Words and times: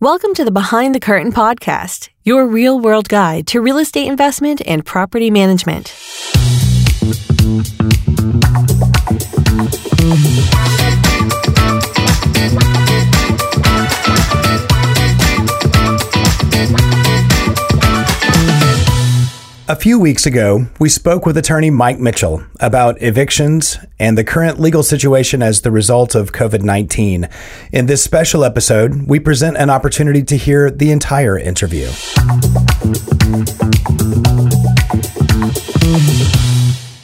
Welcome 0.00 0.32
to 0.34 0.44
the 0.44 0.52
Behind 0.52 0.94
the 0.94 1.00
Curtain 1.00 1.32
podcast, 1.32 2.10
your 2.22 2.46
real 2.46 2.78
world 2.78 3.08
guide 3.08 3.48
to 3.48 3.60
real 3.60 3.78
estate 3.78 4.06
investment 4.06 4.62
and 4.64 4.86
property 4.86 5.28
management. 5.28 5.92
A 19.70 19.76
few 19.76 19.98
weeks 19.98 20.24
ago, 20.24 20.66
we 20.78 20.88
spoke 20.88 21.26
with 21.26 21.36
attorney 21.36 21.68
Mike 21.68 21.98
Mitchell 21.98 22.42
about 22.58 23.02
evictions 23.02 23.76
and 23.98 24.16
the 24.16 24.24
current 24.24 24.58
legal 24.58 24.82
situation 24.82 25.42
as 25.42 25.60
the 25.60 25.70
result 25.70 26.14
of 26.14 26.32
COVID 26.32 26.62
19. 26.62 27.28
In 27.70 27.84
this 27.84 28.02
special 28.02 28.44
episode, 28.44 29.06
we 29.06 29.20
present 29.20 29.58
an 29.58 29.68
opportunity 29.68 30.22
to 30.22 30.38
hear 30.38 30.70
the 30.70 30.90
entire 30.90 31.38
interview. 31.38 31.84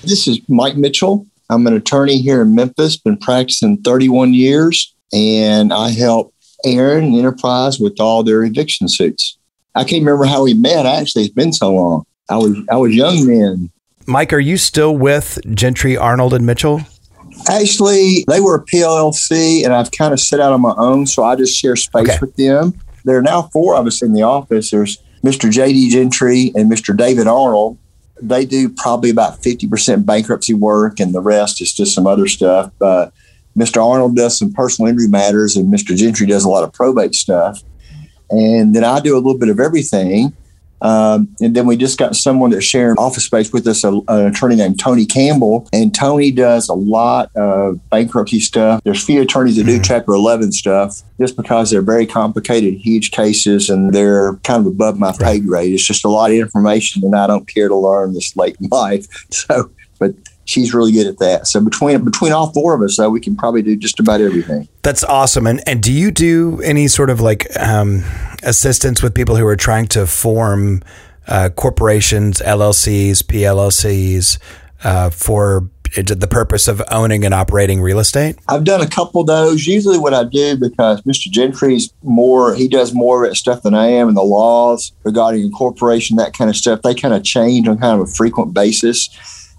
This 0.01 0.27
is 0.27 0.41
Mike 0.49 0.79
Mitchell. 0.79 1.27
I'm 1.51 1.67
an 1.67 1.75
attorney 1.75 2.23
here 2.23 2.41
in 2.41 2.55
Memphis, 2.55 2.97
been 2.97 3.19
practicing 3.19 3.83
31 3.83 4.33
years, 4.33 4.95
and 5.13 5.71
I 5.71 5.91
help 5.91 6.33
Aaron 6.65 7.05
and 7.05 7.17
Enterprise 7.17 7.79
with 7.79 8.01
all 8.01 8.23
their 8.23 8.43
eviction 8.43 8.89
suits. 8.89 9.37
I 9.75 9.85
can't 9.85 10.01
remember 10.01 10.25
how 10.25 10.45
we 10.45 10.55
met. 10.55 10.87
Actually, 10.87 11.25
it's 11.25 11.35
been 11.35 11.53
so 11.53 11.75
long. 11.75 12.07
I 12.29 12.37
was 12.37 12.57
I 12.71 12.77
was 12.77 12.95
young 12.95 13.27
then. 13.27 13.71
Mike, 14.07 14.33
are 14.33 14.41
you 14.41 14.57
still 14.57 14.97
with 14.97 15.39
Gentry, 15.55 15.97
Arnold, 15.97 16.35
and 16.35 16.45
Mitchell? 16.45 16.81
Actually, 17.49 18.25
they 18.29 18.41
were 18.41 18.55
a 18.57 18.65
PLLC, 18.65 19.65
and 19.65 19.73
I've 19.73 19.91
kind 19.91 20.13
of 20.13 20.21
set 20.21 20.41
out 20.41 20.53
on 20.53 20.61
my 20.61 20.75
own, 20.77 21.07
so 21.07 21.25
I 21.25 21.37
just 21.37 21.57
share 21.57 21.75
space 21.77 22.09
Okay. 22.11 22.19
with 22.21 22.37
them. 22.37 22.75
There 23.05 23.19
are 23.19 23.23
now 23.23 23.43
four 23.53 23.77
of 23.77 23.87
us 23.87 24.03
in 24.03 24.13
the 24.13 24.23
office. 24.23 24.71
There's 24.71 24.99
Mr. 25.25 25.51
J.D. 25.51 25.91
Gentry 25.91 26.53
and 26.55 26.71
Mr. 26.71 26.97
David 26.97 27.27
Arnold. 27.27 27.79
They 28.21 28.45
do 28.47 28.69
probably 28.69 29.11
about 29.11 29.43
50% 29.43 30.07
bankruptcy 30.07 30.55
work, 30.55 31.01
and 31.01 31.13
the 31.15 31.21
rest 31.21 31.61
is 31.61 31.73
just 31.73 31.95
some 31.95 32.07
other 32.07 32.27
stuff. 32.29 32.71
Uh, 32.81 33.07
Mr. 33.59 33.85
Arnold 33.85 34.17
does 34.17 34.39
some 34.39 34.53
personal 34.53 34.91
injury 34.91 35.09
matters, 35.09 35.57
and 35.57 35.73
Mr. 35.73 35.97
Gentry 35.97 36.27
does 36.27 36.45
a 36.45 36.49
lot 36.49 36.63
of 36.65 36.73
probate 36.73 37.15
stuff. 37.15 37.63
And 38.31 38.75
then 38.75 38.85
I 38.85 39.01
do 39.01 39.15
a 39.15 39.19
little 39.19 39.39
bit 39.39 39.49
of 39.49 39.61
everything. 39.61 40.35
Um, 40.85 41.35
and 41.41 41.57
then 41.57 41.67
we 41.67 41.77
just 41.77 41.99
got 41.99 42.15
someone 42.15 42.51
that's 42.51 42.65
sharing 42.65 42.99
office 42.99 43.25
space 43.25 43.53
with 43.53 43.67
us, 43.67 43.83
a, 43.85 43.89
an 44.09 44.27
attorney 44.27 44.57
named 44.57 44.79
Tony 44.79 45.07
Campbell. 45.07 45.67
And 45.73 45.95
Tony 45.95 46.31
does 46.31 46.69
a 46.69 46.75
lot 46.75 47.35
of 47.35 47.81
bankruptcy 47.89 48.41
stuff. 48.41 48.83
There's 48.85 49.03
few 49.03 49.23
attorneys 49.23 49.57
that 49.57 49.65
do 49.65 49.81
Chapter 49.81 50.13
11 50.13 50.53
stuff 50.53 51.01
just 51.19 51.37
because 51.37 51.71
they're 51.71 51.83
very 51.83 52.07
complicated, 52.07 52.75
huge 52.75 53.11
cases, 53.11 53.71
and 53.71 53.93
they're 53.95 54.35
kind 54.45 54.61
of 54.61 54.67
above 54.67 54.99
my 54.99 55.13
pay 55.19 55.41
grade. 55.41 55.73
It's 55.73 55.87
just 55.87 56.05
a 56.05 56.09
lot 56.09 56.31
of 56.31 56.37
information, 56.37 57.03
and 57.03 57.17
I 57.17 57.27
don't 57.27 57.49
care 57.49 57.69
to 57.69 57.77
learn 57.77 58.13
this 58.13 58.37
late 58.37 58.57
in 58.61 58.69
life. 58.69 59.07
So, 59.35 59.71
but 59.99 60.15
she's 60.45 60.75
really 60.75 60.93
good 60.93 61.07
at 61.07 61.19
that. 61.19 61.47
So 61.47 61.61
between 61.61 62.05
between 62.05 62.33
all 62.33 62.53
four 62.53 62.75
of 62.75 62.83
us, 62.83 62.97
though, 62.97 63.11
we 63.11 63.21
can 63.21 63.37
probably 63.37 63.63
do 63.63 63.77
just 63.77 64.01
about 64.01 64.21
everything. 64.21 64.69
That's 64.83 65.05
awesome. 65.05 65.47
And 65.47 65.63
and 65.67 65.83
do 65.83 65.93
you 65.93 66.11
do 66.11 66.61
any 66.63 66.89
sort 66.89 67.11
of 67.11 67.21
like 67.21 67.47
um, 67.59 68.05
assistance 68.43 69.03
with 69.03 69.15
people 69.15 69.37
who 69.37 69.47
are 69.47 69.57
trying 69.57 69.87
to 69.89 70.07
form 70.07 70.83
uh, 71.27 71.51
corporations, 71.51 72.41
LLCs, 72.41 73.23
PLLCs 73.23 74.39
uh, 74.83 75.11
for 75.11 75.71
the 75.95 76.27
purpose 76.29 76.67
of 76.67 76.83
owning 76.91 77.25
and 77.25 77.33
operating 77.33 77.81
real 77.81 77.99
estate? 77.99 78.37
I've 78.49 78.65
done 78.65 78.81
a 78.81 78.89
couple 78.89 79.21
of 79.21 79.27
those. 79.27 79.67
Usually, 79.67 79.99
what 79.99 80.13
I 80.13 80.25
do 80.25 80.57
because 80.57 81.01
Mr. 81.03 81.31
Gentry's 81.31 81.93
more, 82.03 82.55
he 82.55 82.69
does 82.69 82.93
more 82.93 83.25
of 83.25 83.31
that 83.31 83.37
stuff 83.37 83.63
than 83.63 83.75
I 83.75 83.87
am, 83.87 84.09
and 84.09 84.17
the 84.17 84.23
laws 84.23 84.93
regarding 85.05 85.43
incorporation, 85.43 86.17
that 86.17 86.35
kind 86.35 86.51
of 86.51 86.57
stuff, 86.57 86.83
they 86.83 86.95
kind 86.95 87.15
of 87.15 87.23
change 87.25 87.69
on 87.69 87.79
kind 87.79 88.01
of 88.01 88.09
a 88.09 88.11
frequent 88.11 88.55
basis. 88.55 89.09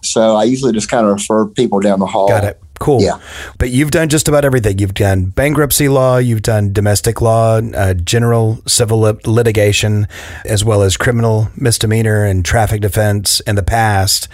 So 0.05 0.35
I 0.35 0.43
usually 0.43 0.73
just 0.73 0.89
kind 0.89 1.05
of 1.05 1.13
refer 1.13 1.45
people 1.47 1.79
down 1.79 1.99
the 1.99 2.05
hall. 2.05 2.27
Got 2.27 2.43
it. 2.43 2.61
Cool. 2.79 3.01
Yeah. 3.01 3.19
But 3.57 3.71
you've 3.71 3.91
done 3.91 4.09
just 4.09 4.27
about 4.27 4.43
everything. 4.43 4.79
You've 4.79 4.93
done 4.93 5.25
bankruptcy 5.27 5.87
law, 5.87 6.17
you've 6.17 6.41
done 6.41 6.73
domestic 6.73 7.21
law, 7.21 7.59
uh, 7.59 7.93
general 7.93 8.59
civil 8.67 8.99
lit- 8.99 9.25
litigation, 9.25 10.07
as 10.43 10.65
well 10.65 10.81
as 10.81 10.97
criminal 10.97 11.47
misdemeanor 11.55 12.25
and 12.25 12.43
traffic 12.43 12.81
defense 12.81 13.39
in 13.41 13.55
the 13.55 13.63
past. 13.63 14.27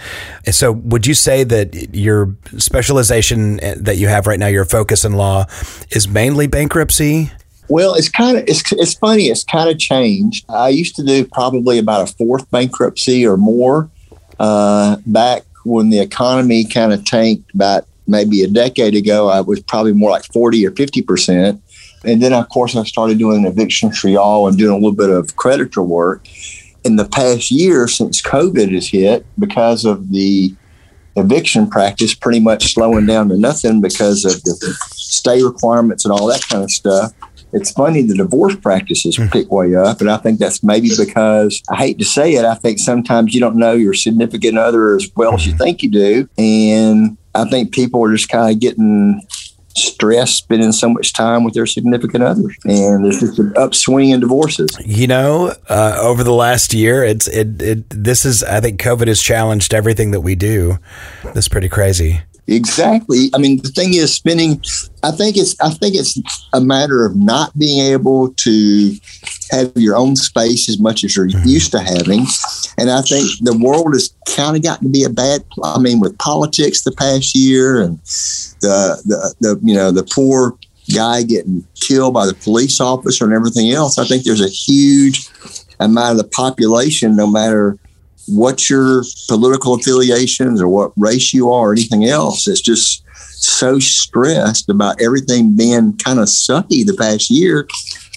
So, 0.50 0.72
would 0.72 1.06
you 1.06 1.14
say 1.14 1.44
that 1.44 1.94
your 1.94 2.34
specialization 2.58 3.60
uh, 3.60 3.74
that 3.78 3.98
you 3.98 4.08
have 4.08 4.26
right 4.26 4.40
now, 4.40 4.48
your 4.48 4.64
focus 4.64 5.04
in 5.04 5.12
law, 5.12 5.46
is 5.90 6.08
mainly 6.08 6.48
bankruptcy? 6.48 7.30
Well, 7.68 7.94
it's 7.94 8.08
kind 8.08 8.36
of 8.36 8.44
it's 8.48 8.70
it's 8.72 8.94
funny. 8.94 9.26
It's 9.26 9.44
kind 9.44 9.70
of 9.70 9.78
changed. 9.78 10.44
I 10.48 10.70
used 10.70 10.96
to 10.96 11.04
do 11.04 11.24
probably 11.24 11.78
about 11.78 12.08
a 12.08 12.12
fourth 12.12 12.50
bankruptcy 12.50 13.24
or 13.24 13.36
more 13.36 13.88
uh, 14.40 14.96
back 15.06 15.44
when 15.64 15.90
the 15.90 16.00
economy 16.00 16.64
kind 16.64 16.92
of 16.92 17.04
tanked 17.04 17.54
about 17.54 17.86
maybe 18.06 18.42
a 18.42 18.48
decade 18.48 18.94
ago. 18.94 19.28
I 19.28 19.40
was 19.40 19.60
probably 19.60 19.92
more 19.92 20.10
like 20.10 20.24
forty 20.32 20.66
or 20.66 20.72
fifty 20.72 21.02
percent, 21.02 21.62
and 22.04 22.22
then 22.22 22.32
of 22.32 22.48
course 22.48 22.76
I 22.76 22.84
started 22.84 23.18
doing 23.18 23.46
eviction 23.46 23.90
trial 23.90 24.46
and 24.46 24.58
doing 24.58 24.72
a 24.72 24.76
little 24.76 24.94
bit 24.94 25.10
of 25.10 25.36
creditor 25.36 25.82
work. 25.82 26.26
In 26.84 26.96
the 26.96 27.04
past 27.04 27.52
year, 27.52 27.86
since 27.86 28.20
COVID 28.20 28.72
has 28.74 28.88
hit, 28.88 29.24
because 29.38 29.84
of 29.84 30.10
the 30.10 30.52
eviction 31.14 31.68
practice 31.68 32.14
pretty 32.14 32.40
much 32.40 32.74
slowing 32.74 33.06
down 33.06 33.28
to 33.28 33.38
nothing 33.38 33.80
because 33.80 34.24
of 34.24 34.42
the 34.44 34.76
stay 34.94 35.42
requirements 35.42 36.04
and 36.04 36.12
all 36.12 36.26
that 36.26 36.42
kind 36.48 36.64
of 36.64 36.70
stuff 36.70 37.12
it's 37.52 37.70
funny 37.72 38.02
the 38.02 38.14
divorce 38.14 38.56
practices 38.56 39.18
pick 39.30 39.50
way 39.50 39.74
up 39.74 40.00
and 40.00 40.10
i 40.10 40.16
think 40.16 40.38
that's 40.38 40.62
maybe 40.62 40.88
because 40.96 41.62
i 41.70 41.76
hate 41.76 41.98
to 41.98 42.04
say 42.04 42.34
it 42.34 42.44
i 42.44 42.54
think 42.54 42.78
sometimes 42.78 43.34
you 43.34 43.40
don't 43.40 43.56
know 43.56 43.72
your 43.72 43.94
significant 43.94 44.58
other 44.58 44.96
as 44.96 45.10
well 45.16 45.34
as 45.34 45.46
you 45.46 45.52
think 45.54 45.82
you 45.82 45.90
do 45.90 46.28
and 46.38 47.16
i 47.34 47.44
think 47.48 47.72
people 47.72 48.02
are 48.04 48.12
just 48.12 48.28
kind 48.28 48.52
of 48.52 48.60
getting 48.60 49.20
stressed 49.74 50.36
spending 50.36 50.72
so 50.72 50.88
much 50.88 51.12
time 51.14 51.44
with 51.44 51.54
their 51.54 51.64
significant 51.66 52.22
others 52.22 52.54
and 52.64 53.04
there's 53.04 53.20
just 53.20 53.38
an 53.38 53.52
upswing 53.56 54.10
in 54.10 54.20
divorces 54.20 54.70
You 54.84 55.06
know, 55.06 55.54
uh, 55.68 55.96
over 56.00 56.22
the 56.22 56.32
last 56.32 56.74
year, 56.74 57.02
it's 57.04 57.26
it, 57.28 57.62
it. 57.62 57.88
This 57.88 58.24
is, 58.24 58.42
I 58.42 58.60
think, 58.60 58.80
COVID 58.80 59.06
has 59.06 59.22
challenged 59.22 59.72
everything 59.72 60.10
that 60.10 60.20
we 60.20 60.34
do. 60.34 60.78
That's 61.22 61.48
pretty 61.48 61.68
crazy. 61.68 62.20
Exactly. 62.48 63.30
I 63.34 63.38
mean, 63.38 63.62
the 63.62 63.68
thing 63.68 63.94
is, 63.94 64.12
spending. 64.12 64.60
I 65.04 65.12
think 65.12 65.36
it's. 65.36 65.54
I 65.60 65.70
think 65.70 65.94
it's 65.94 66.20
a 66.52 66.60
matter 66.60 67.06
of 67.06 67.14
not 67.16 67.56
being 67.56 67.80
able 67.92 68.34
to 68.34 68.96
have 69.52 69.72
your 69.76 69.96
own 69.96 70.16
space 70.16 70.68
as 70.68 70.78
much 70.80 71.04
as 71.04 71.14
you're 71.14 71.28
mm-hmm. 71.28 71.48
used 71.48 71.70
to 71.70 71.78
having, 71.78 72.26
and 72.78 72.90
I 72.90 73.02
think 73.02 73.28
the 73.42 73.56
world 73.56 73.94
has 73.94 74.12
kind 74.26 74.56
of 74.56 74.62
gotten 74.62 74.88
to 74.88 74.92
be 74.92 75.04
a 75.04 75.10
bad. 75.10 75.44
I 75.62 75.78
mean, 75.78 76.00
with 76.00 76.18
politics 76.18 76.82
the 76.82 76.92
past 76.92 77.36
year, 77.36 77.80
and 77.80 77.98
the 78.60 79.00
the, 79.04 79.34
the 79.40 79.60
you 79.62 79.74
know 79.74 79.92
the 79.92 80.04
poor 80.04 80.58
guy 80.92 81.22
getting 81.22 81.64
killed 81.80 82.14
by 82.14 82.26
the 82.26 82.34
police 82.34 82.80
officer 82.80 83.24
and 83.24 83.32
everything 83.32 83.70
else. 83.70 83.98
I 83.98 84.04
think 84.04 84.24
there's 84.24 84.44
a 84.44 84.48
huge 84.48 85.28
amount 85.78 86.12
of 86.12 86.16
the 86.16 86.28
population, 86.28 87.14
no 87.14 87.26
matter 87.26 87.78
what 88.28 88.70
your 88.70 89.02
political 89.28 89.74
affiliations 89.74 90.60
or 90.62 90.68
what 90.68 90.92
race 90.96 91.32
you 91.34 91.50
are 91.52 91.70
or 91.70 91.72
anything 91.72 92.04
else 92.04 92.46
it's 92.46 92.60
just 92.60 93.02
so 93.42 93.78
stressed 93.78 94.68
about 94.68 95.00
everything 95.00 95.56
being 95.56 95.96
kind 95.98 96.18
of 96.20 96.26
sucky 96.26 96.84
the 96.86 96.94
past 96.98 97.30
year 97.30 97.66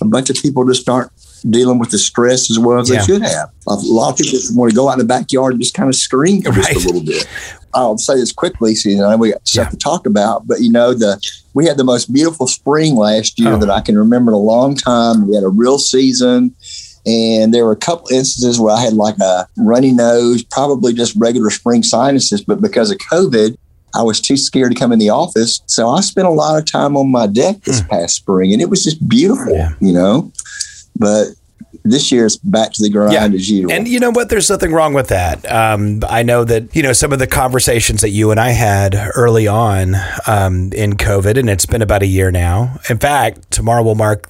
a 0.01 0.05
bunch 0.05 0.29
of 0.29 0.35
people 0.37 0.63
just 0.65 0.87
aren't 0.87 1.11
dealing 1.49 1.77
with 1.79 1.91
the 1.91 1.97
stress 1.99 2.49
as 2.49 2.57
well 2.59 2.79
as 2.79 2.89
Yeah. 2.89 2.99
they 2.99 3.05
should 3.05 3.21
have 3.23 3.49
a 3.67 3.73
lot 3.75 4.11
of 4.11 4.17
people 4.17 4.31
just 4.31 4.55
want 4.55 4.71
to 4.71 4.75
go 4.75 4.89
out 4.89 4.93
in 4.93 4.99
the 4.99 5.05
backyard 5.05 5.53
and 5.53 5.61
just 5.61 5.73
kind 5.73 5.89
of 5.89 5.95
scream 5.95 6.41
Right. 6.43 6.55
just 6.73 6.85
a 6.85 6.87
little 6.87 7.03
bit 7.05 7.27
i'll 7.73 7.97
say 7.97 8.15
this 8.15 8.31
quickly 8.31 8.73
so 8.75 8.89
you 8.89 8.97
know 8.97 9.15
we 9.17 9.31
got 9.31 9.47
stuff 9.47 9.65
Yeah. 9.67 9.69
to 9.71 9.77
talk 9.77 10.05
about 10.07 10.47
but 10.47 10.61
you 10.61 10.71
know 10.71 10.93
the 10.93 11.19
we 11.53 11.65
had 11.65 11.77
the 11.77 11.83
most 11.83 12.11
beautiful 12.13 12.47
spring 12.47 12.95
last 12.95 13.37
year 13.39 13.53
Oh. 13.53 13.57
that 13.59 13.69
i 13.69 13.81
can 13.81 13.97
remember 13.97 14.31
in 14.31 14.35
a 14.35 14.39
long 14.39 14.75
time 14.75 15.27
we 15.27 15.35
had 15.35 15.43
a 15.43 15.49
real 15.49 15.77
season 15.77 16.55
and 17.05 17.53
there 17.53 17.65
were 17.65 17.71
a 17.71 17.77
couple 17.77 18.07
instances 18.11 18.59
where 18.59 18.75
I 18.75 18.81
had 18.81 18.93
like 18.93 19.17
a 19.19 19.47
runny 19.57 19.91
nose, 19.91 20.43
probably 20.43 20.93
just 20.93 21.15
regular 21.15 21.49
spring 21.49 21.83
sinuses, 21.83 22.43
but 22.43 22.61
because 22.61 22.89
of 22.91 22.97
COVID, 22.97 23.57
I 23.93 24.01
was 24.01 24.19
too 24.19 24.37
scared 24.37 24.73
to 24.73 24.79
come 24.79 24.91
in 24.91 24.99
the 24.99 25.09
office. 25.09 25.61
So 25.67 25.89
I 25.89 26.01
spent 26.01 26.27
a 26.27 26.31
lot 26.31 26.57
of 26.57 26.69
time 26.69 26.97
on 26.97 27.11
my 27.11 27.27
deck 27.27 27.61
this 27.61 27.79
hmm. 27.79 27.87
past 27.87 28.15
spring 28.15 28.51
and 28.51 28.61
it 28.61 28.69
was 28.69 28.83
just 28.83 29.07
beautiful, 29.07 29.53
Yeah. 29.53 29.73
you 29.79 29.93
know. 29.93 30.31
But 30.97 31.27
this 31.85 32.11
year 32.11 32.25
it's 32.25 32.37
back 32.37 32.73
to 32.73 32.81
the 32.81 32.89
grind 32.89 33.13
yeah. 33.13 33.25
as 33.25 33.49
usual. 33.49 33.71
And 33.71 33.87
you 33.87 33.99
know 33.99 34.09
what? 34.09 34.29
There's 34.29 34.49
nothing 34.49 34.73
wrong 34.73 34.93
with 34.93 35.07
that. 35.09 35.49
Um, 35.49 36.01
I 36.09 36.23
know 36.23 36.43
that 36.43 36.75
you 36.75 36.81
know 36.81 36.93
some 36.93 37.13
of 37.13 37.19
the 37.19 37.27
conversations 37.27 38.01
that 38.01 38.09
you 38.09 38.31
and 38.31 38.39
I 38.39 38.49
had 38.49 38.95
early 39.15 39.47
on 39.47 39.95
um, 40.27 40.73
in 40.73 40.93
COVID, 40.93 41.37
and 41.37 41.49
it's 41.49 41.65
been 41.65 41.83
about 41.83 42.01
a 42.01 42.07
year 42.07 42.31
now. 42.31 42.79
In 42.89 42.97
fact, 42.97 43.51
tomorrow 43.51 43.83
will 43.83 43.95
mark 43.95 44.27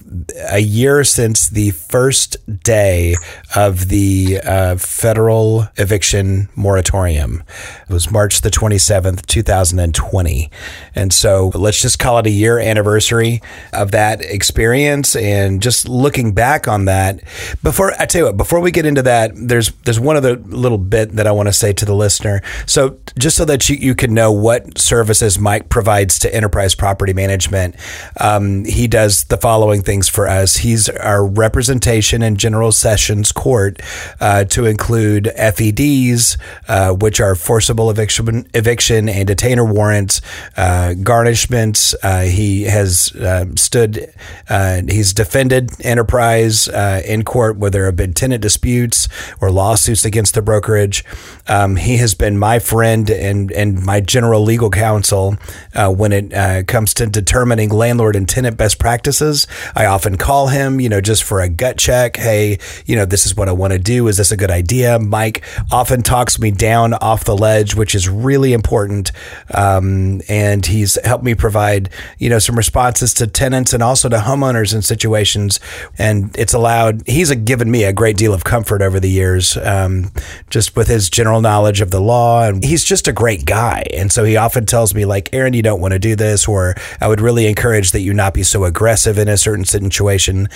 a 0.52 0.60
year 0.60 1.04
since 1.04 1.50
the 1.50 1.72
first 1.72 2.38
day 2.64 3.16
of 3.56 3.88
the 3.88 4.42
uh, 4.44 4.76
federal 4.76 5.70
eviction 5.78 6.50
moratorium. 6.56 7.44
It 7.90 7.94
was 7.94 8.12
March 8.12 8.42
the 8.42 8.52
27th, 8.52 9.26
2020, 9.26 10.52
and 10.94 11.14
so 11.14 11.52
let's 11.56 11.82
just 11.82 12.00
call 12.00 12.20
it 12.20 12.28
a 12.28 12.32
year 12.32 12.60
anniversary 12.60 13.42
of 13.72 13.92
that 13.92 14.22
experience, 14.22 15.16
and 15.16 15.62
just 15.62 15.88
looking 15.88 16.34
back 16.34 16.68
on 16.68 16.86
that 16.86 17.22
before 17.64 17.94
I 18.00 18.06
tell 18.06 18.22
you 18.22 18.26
what, 18.26 18.38
before 18.38 18.60
we 18.60 18.72
get 18.72 18.86
into 18.86 19.02
that, 19.04 19.32
there's 19.36 19.72
there's 19.84 20.00
one 20.00 20.16
other 20.16 20.36
little 20.36 20.78
bit 20.78 21.12
that 21.14 21.28
I 21.28 21.32
want 21.32 21.48
to 21.48 21.54
say 21.54 21.74
to 21.74 21.86
the 21.86 21.96
listener. 21.96 22.42
So 22.66 22.98
just 23.18 23.38
so 23.38 23.46
that 23.46 23.70
you, 23.70 23.76
you 23.76 23.96
can 23.96 24.14
know 24.14 24.32
what 24.32 24.78
services 24.78 25.40
Mike 25.40 25.70
provides 25.70 26.20
to 26.20 26.34
Enterprise 26.34 26.76
Property 26.76 27.14
Management, 27.14 27.76
um, 28.20 28.66
he 28.66 28.88
does 28.88 29.26
the 29.26 29.38
following 29.38 29.82
things 29.82 30.10
for 30.10 30.28
us. 30.28 30.58
He's 30.58 30.90
our 30.90 31.26
representation 31.26 32.22
in 32.22 32.36
General 32.36 32.72
Sessions 32.72 33.32
Court 33.32 33.82
uh, 34.20 34.46
to 34.46 34.66
include 34.66 35.26
FEDs, 35.38 36.38
uh, 36.68 36.94
which 36.94 37.20
are 37.20 37.36
forcible 37.36 37.90
eviction, 37.90 38.48
eviction 38.54 39.08
and 39.10 39.28
detainer 39.28 39.66
warrants, 39.66 40.22
uh, 40.58 40.94
garnishments. 40.98 41.96
Uh, 42.02 42.22
he 42.22 42.64
has 42.64 43.16
uh, 43.16 43.46
stood, 43.56 44.14
uh, 44.50 44.82
he's 44.88 45.14
defended 45.14 45.70
Enterprise 45.86 46.68
in 46.68 47.24
court 47.24 47.35
court 47.36 47.58
where 47.58 47.70
there 47.70 47.84
have 47.84 47.98
been 47.98 48.14
tenant 48.14 48.42
disputes 48.42 49.10
or 49.42 49.52
lawsuits 49.52 50.06
against 50.06 50.36
the 50.36 50.42
brokerage. 50.42 51.04
Um, 51.50 51.76
he 51.76 51.98
has 51.98 52.14
been 52.14 52.40
my 52.40 52.60
friend 52.60 53.10
and, 53.10 53.52
and 53.52 53.84
my 53.84 54.00
general 54.00 54.42
legal 54.42 54.70
counsel 54.70 55.36
uh, 55.74 55.92
when 55.92 56.14
it 56.14 56.34
uh, 56.34 56.64
comes 56.64 56.94
to 56.94 57.08
determining 57.08 57.72
landlord 57.72 58.16
and 58.16 58.30
tenant 58.30 58.56
best 58.56 58.80
practices. 58.80 59.48
I 59.76 59.86
often 59.86 60.16
call 60.16 60.48
him, 60.48 60.80
you 60.80 60.88
know, 60.88 61.02
just 61.02 61.26
for 61.26 61.42
a 61.42 61.50
gut 61.50 61.78
check. 61.78 62.16
Hey, 62.16 62.58
you 62.86 62.96
know, 62.96 63.04
this 63.04 63.26
is 63.26 63.36
what 63.36 63.50
I 63.50 63.52
want 63.52 63.74
to 63.74 63.80
do. 63.80 64.08
Is 64.08 64.16
this 64.16 64.32
a 64.32 64.38
good 64.38 64.50
idea? 64.52 64.98
Mike 64.98 65.44
often 65.74 66.04
talks 66.04 66.40
me 66.40 66.52
down 66.52 66.94
off 66.94 67.26
the 67.26 67.36
ledge, 67.36 67.76
which 67.76 67.94
is 67.96 68.08
really 68.08 68.54
important. 68.54 69.12
Um, 69.54 70.22
and 70.30 70.66
he's 70.66 70.98
helped 71.04 71.26
me 71.26 71.36
provide, 71.36 71.90
you 72.18 72.30
know, 72.30 72.40
some 72.40 72.56
responses 72.56 73.14
to 73.16 73.28
tenants 73.28 73.74
and 73.74 73.84
also 73.84 74.08
to 74.08 74.20
homeowners 74.20 74.74
in 74.74 74.82
situations. 74.82 75.60
And 75.98 76.34
it's 76.38 76.54
allowed, 76.54 77.04
he's 77.06 77.25
he's 77.30 77.36
given 77.44 77.70
me 77.72 77.84
a 77.84 77.94
great 77.94 78.18
deal 78.18 78.34
of 78.34 78.44
comfort 78.44 78.82
over 78.82 79.00
the 79.00 79.10
years, 79.10 79.58
um, 79.58 80.12
just 80.50 80.76
with 80.76 80.88
his 80.88 81.10
general 81.10 81.42
knowledge 81.42 81.82
of 81.82 81.92
the 81.92 82.00
law. 82.00 82.44
And 82.44 82.64
he's 82.64 82.84
just 82.84 83.08
a 83.08 83.14
great 83.14 83.46
guy. 83.46 83.84
And 83.94 84.12
so 84.12 84.24
he 84.24 84.38
often 84.38 84.66
tells 84.66 84.94
me, 84.94 85.06
like, 85.06 85.30
Aaron, 85.34 85.54
you 85.54 85.62
don't 85.62 85.82
want 85.82 85.94
to 85.94 86.00
do 86.00 86.16
this, 86.16 86.48
or 86.48 86.76
I 87.02 87.08
would 87.08 87.22
really 87.22 87.48
encourage 87.48 87.92
that 87.92 88.02
you 88.02 88.14
not 88.14 88.34
be 88.34 88.44
so 88.44 88.64
aggressive 88.64 89.18
in 89.18 89.28
a 89.28 89.38
certain 89.38 89.66
situation. 89.66 90.50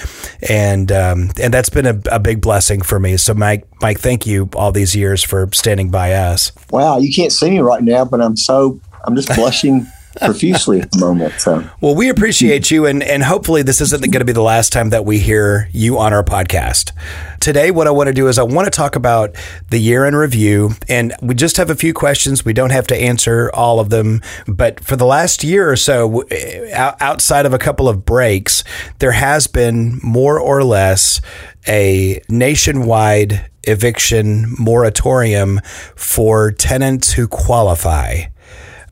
And 0.47 0.91
um, 0.91 1.31
and 1.41 1.53
that's 1.53 1.69
been 1.69 1.85
a, 1.85 2.01
a 2.11 2.19
big 2.19 2.41
blessing 2.41 2.81
for 2.81 2.99
me. 2.99 3.17
So, 3.17 3.33
Mike, 3.33 3.67
Mike, 3.81 3.99
thank 3.99 4.25
you 4.25 4.49
all 4.55 4.71
these 4.71 4.95
years 4.95 5.23
for 5.23 5.49
standing 5.53 5.89
by 5.89 6.13
us. 6.13 6.51
Wow, 6.71 6.99
you 6.99 7.13
can't 7.13 7.31
see 7.31 7.49
me 7.49 7.59
right 7.59 7.83
now, 7.83 8.05
but 8.05 8.21
I'm 8.21 8.37
so 8.37 8.79
I'm 9.05 9.15
just 9.15 9.33
blushing 9.35 9.87
profusely 10.17 10.81
at 10.81 10.91
the 10.91 10.99
moment. 10.99 11.33
So, 11.39 11.63
well, 11.81 11.95
we 11.95 12.09
appreciate 12.09 12.71
you, 12.71 12.85
and 12.85 13.03
and 13.03 13.23
hopefully 13.23 13.61
this 13.61 13.81
isn't 13.81 14.01
going 14.01 14.19
to 14.19 14.25
be 14.25 14.31
the 14.31 14.41
last 14.41 14.73
time 14.73 14.89
that 14.89 15.05
we 15.05 15.19
hear 15.19 15.69
you 15.71 15.97
on 15.97 16.13
our 16.13 16.23
podcast. 16.23 16.91
Today, 17.39 17.71
what 17.71 17.87
I 17.87 17.91
want 17.91 18.07
to 18.07 18.13
do 18.13 18.27
is 18.27 18.37
I 18.37 18.43
want 18.43 18.65
to 18.65 18.71
talk 18.71 18.95
about 18.95 19.35
the 19.69 19.79
year 19.79 20.05
in 20.05 20.15
review, 20.15 20.71
and 20.87 21.13
we 21.21 21.35
just 21.35 21.57
have 21.57 21.69
a 21.69 21.75
few 21.75 21.93
questions. 21.93 22.43
We 22.43 22.53
don't 22.53 22.71
have 22.71 22.87
to 22.87 22.95
answer 22.95 23.49
all 23.53 23.79
of 23.79 23.89
them, 23.89 24.21
but 24.47 24.83
for 24.83 24.95
the 24.95 25.05
last 25.05 25.43
year 25.43 25.69
or 25.69 25.75
so, 25.75 26.21
eh, 26.31 26.71
outside 26.73 27.45
of 27.45 27.53
a 27.53 27.59
couple 27.59 27.87
of 27.87 28.05
breaks, 28.05 28.63
there 28.99 29.13
has 29.13 29.47
been 29.47 29.99
more 30.03 30.39
or 30.39 30.63
less 30.63 31.21
a 31.67 32.21
nationwide 32.29 33.49
eviction 33.63 34.55
moratorium 34.57 35.59
for 35.95 36.51
tenants 36.51 37.13
who 37.13 37.27
qualify. 37.27 38.23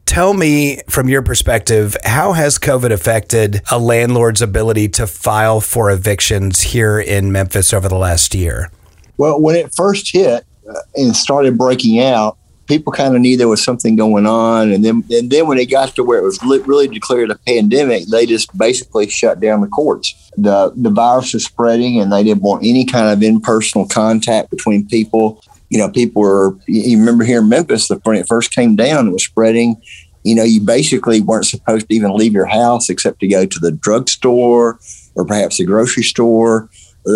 Tell 0.07 0.33
me 0.33 0.80
from 0.89 1.09
your 1.09 1.21
perspective, 1.21 1.95
how 2.04 2.31
has 2.31 2.57
COVID 2.57 2.92
affected 2.92 3.62
a 3.69 3.77
landlord's 3.77 4.42
ability 4.42 4.88
to 4.89 5.06
file 5.06 5.59
for 5.59 5.92
evictions 5.92 6.62
here 6.62 6.98
in 6.98 7.31
Memphis 7.31 7.74
over 7.74 7.88
the 7.88 7.98
last 7.98 8.33
year? 8.33 8.71
Well, 9.18 9.39
when 9.39 9.56
it 9.56 9.75
first 9.75 10.12
hit 10.12 10.45
uh, 10.68 10.80
and 10.95 11.15
started 11.15 11.57
breaking 11.57 12.00
out, 12.00 12.38
people 12.68 12.94
kind 12.94 13.15
of 13.15 13.21
knew 13.21 13.38
there 13.38 13.50
was 13.50 13.63
something 13.63 13.95
going 13.95 14.25
on, 14.25 14.71
and 14.71 14.83
then 14.83 15.04
and 15.12 15.30
then 15.30 15.45
when 15.45 15.57
it 15.57 15.69
got 15.69 15.94
to 15.95 16.04
where 16.04 16.19
it 16.19 16.24
was 16.24 16.42
really 16.42 16.88
declared 16.88 17.30
a 17.30 17.38
pandemic, 17.45 18.07
they 18.07 18.25
just 18.25 18.57
basically 18.57 19.09
shut 19.09 19.39
down 19.39 19.62
the 19.62 19.68
courts. 19.68 20.15
the 20.38 20.71
The 20.75 20.89
virus 20.89 21.33
was 21.33 21.45
spreading, 21.45 22.00
and 22.00 22.12
they 22.12 22.24
didn't 22.24 22.44
want 22.44 22.63
any 22.63 22.86
kind 22.86 23.09
of 23.09 23.21
impersonal 23.21 23.88
contact 23.88 24.50
between 24.51 24.88
people 24.88 25.44
you 25.69 25.78
know, 25.78 25.90
people 25.90 26.22
were, 26.22 26.58
you 26.68 26.98
remember 26.98 27.24
here 27.24 27.40
in 27.40 27.50
Memphis, 27.50 27.88
the, 27.88 27.96
when 28.04 28.16
it 28.16 28.28
first 28.28 28.52
came 28.52 28.75
down, 28.75 29.08
it 29.08 29.12
was 29.12 29.24
spreading. 29.24 29.81
You 30.24 30.36
know, 30.36 30.44
you 30.44 30.62
basically 30.62 31.22
weren't 31.22 31.46
supposed 31.46 31.88
to 31.88 31.96
even 31.96 32.14
leave 32.16 32.34
your 32.34 32.46
house 32.46 32.90
except 32.90 33.19
to 33.22 33.28
go 33.28 33.46
to 33.46 33.60
the 33.60 33.72
drugstore 33.72 34.80
or 35.16 35.25
perhaps 35.25 35.58
the 35.58 35.66
grocery 35.66 36.04
store. 36.04 36.69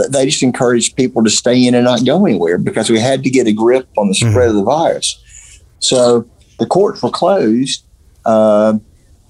They 0.10 0.26
just 0.26 0.44
encouraged 0.44 0.96
people 0.96 1.24
to 1.24 1.30
stay 1.30 1.66
in 1.66 1.76
and 1.76 1.84
not 1.84 2.06
go 2.06 2.26
anywhere 2.26 2.58
because 2.58 2.90
we 2.90 3.00
had 3.00 3.24
to 3.24 3.30
get 3.30 3.48
a 3.48 3.54
grip 3.54 3.90
on 3.98 4.08
the 4.08 4.16
spread 4.16 4.34
mm-hmm. 4.34 4.50
of 4.50 4.56
the 4.56 4.64
virus. 4.64 5.62
So 5.80 6.30
the 6.60 6.66
courts 6.66 7.04
were 7.04 7.10
closed. 7.10 7.84
Uh, 8.26 8.80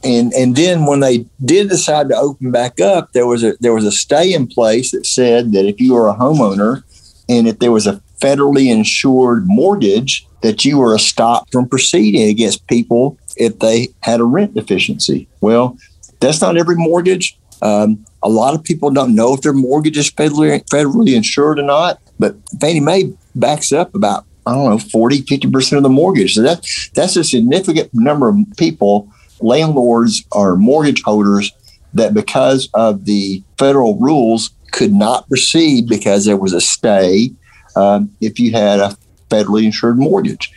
and 0.04 0.34
and 0.34 0.56
then 0.56 0.86
when 0.86 1.00
they 1.00 1.26
did 1.44 1.70
decide 1.70 2.10
to 2.10 2.16
open 2.16 2.52
back 2.52 2.80
up, 2.80 3.14
there 3.14 3.28
was 3.28 3.44
a 3.44 3.56
there 3.60 3.74
was 3.74 3.86
a 3.86 3.92
stay 3.92 4.34
in 4.34 4.48
place 4.48 4.92
that 4.92 5.06
said 5.06 5.52
that 5.54 5.66
if 5.66 5.80
you 5.80 5.94
were 5.94 6.08
a 6.08 6.16
homeowner 6.16 6.84
and 7.30 7.48
if 7.48 7.60
there 7.60 7.72
was 7.72 7.88
a 7.88 8.02
federally 8.22 8.72
insured 8.72 9.44
mortgage 9.46 10.28
that 10.42 10.66
you 10.66 10.78
were 10.78 10.98
stopped 10.98 11.52
from 11.52 11.68
proceeding 11.68 12.30
against 12.30 12.66
people 12.68 13.18
if 13.38 13.60
they 13.60 13.90
had 14.02 14.20
a 14.20 14.24
rent 14.24 14.54
deficiency. 14.54 15.28
Well, 15.40 15.78
that's 16.20 16.42
not 16.42 16.58
every 16.58 16.76
mortgage. 16.76 17.38
Um, 17.62 18.06
a 18.24 18.30
lot 18.30 18.54
of 18.54 18.64
people 18.64 18.90
don't 18.92 19.16
know 19.16 19.34
if 19.34 19.42
their 19.42 19.54
mortgage 19.54 19.98
is 19.98 20.10
federally, 20.12 20.64
federally 20.66 21.16
insured 21.16 21.60
or 21.60 21.64
not, 21.64 22.00
but 22.20 22.36
Fannie 22.60 22.80
Mae 22.80 23.14
backs 23.36 23.72
up 23.72 23.94
about, 23.96 24.26
I 24.46 24.54
don't 24.54 24.70
know, 24.70 24.78
40, 24.78 25.24
50% 25.24 25.78
of 25.78 25.84
the 25.84 25.90
mortgage. 25.90 26.36
So 26.36 26.42
that, 26.42 26.66
that's 26.94 27.16
a 27.16 27.24
significant 27.24 27.90
number 27.94 28.30
of 28.30 28.38
people, 28.58 29.12
landlords 29.42 30.24
or 30.32 30.56
mortgage 30.56 31.02
holders, 31.04 31.52
that 31.94 32.14
because 32.14 32.70
of 32.74 33.06
the 33.06 33.44
federal 33.58 34.00
rules 34.00 34.52
could 34.72 34.94
not 34.94 35.28
proceed 35.28 35.88
because 35.88 36.26
there 36.26 36.38
was 36.38 36.54
a 36.54 36.62
stay 36.62 37.32
um, 37.76 38.16
if 38.22 38.40
you 38.40 38.52
had 38.52 38.80
a 38.80 38.98
federally 39.30 39.64
insured 39.64 39.98
mortgage. 39.98 40.52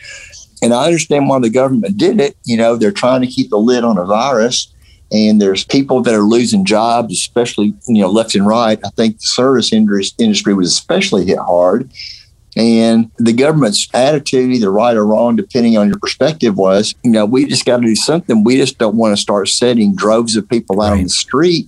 And 0.61 0.73
I 0.73 0.85
understand 0.85 1.27
why 1.27 1.39
the 1.39 1.49
government 1.49 1.97
did 1.97 2.19
it. 2.19 2.37
You 2.43 2.57
know, 2.57 2.75
they're 2.75 2.91
trying 2.91 3.21
to 3.21 3.27
keep 3.27 3.49
the 3.49 3.57
lid 3.57 3.83
on 3.83 3.97
a 3.97 4.05
virus, 4.05 4.73
and 5.11 5.41
there's 5.41 5.63
people 5.63 6.01
that 6.01 6.13
are 6.13 6.23
losing 6.23 6.65
jobs, 6.65 7.13
especially 7.13 7.73
you 7.87 8.01
know 8.01 8.09
left 8.09 8.35
and 8.35 8.47
right. 8.47 8.79
I 8.83 8.89
think 8.89 9.19
the 9.19 9.27
service 9.27 9.71
industry 9.73 10.53
was 10.53 10.67
especially 10.67 11.25
hit 11.25 11.39
hard. 11.39 11.91
And 12.57 13.11
the 13.17 13.33
government's 13.33 13.89
attitude, 13.93 14.53
either 14.53 14.71
right 14.71 14.95
or 14.95 15.05
wrong, 15.05 15.35
depending 15.35 15.77
on 15.77 15.89
your 15.89 15.99
perspective, 15.99 16.57
was, 16.57 16.95
you 17.03 17.11
know, 17.11 17.25
we 17.25 17.45
just 17.45 17.65
got 17.65 17.81
to 17.81 17.85
do 17.85 17.97
something. 17.97 18.45
We 18.45 18.55
just 18.55 18.77
don't 18.77 18.95
want 18.95 19.13
to 19.13 19.21
start 19.21 19.49
setting 19.49 19.93
droves 19.93 20.37
of 20.37 20.47
people 20.47 20.81
out 20.81 20.91
right. 20.91 20.99
on 20.99 21.03
the 21.03 21.09
street 21.09 21.67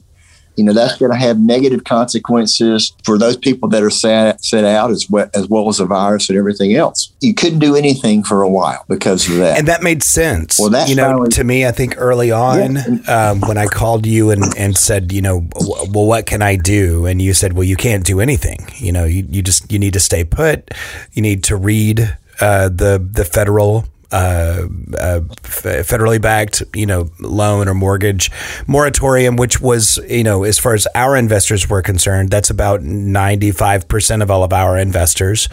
you 0.57 0.63
know 0.63 0.73
that's 0.73 0.97
going 0.97 1.11
to 1.11 1.17
have 1.17 1.39
negative 1.39 1.83
consequences 1.83 2.93
for 3.05 3.17
those 3.17 3.37
people 3.37 3.69
that 3.69 3.83
are 3.83 3.89
set, 3.89 4.43
set 4.43 4.65
out 4.65 4.91
as 4.91 5.09
well, 5.09 5.29
as 5.33 5.47
well 5.47 5.69
as 5.69 5.77
the 5.77 5.85
virus 5.85 6.29
and 6.29 6.37
everything 6.37 6.75
else. 6.75 7.13
You 7.21 7.33
couldn't 7.33 7.59
do 7.59 7.75
anything 7.75 8.23
for 8.23 8.41
a 8.41 8.49
while 8.49 8.83
because 8.89 9.29
of 9.29 9.37
that, 9.37 9.59
and 9.59 9.67
that 9.67 9.83
made 9.83 10.03
sense. 10.03 10.59
Well, 10.59 10.71
that 10.71 10.89
you 10.89 10.95
know, 10.95 11.03
finally, 11.03 11.29
to 11.29 11.43
me, 11.43 11.65
I 11.65 11.71
think 11.71 11.95
early 11.97 12.31
on 12.31 12.75
yeah. 12.75 13.29
um, 13.29 13.41
when 13.41 13.57
I 13.57 13.67
called 13.67 14.05
you 14.05 14.31
and, 14.31 14.43
and 14.57 14.77
said, 14.77 15.11
you 15.11 15.21
know, 15.21 15.47
well, 15.55 16.07
what 16.07 16.25
can 16.25 16.41
I 16.41 16.55
do? 16.55 17.05
And 17.05 17.21
you 17.21 17.33
said, 17.33 17.53
well, 17.53 17.63
you 17.63 17.75
can't 17.75 18.03
do 18.03 18.19
anything. 18.19 18.67
You 18.77 18.91
know, 18.91 19.05
you, 19.05 19.25
you 19.29 19.41
just 19.41 19.71
you 19.71 19.79
need 19.79 19.93
to 19.93 19.99
stay 19.99 20.23
put. 20.23 20.71
You 21.13 21.21
need 21.21 21.43
to 21.45 21.55
read 21.55 22.17
uh, 22.41 22.69
the 22.69 23.05
the 23.11 23.25
federal 23.25 23.85
uh, 24.11 24.67
uh, 24.97 25.19
federally 25.43 26.21
backed, 26.21 26.63
you 26.73 26.85
know, 26.85 27.09
loan 27.19 27.67
or 27.67 27.73
mortgage 27.73 28.31
moratorium, 28.67 29.35
which 29.35 29.59
was, 29.59 29.97
you 30.09 30.23
know, 30.23 30.43
as 30.43 30.57
far 30.59 30.73
as 30.73 30.87
our 30.95 31.15
investors 31.15 31.69
were 31.69 31.81
concerned, 31.81 32.29
that's 32.29 32.49
about 32.49 32.81
95% 32.81 34.21
of 34.21 34.31
all 34.31 34.43
of 34.43 34.53
our 34.53 34.77
investors. 34.77 35.49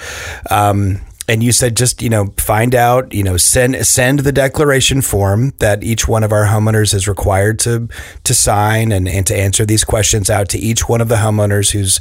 Um, 0.51 1.01
and 1.28 1.43
you 1.43 1.52
said 1.52 1.76
just 1.76 2.02
you 2.02 2.11
know 2.11 2.26
find 2.37 2.75
out 2.75 3.12
you 3.12 3.23
know 3.23 3.37
send 3.37 3.87
send 3.87 4.21
the 4.21 4.33
declaration 4.33 5.00
form 5.00 5.52
that 5.59 5.83
each 5.83 6.07
one 6.07 6.23
of 6.23 6.33
our 6.33 6.47
homeowners 6.47 6.95
is 6.95 7.09
required 7.09 7.59
to 7.59 7.88
to 8.25 8.35
sign 8.35 8.93
and, 8.93 9.09
and 9.09 9.26
to 9.26 9.37
answer 9.37 9.64
these 9.64 9.85
questions 9.85 10.28
out 10.28 10.49
to 10.49 10.59
each 10.59 10.88
one 10.88 11.00
of 11.00 11.09
the 11.09 11.16
homeowners 11.16 11.73
who's 11.73 12.00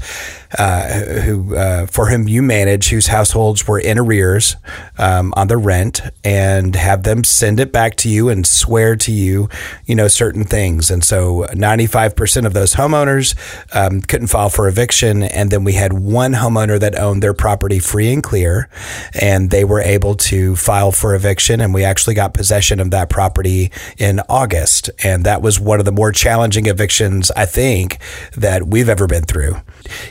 uh, 0.60 1.22
who 1.22 1.56
uh, 1.56 1.86
for 1.88 2.10
whom 2.10 2.28
you 2.28 2.42
manage 2.42 2.90
whose 2.90 3.08
households 3.08 3.68
were 3.68 3.80
in 3.80 3.98
arrears 3.98 4.56
um, 4.98 5.34
on 5.36 5.48
the 5.48 5.58
rent 5.58 6.02
and 6.24 6.76
have 6.76 7.04
them 7.04 7.24
send 7.24 7.60
it 7.60 7.72
back 7.72 7.96
to 7.96 8.10
you 8.10 8.30
and 8.30 8.46
swear 8.46 8.96
to 8.96 9.12
you 9.12 9.50
you 9.86 9.96
know 9.96 10.08
certain 10.08 10.44
things. 10.44 10.92
And 10.92 11.04
so 11.04 11.44
95% 11.52 12.46
of 12.46 12.54
those 12.54 12.74
homeowners 12.74 13.36
um, 13.76 14.02
couldn't 14.02 14.28
file 14.28 14.50
for 14.50 14.68
eviction. 14.68 15.24
And 15.24 15.52
then 15.52 15.64
we 15.64 15.74
had 15.74 15.94
one 15.94 16.34
homeowner 16.34 16.80
that 16.80 16.96
owned 16.96 17.24
their 17.24 17.34
property 17.34 17.80
free 17.80 18.12
and 18.12 18.22
clear 18.22 18.70
and 19.14 19.50
they 19.50 19.64
were 19.64 19.82
able 19.82 20.16
to 20.16 20.56
file 20.56 20.92
for 20.92 21.16
eviction. 21.16 21.62
And 21.62 21.74
we 21.74 21.84
actually 21.84 22.16
got 22.16 22.34
possession 22.34 22.80
of 22.80 22.92
that 22.92 23.10
property 23.10 23.72
in 23.98 24.20
August. 24.30 24.90
And 25.04 25.26
that 25.26 25.42
was 25.42 25.60
one 25.60 25.80
of 25.80 25.86
the 25.86 25.92
more 25.92 26.12
challenging 26.12 26.66
evictions, 26.66 27.32
I 27.32 27.46
think, 27.46 28.00
that 28.36 28.68
we've 28.68 28.90
ever 28.90 29.08
been 29.08 29.24
through. 29.24 29.56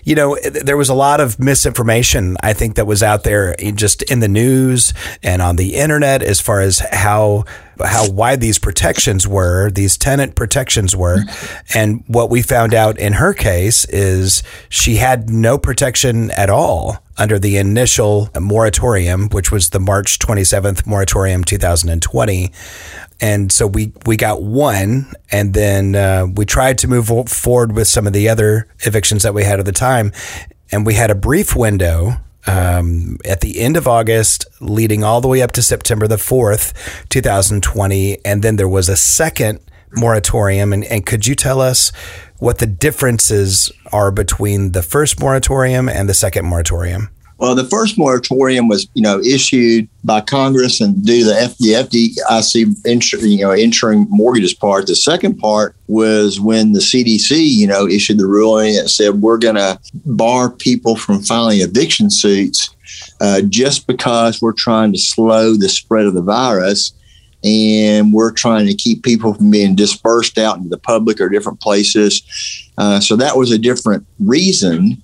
You 0.05 0.15
know, 0.15 0.39
there 0.43 0.77
was 0.77 0.89
a 0.89 0.95
lot 0.95 1.21
of 1.21 1.39
misinformation, 1.39 2.37
I 2.43 2.53
think, 2.53 2.77
that 2.77 2.87
was 2.87 3.03
out 3.03 3.25
there 3.25 3.55
just 3.75 4.03
in 4.03 4.21
the 4.21 4.29
news 4.29 4.93
and 5.23 5.43
on 5.43 5.57
the 5.57 5.75
internet 5.75 6.23
as 6.23 6.41
far 6.41 6.61
as 6.61 6.81
how 6.93 7.45
how 7.85 8.11
wide 8.11 8.41
these 8.41 8.59
protections 8.59 9.27
were, 9.27 9.71
these 9.71 9.97
tenant 9.97 10.35
protections 10.35 10.95
were. 10.95 11.23
And 11.75 12.05
what 12.07 12.31
we 12.31 12.43
found 12.43 12.75
out 12.75 12.99
in 12.99 13.15
her 13.15 13.33
case 13.33 13.85
is 13.87 14.43
she 14.69 14.97
had 14.97 15.31
no 15.31 15.59
protection 15.59 16.31
at 16.33 16.51
all 16.51 16.99
under 17.19 17.39
the 17.39 17.57
initial 17.57 18.31
moratorium, 18.41 19.29
which 19.29 19.53
was 19.53 19.71
the 19.71 19.81
March 19.81 20.19
27th 20.19 20.87
moratorium 20.87 21.45
2020. 21.45 22.53
And 23.21 23.53
so 23.53 23.67
we, 23.67 23.93
we 24.07 24.17
got 24.17 24.43
one, 24.43 25.13
and 25.31 25.55
then 25.55 25.95
uh, 25.95 26.27
we 26.35 26.45
tried 26.45 26.79
to 26.79 26.89
move 26.89 27.29
forward 27.29 27.73
with 27.73 27.87
some 27.87 28.07
of 28.07 28.13
the 28.13 28.29
other 28.29 28.69
evictions 28.81 29.23
that 29.23 29.35
we 29.35 29.45
had 29.45 29.61
at 29.61 29.67
the 29.67 29.73
time. 29.73 30.13
And 30.73 30.87
we 30.87 30.95
had 30.95 31.11
a 31.11 31.15
brief 31.15 31.55
window 31.55 32.17
um, 32.47 33.19
at 33.25 33.41
the 33.41 33.61
end 33.61 33.77
of 33.77 33.87
August, 33.87 34.47
leading 34.61 35.05
all 35.05 35.21
the 35.21 35.29
way 35.29 35.43
up 35.43 35.53
to 35.53 35.63
September 35.63 36.07
the 36.09 36.17
4th, 36.17 36.73
2020. 37.09 38.19
And 38.25 38.43
then 38.43 38.57
there 38.57 38.69
was 38.69 38.89
a 38.89 38.97
second 38.97 39.61
moratorium. 39.93 40.73
And, 40.73 40.85
and 40.85 41.07
could 41.07 41.27
you 41.27 41.35
tell 41.35 41.61
us 41.61 41.93
what 42.39 42.59
the 42.59 42.67
differences 42.67 43.71
are 43.93 44.11
between 44.11 44.73
the 44.73 44.83
first 44.83 45.21
moratorium 45.21 45.89
and 45.89 46.09
the 46.09 46.15
second 46.15 46.47
moratorium? 46.47 47.11
Well, 47.43 47.57
the 47.57 47.65
first 47.65 47.99
moratorium 47.99 48.69
was, 48.69 48.87
you 48.95 49.03
know, 49.03 49.19
issued 49.19 49.89
by 50.05 50.21
Congress 50.21 50.81
and 50.81 51.05
do 51.05 51.25
the, 51.25 51.35
F- 51.35 51.59
the 51.59 51.73
FDIC, 51.73 52.83
insur- 52.85 53.29
you 53.29 53.45
know, 53.45 53.51
insuring 53.51 54.07
mortgages 54.09 54.55
part. 54.55 54.87
The 54.87 54.95
second 54.95 55.39
part 55.39 55.75
was 55.89 56.39
when 56.39 56.73
the 56.73 56.79
CDC, 56.79 57.33
you 57.33 57.67
know, 57.67 57.89
issued 57.89 58.19
the 58.19 58.29
ruling 58.29 58.77
that 58.77 58.91
said 58.91 59.15
we're 59.15 59.39
going 59.39 59.57
to 59.57 59.77
bar 60.07 60.51
people 60.53 60.95
from 60.95 61.21
filing 61.21 61.63
eviction 61.63 62.11
suits 62.11 62.77
uh, 63.21 63.41
just 63.49 63.89
because 63.89 64.41
we're 64.41 64.53
trying 64.53 64.93
to 64.93 64.99
slow 65.01 65.57
the 65.57 65.69
spread 65.69 66.07
of 66.07 66.15
the 66.15 66.23
virus 66.23 66.93
and 67.43 68.13
we're 68.13 68.31
trying 68.31 68.69
to 68.69 68.75
keep 68.75 69.03
people 69.03 69.35
from 69.35 69.51
being 69.51 69.75
dispersed 69.75 70.39
out 70.39 70.59
into 70.59 70.69
the 70.69 70.79
public 70.79 71.21
or 71.21 71.29
different 71.29 71.61
places. 71.61 72.23
Uh, 72.79 73.01
so 73.01 73.17
that 73.17 73.37
was 73.37 73.51
a 73.51 73.59
different 73.59 74.07
reason 74.21 75.03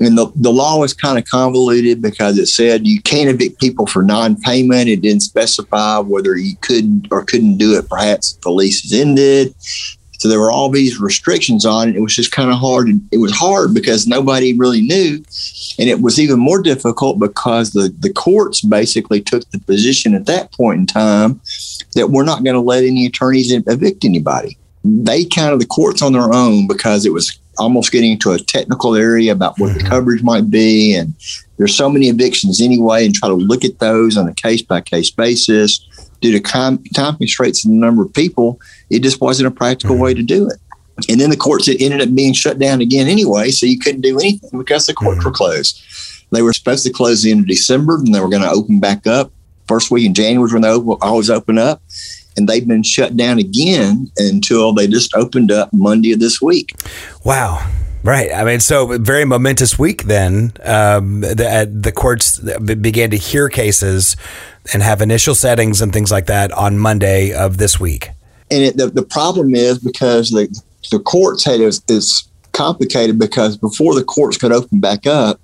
and 0.00 0.16
the, 0.16 0.32
the 0.34 0.50
law 0.50 0.78
was 0.78 0.94
kind 0.94 1.18
of 1.18 1.26
convoluted 1.26 2.00
because 2.00 2.38
it 2.38 2.46
said 2.46 2.86
you 2.86 3.02
can't 3.02 3.28
evict 3.28 3.60
people 3.60 3.86
for 3.86 4.02
non-payment. 4.02 4.88
It 4.88 5.02
didn't 5.02 5.20
specify 5.20 5.98
whether 5.98 6.36
you 6.36 6.56
could 6.62 7.06
or 7.10 7.24
couldn't 7.24 7.58
do 7.58 7.76
it 7.78 7.88
perhaps 7.88 8.32
the 8.42 8.50
lease 8.50 8.84
is 8.84 8.98
ended. 8.98 9.54
So 10.20 10.28
there 10.28 10.40
were 10.40 10.52
all 10.52 10.68
these 10.68 11.00
restrictions 11.00 11.64
on 11.64 11.88
it. 11.88 11.96
It 11.96 12.00
was 12.00 12.14
just 12.14 12.32
kind 12.32 12.50
of 12.50 12.58
hard. 12.58 12.90
It 13.10 13.18
was 13.18 13.32
hard 13.32 13.72
because 13.72 14.06
nobody 14.06 14.52
really 14.52 14.82
knew. 14.82 15.24
And 15.78 15.88
it 15.88 16.02
was 16.02 16.20
even 16.20 16.38
more 16.38 16.60
difficult 16.60 17.18
because 17.18 17.72
the, 17.72 17.94
the 17.98 18.12
courts 18.12 18.60
basically 18.60 19.22
took 19.22 19.50
the 19.50 19.60
position 19.60 20.14
at 20.14 20.26
that 20.26 20.52
point 20.52 20.80
in 20.80 20.86
time 20.86 21.40
that 21.94 22.10
we're 22.10 22.24
not 22.24 22.44
going 22.44 22.54
to 22.54 22.60
let 22.60 22.84
any 22.84 23.06
attorneys 23.06 23.50
evict 23.50 24.04
anybody. 24.04 24.58
They 24.84 25.24
kind 25.24 25.54
of 25.54 25.58
the 25.58 25.66
courts 25.66 26.02
on 26.02 26.12
their 26.12 26.34
own 26.34 26.66
because 26.66 27.06
it 27.06 27.14
was 27.14 27.39
almost 27.58 27.92
getting 27.92 28.12
into 28.12 28.32
a 28.32 28.38
technical 28.38 28.94
area 28.94 29.32
about 29.32 29.58
what 29.58 29.70
mm-hmm. 29.70 29.78
the 29.78 29.88
coverage 29.88 30.22
might 30.22 30.50
be. 30.50 30.94
And 30.94 31.14
there's 31.58 31.74
so 31.74 31.88
many 31.88 32.08
evictions 32.08 32.60
anyway, 32.60 33.04
and 33.04 33.14
try 33.14 33.28
to 33.28 33.34
look 33.34 33.64
at 33.64 33.78
those 33.78 34.16
on 34.16 34.28
a 34.28 34.34
case 34.34 34.62
by 34.62 34.80
case 34.80 35.10
basis. 35.10 35.86
Due 36.20 36.32
to 36.32 36.40
time, 36.40 36.82
time 36.94 37.16
constraints 37.16 37.64
and 37.64 37.74
the 37.74 37.78
number 37.78 38.02
of 38.02 38.12
people, 38.12 38.60
it 38.90 39.02
just 39.02 39.20
wasn't 39.20 39.46
a 39.46 39.50
practical 39.50 39.94
mm-hmm. 39.94 40.04
way 40.04 40.14
to 40.14 40.22
do 40.22 40.48
it. 40.48 40.58
And 41.08 41.18
then 41.18 41.30
the 41.30 41.36
courts 41.36 41.66
it 41.66 41.80
ended 41.80 42.02
up 42.02 42.14
being 42.14 42.34
shut 42.34 42.58
down 42.58 42.82
again 42.82 43.08
anyway, 43.08 43.50
so 43.50 43.64
you 43.64 43.78
couldn't 43.78 44.02
do 44.02 44.18
anything 44.18 44.58
because 44.58 44.86
the 44.86 44.92
courts 44.92 45.20
mm-hmm. 45.20 45.28
were 45.28 45.34
closed. 45.34 45.82
They 46.30 46.42
were 46.42 46.52
supposed 46.52 46.84
to 46.84 46.92
close 46.92 47.22
the 47.22 47.30
end 47.30 47.40
of 47.40 47.46
December, 47.46 47.96
and 47.96 48.14
they 48.14 48.20
were 48.20 48.28
going 48.28 48.42
to 48.42 48.50
open 48.50 48.80
back 48.80 49.06
up. 49.06 49.32
First 49.66 49.90
week 49.90 50.04
in 50.04 50.14
January 50.14 50.52
when 50.52 50.62
they 50.62 50.68
always 50.68 51.30
open 51.30 51.56
up 51.56 51.80
and 52.36 52.48
they've 52.48 52.66
been 52.66 52.82
shut 52.82 53.16
down 53.16 53.38
again 53.38 54.10
until 54.16 54.72
they 54.72 54.86
just 54.86 55.14
opened 55.14 55.50
up 55.50 55.70
Monday 55.72 56.12
of 56.12 56.20
this 56.20 56.40
week. 56.40 56.74
Wow. 57.24 57.66
Right. 58.02 58.32
I 58.32 58.44
mean, 58.44 58.60
so 58.60 58.96
very 58.98 59.26
momentous 59.26 59.78
week 59.78 60.04
then. 60.04 60.52
Um, 60.64 61.20
the, 61.20 61.70
the 61.70 61.92
courts 61.92 62.38
began 62.38 63.10
to 63.10 63.18
hear 63.18 63.48
cases 63.50 64.16
and 64.72 64.82
have 64.82 65.02
initial 65.02 65.34
settings 65.34 65.82
and 65.82 65.92
things 65.92 66.10
like 66.10 66.26
that 66.26 66.50
on 66.52 66.78
Monday 66.78 67.32
of 67.32 67.58
this 67.58 67.78
week. 67.78 68.10
And 68.50 68.64
it, 68.64 68.76
the, 68.76 68.86
the 68.86 69.02
problem 69.02 69.54
is 69.54 69.78
because 69.78 70.30
the, 70.30 70.48
the 70.90 70.98
courts 70.98 71.44
had 71.44 71.60
is, 71.60 71.82
is 71.88 72.26
complicated 72.52 73.18
because 73.18 73.56
before 73.56 73.94
the 73.94 74.04
courts 74.04 74.38
could 74.38 74.52
open 74.52 74.80
back 74.80 75.06
up, 75.06 75.40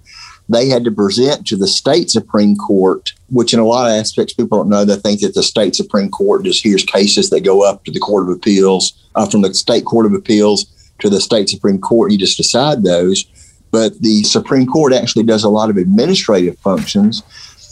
they 0.49 0.69
had 0.69 0.85
to 0.85 0.91
present 0.91 1.47
to 1.47 1.57
the 1.57 1.67
state 1.67 2.11
Supreme 2.11 2.57
Court, 2.57 3.13
which 3.29 3.53
in 3.53 3.59
a 3.59 3.65
lot 3.65 3.91
of 3.91 3.99
aspects 3.99 4.33
people 4.33 4.59
don't 4.59 4.69
know. 4.69 4.85
They 4.85 4.97
think 4.97 5.21
that 5.21 5.35
the 5.35 5.43
state 5.43 5.75
Supreme 5.75 6.11
Court 6.11 6.45
just 6.45 6.63
hears 6.63 6.85
cases 6.85 7.31
that 7.31 7.41
go 7.41 7.69
up 7.69 7.85
to 7.85 7.91
the 7.91 7.99
Court 7.99 8.29
of 8.29 8.37
Appeals, 8.37 8.93
uh, 9.17 9.27
from 9.27 9.43
the 9.43 9.53
state 9.55 9.85
Court 9.85 10.07
of 10.07 10.13
Appeals 10.13 10.67
to 11.01 11.11
the 11.11 11.21
state 11.21 11.49
Supreme 11.49 11.81
Court. 11.81 12.13
You 12.13 12.19
just 12.19 12.37
decide 12.37 12.83
those. 12.83 13.25
But 13.73 14.01
the 14.01 14.23
Supreme 14.23 14.67
Court 14.67 14.93
actually 14.93 15.25
does 15.25 15.45
a 15.45 15.49
lot 15.49 15.71
of 15.71 15.77
administrative 15.77 16.59
functions. 16.61 17.23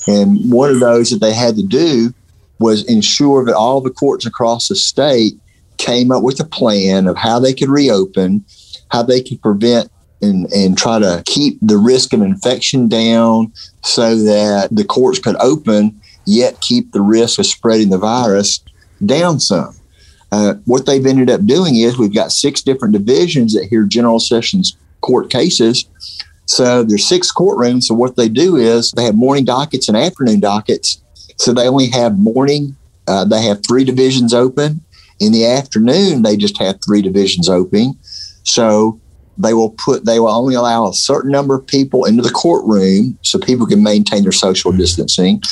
And 0.07 0.53
one 0.53 0.71
of 0.71 0.81
those 0.81 1.11
that 1.11 1.21
they 1.21 1.33
had 1.33 1.57
to 1.57 1.63
do 1.63 2.13
was 2.59 2.85
ensure 2.85 3.45
that 3.45 3.55
all 3.55 3.81
the 3.81 3.91
courts 3.91 4.27
across 4.27 4.69
the 4.69 4.77
state 4.77 5.35
came 5.77 6.11
up 6.11 6.23
with 6.23 6.41
a 6.41 6.45
plan 6.45 7.07
of 7.07 7.17
how 7.17 7.39
they 7.39 7.55
could 7.55 7.69
reopen, 7.69 8.45
how 8.91 9.03
they 9.03 9.23
could 9.23 9.41
prevent 9.41 9.91
and, 10.25 10.53
and 10.53 10.79
try 10.79 10.99
to 10.99 11.23
keep 11.27 11.59
the 11.61 11.77
risk 11.77 12.13
of 12.13 12.23
infection 12.23 12.89
down 12.89 13.53
so 13.83 14.17
that 14.17 14.69
the 14.73 14.85
courts 14.85 15.19
could 15.19 15.37
open, 15.37 16.01
yet 16.27 16.61
keep 16.61 16.93
the 16.93 17.01
risk 17.01 17.39
of 17.39 17.47
spreading 17.47 17.91
the 17.91 17.99
virus 17.99 18.61
down 19.05 19.41
some. 19.41 19.75
Uh, 20.33 20.55
what 20.65 20.87
they've 20.87 21.07
ended 21.07 21.31
up 21.31 21.45
doing 21.47 21.77
is 21.77 21.97
we've 21.97 22.15
got 22.15 22.33
six 22.33 22.63
different 22.63 22.93
divisions 22.93 23.55
that 23.55 23.67
hear 23.67 23.85
general 23.85 24.19
sessions 24.19 24.77
court 25.01 25.31
cases. 25.31 25.85
So 26.47 26.83
there's 26.83 27.07
six 27.07 27.33
courtrooms. 27.33 27.85
So 27.85 27.95
what 27.95 28.17
they 28.17 28.29
do 28.29 28.57
is 28.57 28.91
they 28.93 29.05
have 29.05 29.15
morning 29.15 29.45
dockets 29.45 29.89
and 29.89 29.97
afternoon 29.97 30.41
dockets. 30.41 31.01
So 31.37 31.53
they 31.53 31.69
only 31.69 31.89
have 31.91 32.19
morning. 32.19 32.77
Uh, 33.07 33.25
they 33.25 33.43
have 33.43 33.61
three 33.67 33.85
divisions 33.85 34.35
open. 34.35 34.81
In 35.21 35.33
the 35.33 35.47
afternoon, 35.47 36.23
they 36.23 36.37
just 36.37 36.59
have 36.59 36.81
three 36.85 37.03
divisions 37.03 37.49
open. 37.49 37.95
So 38.43 39.01
they 39.39 39.55
will 39.55 39.71
put 39.71 40.05
they 40.05 40.21
will 40.21 40.29
only 40.29 40.55
allow 40.55 40.89
a 40.89 40.95
certain 40.95 41.31
number 41.31 41.55
of 41.55 41.67
people 41.67 42.05
into 42.05 42.23
the 42.23 42.31
courtroom 42.31 43.19
so 43.23 43.39
people 43.39 43.67
can 43.67 43.83
maintain 43.83 44.23
their 44.23 44.33
social 44.33 44.71
mm-hmm. 44.71 44.81
distancing. 44.81 45.43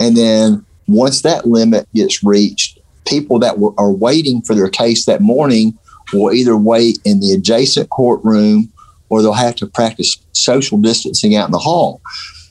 And 0.00 0.16
then 0.16 0.64
once 0.86 1.22
that 1.22 1.46
limit 1.46 1.88
gets 1.94 2.22
reached 2.22 2.78
people 3.06 3.38
that 3.38 3.58
were, 3.58 3.72
are 3.78 3.92
waiting 3.92 4.42
for 4.42 4.54
their 4.54 4.68
case 4.68 5.06
that 5.06 5.20
morning 5.20 5.78
will 6.12 6.32
either 6.32 6.56
wait 6.56 6.98
in 7.04 7.20
the 7.20 7.32
adjacent 7.32 7.90
courtroom 7.90 8.72
or 9.08 9.22
they'll 9.22 9.32
have 9.32 9.56
to 9.56 9.66
practice 9.66 10.16
social 10.32 10.78
distancing 10.78 11.36
out 11.36 11.46
in 11.46 11.52
the 11.52 11.58
hall. 11.58 12.00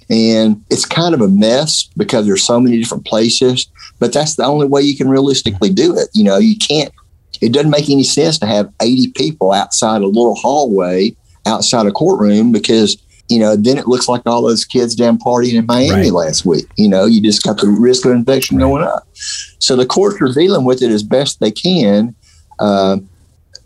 And 0.09 0.63
it's 0.69 0.85
kind 0.85 1.13
of 1.13 1.21
a 1.21 1.27
mess 1.27 1.89
because 1.97 2.25
there's 2.25 2.43
so 2.43 2.59
many 2.59 2.77
different 2.77 3.05
places 3.05 3.67
but 3.99 4.13
that's 4.13 4.35
the 4.35 4.45
only 4.45 4.67
way 4.67 4.81
you 4.81 4.95
can 4.95 5.09
realistically 5.09 5.69
do 5.69 5.97
it. 5.97 6.09
You 6.13 6.23
know 6.23 6.37
you 6.37 6.57
can't 6.57 6.93
it 7.41 7.53
doesn't 7.53 7.71
make 7.71 7.89
any 7.89 8.03
sense 8.03 8.39
to 8.39 8.45
have 8.45 8.71
80 8.81 9.11
people 9.11 9.51
outside 9.51 10.01
a 10.01 10.07
little 10.07 10.35
hallway 10.35 11.15
outside 11.45 11.85
a 11.85 11.91
courtroom 11.91 12.51
because 12.51 12.97
you 13.29 13.39
know, 13.39 13.55
then 13.55 13.77
it 13.77 13.87
looks 13.87 14.07
like 14.07 14.21
all 14.25 14.43
those 14.43 14.65
kids 14.65 14.93
down 14.93 15.17
partying 15.17 15.53
in 15.53 15.65
Miami 15.65 16.11
right. 16.11 16.11
last 16.11 16.45
week. 16.45 16.65
You 16.77 16.87
know, 16.87 17.05
you 17.05 17.21
just 17.21 17.43
got 17.43 17.57
the 17.57 17.67
risk 17.67 18.05
of 18.05 18.11
infection 18.11 18.57
right. 18.57 18.63
going 18.63 18.83
up. 18.83 19.07
So 19.59 19.75
the 19.75 19.85
courts 19.85 20.21
are 20.21 20.31
dealing 20.31 20.63
with 20.63 20.81
it 20.83 20.91
as 20.91 21.01
best 21.01 21.39
they 21.39 21.51
can. 21.51 22.15
Uh, 22.59 22.97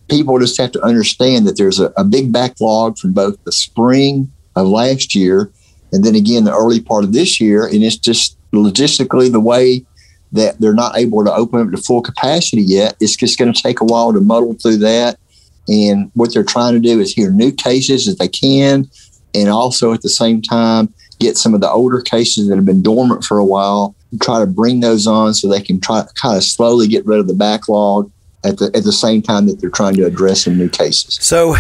people 0.10 0.40
just 0.40 0.60
have 0.60 0.72
to 0.72 0.82
understand 0.82 1.46
that 1.46 1.58
there's 1.58 1.80
a, 1.80 1.92
a, 1.98 2.04
big 2.04 2.32
backlog 2.32 2.98
from 2.98 3.14
both 3.14 3.38
the 3.44 3.52
spring 3.52 4.32
of 4.56 4.68
last 4.68 5.14
year 5.14 5.52
And 5.92 6.04
then 6.04 6.16
again, 6.16 6.44
the 6.44 6.54
early 6.54 6.82
part 6.82 7.04
of 7.04 7.14
this 7.14 7.40
year, 7.40 7.66
and 7.66 7.84
it's 7.84 7.98
just 7.98 8.38
logistically 8.52 9.32
the 9.32 9.40
way 9.40 9.86
that 10.32 10.60
they're 10.60 10.74
not 10.74 10.98
able 10.98 11.24
to 11.26 11.34
open 11.34 11.62
up 11.62 11.72
to 11.72 11.78
full 11.78 12.02
capacity 12.02 12.62
yet. 12.62 12.96
It's 13.00 13.16
just 13.16 13.40
going 13.40 13.52
to 13.52 13.62
take 13.62 13.82
a 13.82 13.86
while 13.86 14.14
to 14.14 14.22
muddle 14.22 14.54
through 14.54 14.78
that. 14.78 15.20
And 15.68 16.12
what 16.14 16.34
they're 16.34 16.44
trying 16.44 16.74
to 16.74 16.80
do 16.80 17.00
is 17.00 17.14
hear 17.14 17.32
new 17.32 17.52
cases 17.52 18.08
as 18.08 18.18
they 18.18 18.28
can, 18.28 18.90
and 19.36 19.50
also 19.50 19.94
at 19.94 20.02
the 20.02 20.10
same 20.10 20.42
time 20.42 20.94
get 21.20 21.38
some 21.38 21.54
of 21.54 21.62
the 21.62 21.70
older 21.70 22.02
cases 22.02 22.48
that 22.48 22.56
have 22.56 22.66
been 22.66 22.82
dormant 22.82 23.24
for 23.24 23.38
a 23.38 23.46
while, 23.46 23.94
try 24.22 24.40
to 24.40 24.48
bring 24.48 24.80
those 24.80 25.06
on 25.06 25.34
so 25.34 25.48
they 25.48 25.62
can 25.62 25.80
try 25.80 26.04
kind 26.16 26.38
of 26.38 26.44
slowly 26.44 26.88
get 26.88 27.06
rid 27.06 27.20
of 27.20 27.28
the 27.28 27.34
backlog 27.34 28.10
at 28.44 28.58
the 28.58 28.66
at 28.74 28.84
the 28.84 28.92
same 28.92 29.22
time 29.22 29.48
that 29.48 29.60
they're 29.60 29.70
trying 29.70 29.96
to 29.96 30.06
address 30.06 30.44
some 30.44 30.58
new 30.58 30.70
cases. 30.70 31.18
So 31.22 31.56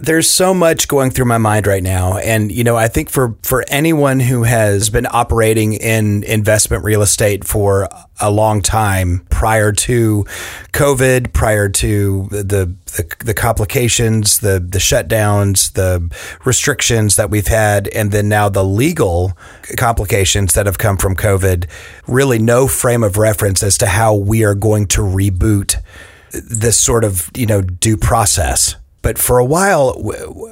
there's 0.00 0.28
so 0.28 0.52
much 0.52 0.88
going 0.88 1.10
through 1.10 1.26
my 1.26 1.38
mind 1.38 1.66
right 1.66 1.82
now 1.82 2.18
and 2.18 2.50
you 2.50 2.64
know 2.64 2.76
I 2.76 2.88
think 2.88 3.08
for 3.08 3.36
for 3.42 3.64
anyone 3.68 4.20
who 4.20 4.42
has 4.42 4.90
been 4.90 5.06
operating 5.08 5.74
in 5.74 6.24
investment 6.24 6.84
real 6.84 7.02
estate 7.02 7.44
for 7.44 7.88
a 8.22 8.30
long 8.30 8.62
time 8.62 9.26
prior 9.28 9.72
to 9.72 10.24
COVID, 10.72 11.32
prior 11.32 11.68
to 11.68 12.28
the 12.30 12.74
the, 12.86 13.14
the 13.18 13.34
complications, 13.34 14.38
the 14.38 14.58
the 14.60 14.78
shutdowns, 14.78 15.72
the 15.72 16.10
restrictions 16.44 17.16
that 17.16 17.28
we've 17.28 17.48
had, 17.48 17.88
and 17.88 18.12
then 18.12 18.28
now 18.28 18.48
the 18.48 18.64
legal 18.64 19.36
complications 19.76 20.54
that 20.54 20.66
have 20.66 20.78
come 20.78 20.96
from 20.96 21.16
COVID. 21.16 21.68
Really, 22.06 22.38
no 22.38 22.68
frame 22.68 23.02
of 23.02 23.18
reference 23.18 23.62
as 23.62 23.76
to 23.78 23.86
how 23.86 24.14
we 24.14 24.44
are 24.44 24.54
going 24.54 24.86
to 24.88 25.00
reboot 25.00 25.82
this 26.30 26.78
sort 26.78 27.04
of 27.04 27.30
you 27.36 27.46
know 27.46 27.60
due 27.60 27.96
process 27.96 28.76
but 29.02 29.18
for 29.18 29.38
a 29.38 29.44
while, 29.44 30.00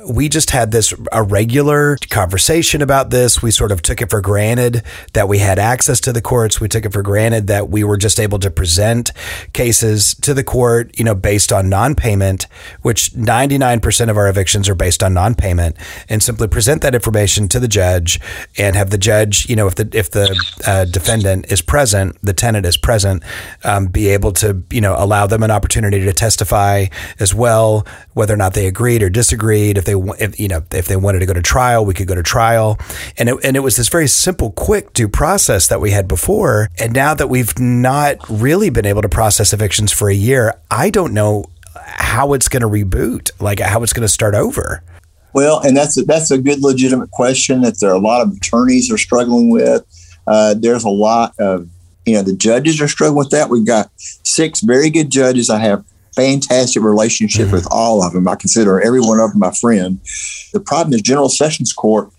we 0.09 0.29
just 0.29 0.51
had 0.51 0.73
this 0.73 0.93
a 1.13 1.23
regular 1.23 1.97
conversation 2.11 2.83
about 2.83 3.11
this. 3.11 3.41
We 3.41 3.53
sort 3.53 3.71
of 3.71 3.81
took 3.81 4.03
it 4.03 4.11
for 4.11 4.21
granted 4.21 4.83
that 5.13 5.29
we 5.29 5.39
had 5.39 5.59
access 5.59 6.01
to 6.01 6.13
the 6.13 6.21
courts. 6.21 6.61
We 6.61 6.69
took 6.69 6.85
it 6.85 6.93
for 6.93 7.03
granted 7.03 7.47
that 7.47 7.71
we 7.71 7.85
were 7.85 7.97
just 7.97 8.19
able 8.19 8.41
to 8.41 8.51
present 8.51 9.13
cases 9.53 10.15
to 10.17 10.35
the 10.35 10.43
court, 10.43 10.99
you 10.99 11.05
know, 11.05 11.15
based 11.15 11.53
on 11.53 11.69
non-payment, 11.69 12.49
which 12.83 13.13
99% 13.13 14.11
of 14.11 14.17
our 14.17 14.29
evictions 14.29 14.69
are 14.69 14.75
based 14.75 15.03
on 15.03 15.15
non-payment, 15.15 15.77
and 16.09 16.21
simply 16.21 16.49
present 16.49 16.83
that 16.83 16.95
information 16.95 17.49
to 17.49 17.61
the 17.61 17.69
judge 17.69 18.21
and 18.59 18.75
have 18.75 18.91
the 18.91 18.99
judge, 18.99 19.49
you 19.49 19.55
know, 19.55 19.69
if 19.69 19.77
the 19.77 19.89
if 19.93 20.11
the 20.11 20.37
uh, 20.67 20.85
defendant 20.87 21.51
is 21.53 21.63
present, 21.63 22.17
the 22.21 22.33
tenant 22.33 22.67
is 22.67 22.77
present, 22.77 23.23
um, 23.63 23.87
be 23.87 24.09
able 24.09 24.33
to, 24.33 24.63
you 24.71 24.81
know, 24.81 24.97
allow 24.99 25.27
them 25.29 25.45
an 25.45 25.53
opportunity 25.53 26.01
to 26.01 26.13
testify 26.13 26.87
as 27.21 27.33
well, 27.33 27.87
whether 28.15 28.40
not 28.41 28.55
they 28.55 28.67
agreed 28.67 29.03
or 29.03 29.11
disagreed. 29.11 29.79
If 29.79 29.85
they, 29.85 29.95
if, 29.95 30.41
you 30.41 30.49
know, 30.49 30.63
if 30.73 30.87
they 30.89 30.97
wanted 30.97 31.21
to 31.21 31.27
go 31.27 31.35
to 31.35 31.43
trial, 31.43 31.85
we 31.85 31.95
could 31.95 32.09
go 32.09 32.15
to 32.15 32.23
trial. 32.23 32.79
And 33.19 33.29
it, 33.29 33.37
and 33.45 33.57
it 33.57 33.61
was 33.61 33.77
this 33.77 33.89
very 33.89 34.09
simple, 34.09 34.51
quick 34.53 34.95
due 34.95 35.09
process 35.09 35.69
that 35.69 35.81
we 35.81 35.91
had 35.91 36.09
before. 36.09 36.69
And 36.79 36.93
now 36.93 37.15
that 37.15 37.29
we've 37.29 37.57
not 37.59 38.17
really 38.29 38.71
been 38.71 38.87
able 38.87 39.03
to 39.03 39.09
process 39.09 39.53
evictions 39.53 39.93
for 39.93 40.09
a 40.09 40.15
year, 40.15 40.55
I 40.71 40.91
don't 40.91 41.13
know 41.13 41.45
how 41.75 42.33
it's 42.33 42.49
going 42.49 42.63
to 42.63 42.69
reboot, 42.69 43.31
like 43.41 43.61
how 43.61 43.83
it's 43.83 43.93
going 43.93 44.03
to 44.03 44.13
start 44.13 44.35
over. 44.35 44.83
Well, 45.33 45.61
and 45.61 45.77
that's 45.77 45.97
a, 45.97 46.03
that's 46.03 46.31
a 46.31 46.39
good 46.39 46.63
legitimate 46.63 47.11
question 47.11 47.61
that 47.61 47.79
there 47.79 47.91
are 47.91 47.95
a 47.95 48.01
lot 48.01 48.23
of 48.23 48.37
attorneys 48.37 48.91
are 48.91 48.99
struggling 48.99 49.51
with. 49.51 49.85
Uh, 50.27 50.55
there's 50.55 50.85
a 50.85 50.91
lot 50.91 51.35
of 51.39 51.69
you 52.07 52.15
know 52.15 52.23
the 52.23 52.35
judges 52.35 52.81
are 52.81 52.89
struggling 52.89 53.19
with 53.19 53.31
that. 53.31 53.51
We've 53.51 53.67
got 53.67 53.91
six 53.97 54.61
very 54.61 54.91
good 54.91 55.11
judges. 55.11 55.51
I 55.51 55.59
have 55.59 55.85
fantastic 56.15 56.83
relationship 56.83 57.47
mm-hmm. 57.47 57.55
with 57.55 57.69
all 57.71 58.03
of 58.03 58.13
them. 58.13 58.29
I 58.29 58.37
consider 58.37 58.81
every 58.81 59.01
one 59.01 59.21
of 59.21 59.31
them 59.31 59.41
my 59.41 59.53
friend. 59.53 60.01
The 60.53 60.61
problem 60.61 60.95
is 60.95 61.03
General 61.03 61.29
Sessions 61.29 61.73
Court, 61.73 62.11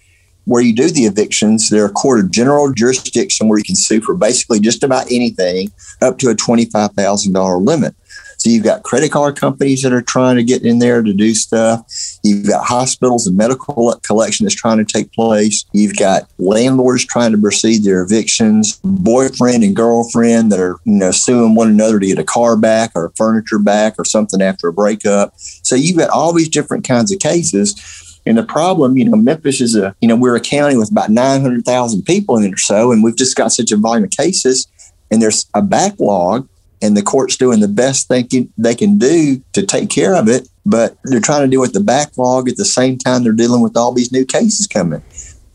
where 0.45 0.61
you 0.61 0.73
do 0.73 0.89
the 0.89 1.05
evictions, 1.05 1.69
they're 1.69 1.85
a 1.85 1.91
court 1.91 2.19
of 2.19 2.31
general 2.31 2.71
jurisdiction 2.73 3.47
where 3.47 3.57
you 3.57 3.63
can 3.63 3.75
sue 3.75 4.01
for 4.01 4.15
basically 4.15 4.59
just 4.59 4.83
about 4.83 5.05
anything 5.11 5.71
up 6.01 6.17
to 6.19 6.29
a 6.29 6.35
$25,000 6.35 7.65
limit. 7.65 7.95
So 8.41 8.49
you've 8.49 8.63
got 8.63 8.81
credit 8.81 9.11
card 9.11 9.39
companies 9.39 9.83
that 9.83 9.93
are 9.93 10.01
trying 10.01 10.35
to 10.35 10.43
get 10.43 10.65
in 10.65 10.79
there 10.79 11.03
to 11.03 11.13
do 11.13 11.35
stuff. 11.35 11.85
You've 12.23 12.47
got 12.47 12.65
hospitals 12.65 13.27
and 13.27 13.37
medical 13.37 13.93
collection 14.01 14.45
that's 14.45 14.55
trying 14.55 14.79
to 14.79 14.83
take 14.83 15.13
place. 15.13 15.63
You've 15.73 15.95
got 15.95 16.27
landlords 16.39 17.05
trying 17.05 17.33
to 17.33 17.37
proceed 17.37 17.83
their 17.83 18.01
evictions, 18.01 18.79
boyfriend 18.83 19.63
and 19.63 19.75
girlfriend 19.75 20.51
that 20.51 20.59
are, 20.59 20.77
you 20.85 20.93
know, 20.93 21.11
suing 21.11 21.53
one 21.53 21.69
another 21.69 21.99
to 21.99 22.07
get 22.07 22.17
a 22.17 22.23
car 22.23 22.57
back 22.57 22.93
or 22.95 23.13
furniture 23.15 23.59
back 23.59 23.93
or 23.99 24.05
something 24.05 24.41
after 24.41 24.69
a 24.69 24.73
breakup. 24.73 25.35
So 25.37 25.75
you've 25.75 25.99
got 25.99 26.09
all 26.09 26.33
these 26.33 26.49
different 26.49 26.87
kinds 26.87 27.11
of 27.11 27.19
cases. 27.19 28.19
And 28.25 28.39
the 28.39 28.43
problem, 28.43 28.97
you 28.97 29.05
know, 29.05 29.17
Memphis 29.17 29.61
is 29.61 29.75
a, 29.75 29.95
you 30.01 30.07
know, 30.07 30.15
we're 30.15 30.35
a 30.35 30.41
county 30.41 30.77
with 30.77 30.89
about 30.89 31.11
900,000 31.11 32.01
people 32.05 32.37
in 32.37 32.45
it 32.45 32.53
or 32.53 32.57
so, 32.57 32.91
and 32.91 33.03
we've 33.03 33.15
just 33.15 33.35
got 33.35 33.51
such 33.51 33.71
a 33.71 33.77
volume 33.77 34.05
of 34.05 34.09
cases, 34.09 34.67
and 35.11 35.21
there's 35.21 35.45
a 35.53 35.61
backlog 35.61 36.47
and 36.81 36.97
the 36.97 37.01
court's 37.01 37.37
doing 37.37 37.59
the 37.59 37.67
best 37.67 38.09
they 38.09 38.23
can, 38.23 38.51
they 38.57 38.75
can 38.75 38.97
do 38.97 39.41
to 39.53 39.65
take 39.65 39.89
care 39.89 40.15
of 40.15 40.27
it. 40.27 40.47
But 40.65 40.95
they're 41.05 41.19
trying 41.19 41.41
to 41.41 41.47
deal 41.47 41.61
with 41.61 41.73
the 41.73 41.79
backlog 41.79 42.47
at 42.47 42.57
the 42.57 42.65
same 42.65 42.97
time 42.97 43.23
they're 43.23 43.33
dealing 43.33 43.61
with 43.61 43.75
all 43.75 43.93
these 43.93 44.11
new 44.11 44.25
cases 44.25 44.67
coming, 44.67 45.01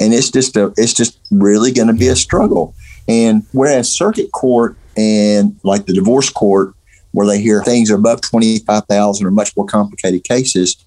and 0.01 0.13
it's 0.13 0.31
just 0.31 0.57
a 0.57 0.73
it's 0.77 0.93
just 0.93 1.21
really 1.31 1.73
going 1.73 1.89
to 1.89 1.95
be 1.95 2.09
a 2.09 2.17
struggle. 2.17 2.75
And 3.07 3.47
whereas 3.53 3.93
circuit 3.93 4.33
court 4.33 4.77
and 4.97 5.57
like 5.63 5.87
the 5.87 5.93
divorce 5.93 6.29
court, 6.29 6.75
where 7.13 7.27
they 7.27 7.41
hear 7.41 7.63
things 7.63 7.89
are 7.91 7.97
above 7.97 8.21
twenty 8.21 8.59
five 8.61 8.87
thousand 8.87 9.27
or 9.27 9.31
much 9.31 9.57
more 9.57 9.67
complicated 9.67 10.25
cases, 10.25 10.85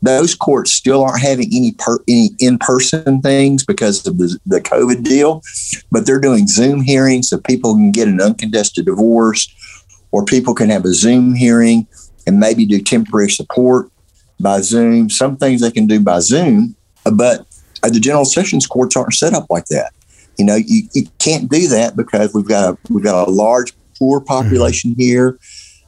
those 0.00 0.34
courts 0.34 0.72
still 0.72 1.04
aren't 1.04 1.20
having 1.20 1.48
any 1.52 1.72
per, 1.72 1.98
any 2.08 2.30
in 2.38 2.58
person 2.58 3.20
things 3.20 3.64
because 3.64 4.06
of 4.06 4.18
the, 4.18 4.38
the 4.46 4.60
COVID 4.60 5.02
deal, 5.02 5.42
but 5.90 6.06
they're 6.06 6.20
doing 6.20 6.46
Zoom 6.46 6.80
hearings 6.80 7.28
so 7.28 7.38
people 7.38 7.74
can 7.74 7.92
get 7.92 8.08
an 8.08 8.20
uncontested 8.20 8.86
divorce 8.86 9.54
or 10.10 10.24
people 10.24 10.54
can 10.54 10.70
have 10.70 10.84
a 10.84 10.92
Zoom 10.92 11.34
hearing 11.34 11.86
and 12.26 12.38
maybe 12.38 12.66
do 12.66 12.80
temporary 12.80 13.30
support 13.30 13.90
by 14.40 14.60
Zoom. 14.60 15.10
Some 15.10 15.36
things 15.36 15.60
they 15.60 15.70
can 15.70 15.86
do 15.86 16.00
by 16.00 16.20
Zoom, 16.20 16.76
but 17.04 17.46
the 17.82 18.00
general 18.00 18.24
sessions 18.24 18.66
courts 18.66 18.96
aren't 18.96 19.14
set 19.14 19.34
up 19.34 19.46
like 19.50 19.66
that. 19.66 19.92
You 20.36 20.44
know, 20.44 20.56
you, 20.56 20.84
you 20.92 21.06
can't 21.18 21.50
do 21.50 21.66
that 21.68 21.96
because 21.96 22.32
we've 22.32 22.46
got 22.46 22.74
a 22.74 22.78
we've 22.88 23.04
got 23.04 23.26
a 23.26 23.30
large 23.30 23.72
poor 23.98 24.20
population 24.20 24.92
mm-hmm. 24.92 25.00
here. 25.00 25.38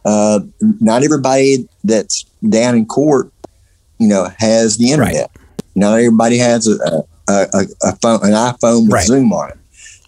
Uh, 0.04 0.40
not 0.80 1.02
everybody 1.02 1.68
that's 1.84 2.24
down 2.48 2.74
in 2.74 2.86
court, 2.86 3.30
you 3.98 4.08
know, 4.08 4.28
has 4.38 4.76
the 4.76 4.90
internet. 4.90 5.14
Right. 5.14 5.46
Not 5.76 5.98
everybody 5.98 6.38
has 6.38 6.66
a, 6.66 7.04
a, 7.28 7.46
a, 7.52 7.64
a 7.82 7.96
phone, 7.96 8.24
an 8.24 8.32
iPhone 8.32 8.84
with 8.84 8.92
right. 8.92 9.06
Zoom 9.06 9.32
on 9.32 9.50
it. 9.50 9.58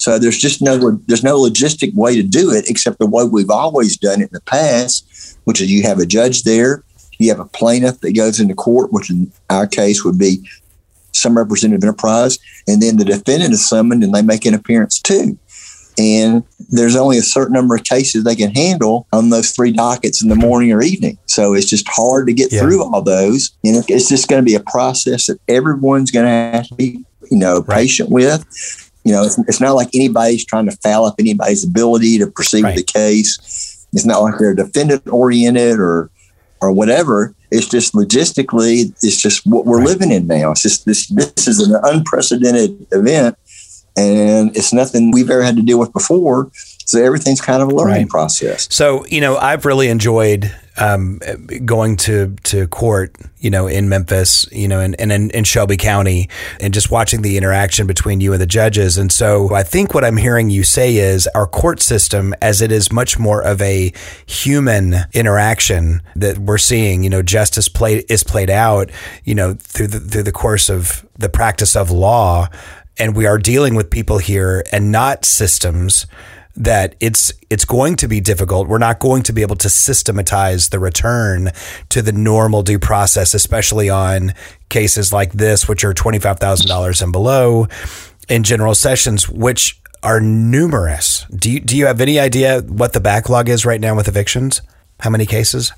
So 0.02 0.18
there's 0.18 0.36
just 0.36 0.60
no 0.60 0.98
there's 1.06 1.22
no 1.22 1.38
logistic 1.38 1.94
way 1.94 2.16
to 2.16 2.24
do 2.24 2.50
it 2.50 2.68
except 2.68 2.98
the 2.98 3.06
way 3.06 3.22
we've 3.22 3.50
always 3.50 3.96
done 3.96 4.20
it 4.20 4.24
in 4.24 4.32
the 4.32 4.40
past, 4.40 5.38
which 5.44 5.60
is 5.60 5.70
you 5.70 5.84
have 5.84 6.00
a 6.00 6.06
judge 6.06 6.42
there, 6.42 6.82
you 7.20 7.28
have 7.28 7.38
a 7.38 7.44
plaintiff 7.44 8.00
that 8.00 8.16
goes 8.16 8.40
into 8.40 8.52
court, 8.52 8.92
which 8.92 9.10
in 9.10 9.30
our 9.48 9.64
case 9.64 10.04
would 10.04 10.18
be 10.18 10.44
some 11.12 11.38
representative 11.38 11.84
enterprise, 11.84 12.40
and 12.66 12.82
then 12.82 12.96
the 12.96 13.04
defendant 13.04 13.52
is 13.52 13.68
summoned 13.68 14.02
and 14.02 14.12
they 14.12 14.22
make 14.22 14.44
an 14.44 14.54
appearance 14.54 15.00
too. 15.00 15.38
And 15.96 16.42
there's 16.70 16.96
only 16.96 17.18
a 17.18 17.22
certain 17.22 17.52
number 17.52 17.76
of 17.76 17.84
cases 17.84 18.24
they 18.24 18.34
can 18.34 18.50
handle 18.50 19.06
on 19.12 19.30
those 19.30 19.52
three 19.52 19.70
dockets 19.70 20.20
in 20.20 20.30
the 20.30 20.34
morning 20.34 20.72
or 20.72 20.82
evening. 20.82 21.16
So 21.26 21.54
it's 21.54 21.70
just 21.70 21.86
hard 21.88 22.26
to 22.26 22.32
get 22.32 22.50
yeah. 22.50 22.62
through 22.62 22.82
all 22.82 23.02
those. 23.02 23.52
And 23.62 23.84
it's 23.88 24.08
just 24.08 24.26
going 24.26 24.42
to 24.42 24.44
be 24.44 24.56
a 24.56 24.64
process 24.66 25.26
that 25.26 25.38
everyone's 25.46 26.10
going 26.10 26.24
to 26.24 26.58
have 26.58 26.66
to 26.66 26.74
be, 26.74 27.04
you 27.30 27.38
know, 27.38 27.60
right. 27.68 27.82
patient 27.82 28.10
with. 28.10 28.90
You 29.04 29.12
know, 29.12 29.24
it's, 29.24 29.38
it's, 29.48 29.60
not 29.60 29.72
like 29.72 29.88
anybody's 29.94 30.44
trying 30.44 30.66
to 30.66 30.76
foul 30.76 31.06
up 31.06 31.16
anybody's 31.18 31.64
ability 31.64 32.18
to 32.18 32.28
proceed 32.28 32.62
right. 32.62 32.76
with 32.76 32.86
the 32.86 32.92
case. 32.92 33.86
It's 33.92 34.06
not 34.06 34.22
like 34.22 34.38
they're 34.38 34.54
defendant 34.54 35.08
oriented 35.08 35.78
or 35.78 36.10
or 36.60 36.70
whatever. 36.70 37.34
It's 37.50 37.68
just 37.68 37.92
logistically, 37.92 38.94
it's 39.02 39.20
just 39.20 39.44
what 39.44 39.66
we're 39.66 39.78
right. 39.78 39.88
living 39.88 40.12
in 40.12 40.28
now. 40.28 40.52
It's 40.52 40.62
just 40.62 40.86
this 40.86 41.08
this 41.08 41.48
is 41.48 41.58
an 41.58 41.78
unprecedented 41.82 42.86
event 42.92 43.36
and 43.96 44.56
it's 44.56 44.72
nothing 44.72 45.10
we've 45.10 45.30
ever 45.30 45.42
had 45.42 45.56
to 45.56 45.62
deal 45.62 45.78
with 45.78 45.92
before. 45.92 46.50
So 46.54 47.02
everything's 47.02 47.40
kind 47.40 47.62
of 47.62 47.68
a 47.68 47.74
learning 47.74 48.02
right. 48.02 48.08
process. 48.08 48.68
So, 48.70 49.04
you 49.06 49.20
know, 49.20 49.36
I've 49.36 49.64
really 49.64 49.88
enjoyed 49.88 50.54
um, 50.78 51.20
going 51.64 51.96
to, 51.96 52.34
to 52.44 52.66
court, 52.68 53.14
you 53.38 53.50
know, 53.50 53.66
in 53.66 53.88
Memphis, 53.88 54.46
you 54.50 54.68
know, 54.68 54.80
and, 54.80 54.98
and 54.98 55.30
in, 55.30 55.44
Shelby 55.44 55.76
County 55.76 56.28
and 56.60 56.72
just 56.72 56.90
watching 56.90 57.22
the 57.22 57.36
interaction 57.36 57.86
between 57.86 58.20
you 58.20 58.32
and 58.32 58.40
the 58.40 58.46
judges. 58.46 58.96
And 58.96 59.12
so 59.12 59.54
I 59.54 59.64
think 59.64 59.92
what 59.92 60.04
I'm 60.04 60.16
hearing 60.16 60.48
you 60.48 60.64
say 60.64 60.96
is 60.96 61.26
our 61.34 61.46
court 61.46 61.80
system, 61.80 62.34
as 62.40 62.62
it 62.62 62.72
is 62.72 62.90
much 62.90 63.18
more 63.18 63.42
of 63.42 63.60
a 63.60 63.92
human 64.26 64.94
interaction 65.12 66.00
that 66.16 66.38
we're 66.38 66.58
seeing, 66.58 67.02
you 67.02 67.10
know, 67.10 67.22
justice 67.22 67.68
play 67.68 68.04
is 68.08 68.22
played 68.22 68.50
out, 68.50 68.90
you 69.24 69.34
know, 69.34 69.54
through 69.54 69.88
the, 69.88 70.00
through 70.00 70.22
the 70.22 70.32
course 70.32 70.70
of 70.70 71.06
the 71.18 71.28
practice 71.28 71.76
of 71.76 71.90
law. 71.90 72.48
And 72.98 73.16
we 73.16 73.26
are 73.26 73.38
dealing 73.38 73.74
with 73.74 73.90
people 73.90 74.18
here 74.18 74.64
and 74.72 74.92
not 74.92 75.24
systems 75.24 76.06
that 76.56 76.94
it's 77.00 77.32
it's 77.50 77.64
going 77.64 77.96
to 77.96 78.08
be 78.08 78.20
difficult. 78.20 78.68
We're 78.68 78.78
not 78.78 78.98
going 78.98 79.22
to 79.24 79.32
be 79.32 79.42
able 79.42 79.56
to 79.56 79.68
systematize 79.68 80.68
the 80.68 80.78
return 80.78 81.50
to 81.88 82.02
the 82.02 82.12
normal 82.12 82.62
due 82.62 82.78
process, 82.78 83.34
especially 83.34 83.88
on 83.88 84.34
cases 84.68 85.12
like 85.12 85.32
this, 85.32 85.68
which 85.68 85.84
are 85.84 85.94
twenty 85.94 86.18
five 86.18 86.38
thousand 86.38 86.68
dollars 86.68 87.00
and 87.02 87.12
below 87.12 87.68
in 88.28 88.42
general 88.42 88.74
sessions, 88.74 89.28
which 89.28 89.80
are 90.02 90.20
numerous. 90.20 91.26
Do 91.34 91.50
you 91.50 91.60
do 91.60 91.76
you 91.76 91.86
have 91.86 92.00
any 92.00 92.18
idea 92.18 92.60
what 92.60 92.92
the 92.92 93.00
backlog 93.00 93.48
is 93.48 93.64
right 93.64 93.80
now 93.80 93.94
with 93.94 94.08
evictions? 94.08 94.60
How 95.00 95.10
many 95.10 95.26
cases? 95.26 95.72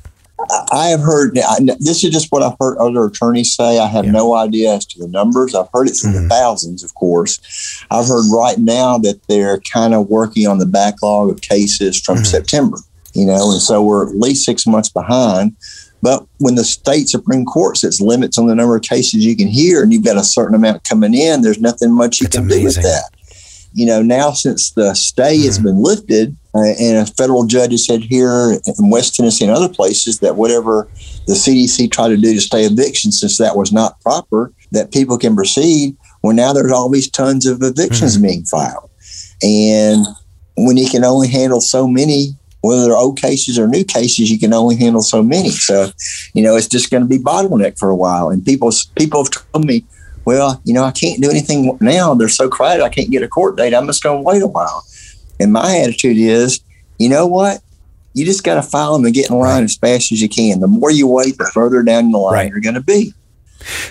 I 0.72 0.88
have 0.88 1.00
heard 1.00 1.34
this 1.78 2.04
is 2.04 2.10
just 2.10 2.30
what 2.30 2.42
I've 2.42 2.56
heard 2.60 2.78
other 2.78 3.04
attorneys 3.06 3.54
say. 3.54 3.78
I 3.78 3.86
have 3.86 4.04
yeah. 4.04 4.12
no 4.12 4.34
idea 4.34 4.74
as 4.74 4.86
to 4.86 4.98
the 4.98 5.08
numbers. 5.08 5.54
I've 5.54 5.68
heard 5.72 5.88
it's 5.88 6.04
in 6.04 6.12
mm-hmm. 6.12 6.24
the 6.24 6.28
thousands, 6.28 6.82
of 6.82 6.94
course. 6.94 7.84
I've 7.90 8.06
heard 8.06 8.24
right 8.32 8.58
now 8.58 8.98
that 8.98 9.20
they're 9.28 9.60
kind 9.60 9.94
of 9.94 10.08
working 10.08 10.46
on 10.46 10.58
the 10.58 10.66
backlog 10.66 11.30
of 11.30 11.40
cases 11.40 12.00
from 12.00 12.16
mm-hmm. 12.16 12.24
September, 12.24 12.78
you 13.14 13.26
know, 13.26 13.52
and 13.52 13.60
so 13.60 13.82
we're 13.82 14.08
at 14.08 14.16
least 14.16 14.44
six 14.44 14.66
months 14.66 14.88
behind. 14.88 15.56
But 16.02 16.26
when 16.38 16.54
the 16.54 16.64
state 16.64 17.08
Supreme 17.08 17.46
Court 17.46 17.78
sets 17.78 17.98
limits 17.98 18.36
on 18.36 18.46
the 18.46 18.54
number 18.54 18.76
of 18.76 18.82
cases 18.82 19.24
you 19.24 19.34
can 19.34 19.48
hear 19.48 19.82
and 19.82 19.90
you've 19.90 20.04
got 20.04 20.18
a 20.18 20.24
certain 20.24 20.54
amount 20.54 20.84
coming 20.84 21.14
in, 21.14 21.40
there's 21.40 21.60
nothing 21.60 21.94
much 21.94 22.20
you 22.20 22.26
it's 22.26 22.36
can 22.36 22.44
amazing. 22.44 22.60
do 22.60 22.66
with 22.66 22.82
that. 22.82 23.10
You 23.74 23.86
know, 23.86 24.02
now 24.02 24.30
since 24.30 24.70
the 24.70 24.94
stay 24.94 25.42
has 25.42 25.58
been 25.58 25.82
lifted, 25.82 26.36
uh, 26.54 26.74
and 26.80 26.98
a 26.98 27.06
federal 27.06 27.46
judge 27.46 27.72
has 27.72 27.84
said 27.84 28.02
here 28.02 28.52
in 28.66 28.90
West 28.90 29.16
Tennessee 29.16 29.44
and 29.44 29.54
other 29.54 29.68
places 29.68 30.20
that 30.20 30.36
whatever 30.36 30.88
the 31.26 31.34
CDC 31.34 31.90
tried 31.90 32.10
to 32.10 32.16
do 32.16 32.34
to 32.34 32.40
stay 32.40 32.64
eviction, 32.64 33.10
since 33.10 33.38
that 33.38 33.56
was 33.56 33.72
not 33.72 34.00
proper, 34.00 34.52
that 34.70 34.92
people 34.92 35.18
can 35.18 35.34
proceed. 35.34 35.96
Well, 36.22 36.34
now 36.34 36.52
there's 36.52 36.70
all 36.70 36.88
these 36.88 37.10
tons 37.10 37.46
of 37.46 37.62
evictions 37.62 38.14
mm-hmm. 38.14 38.26
being 38.26 38.44
filed. 38.44 38.90
And 39.42 40.06
when 40.56 40.76
you 40.76 40.88
can 40.88 41.04
only 41.04 41.28
handle 41.28 41.60
so 41.60 41.88
many, 41.88 42.28
whether 42.60 42.84
they're 42.84 42.96
old 42.96 43.20
cases 43.20 43.58
or 43.58 43.66
new 43.66 43.84
cases, 43.84 44.30
you 44.30 44.38
can 44.38 44.54
only 44.54 44.76
handle 44.76 45.02
so 45.02 45.22
many. 45.22 45.50
So, 45.50 45.90
you 46.34 46.42
know, 46.42 46.56
it's 46.56 46.68
just 46.68 46.90
going 46.90 47.02
to 47.02 47.08
be 47.08 47.18
bottleneck 47.18 47.78
for 47.78 47.90
a 47.90 47.96
while. 47.96 48.30
And 48.30 48.44
people, 48.44 48.70
people 48.96 49.24
have 49.24 49.32
told 49.32 49.66
me, 49.66 49.84
well, 50.24 50.60
you 50.64 50.74
know, 50.74 50.84
I 50.84 50.90
can't 50.90 51.20
do 51.20 51.30
anything 51.30 51.76
now. 51.80 52.14
They're 52.14 52.28
so 52.28 52.48
crowded. 52.48 52.82
I 52.82 52.88
can't 52.88 53.10
get 53.10 53.22
a 53.22 53.28
court 53.28 53.56
date. 53.56 53.74
I'm 53.74 53.86
just 53.86 54.02
going 54.02 54.18
to 54.18 54.22
wait 54.22 54.42
a 54.42 54.46
while. 54.46 54.84
And 55.40 55.52
my 55.52 55.78
attitude 55.78 56.16
is, 56.16 56.60
you 56.98 57.08
know 57.08 57.26
what? 57.26 57.60
You 58.14 58.24
just 58.24 58.44
got 58.44 58.54
to 58.54 58.62
file 58.62 58.94
them 58.94 59.04
and 59.04 59.14
get 59.14 59.28
in 59.28 59.36
line 59.36 59.54
right. 59.56 59.64
as 59.64 59.76
fast 59.76 60.12
as 60.12 60.22
you 60.22 60.28
can. 60.28 60.60
The 60.60 60.68
more 60.68 60.90
you 60.90 61.08
wait, 61.08 61.36
the 61.36 61.50
further 61.52 61.82
down 61.82 62.12
the 62.12 62.18
line 62.18 62.34
right. 62.34 62.48
you're 62.48 62.60
going 62.60 62.76
to 62.76 62.80
be. 62.80 63.12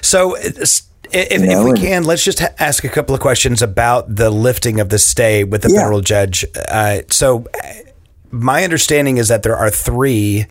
So, 0.02 0.36
if, 0.38 0.82
you 1.14 1.48
know, 1.48 1.68
if 1.68 1.74
we 1.74 1.80
can, 1.80 2.04
let's 2.04 2.24
just 2.24 2.42
ask 2.60 2.84
a 2.84 2.90
couple 2.90 3.14
of 3.14 3.22
questions 3.22 3.62
about 3.62 4.16
the 4.16 4.30
lifting 4.30 4.80
of 4.80 4.90
the 4.90 5.00
stay 5.00 5.44
with 5.44 5.64
the 5.64 5.72
yeah. 5.72 5.82
federal 5.82 6.02
judge. 6.02 6.46
Uh, 6.70 7.00
so, 7.10 7.46
my 8.32 8.64
understanding 8.64 9.18
is 9.18 9.28
that 9.28 9.44
there 9.44 9.56
are 9.56 9.70
three 9.70 10.46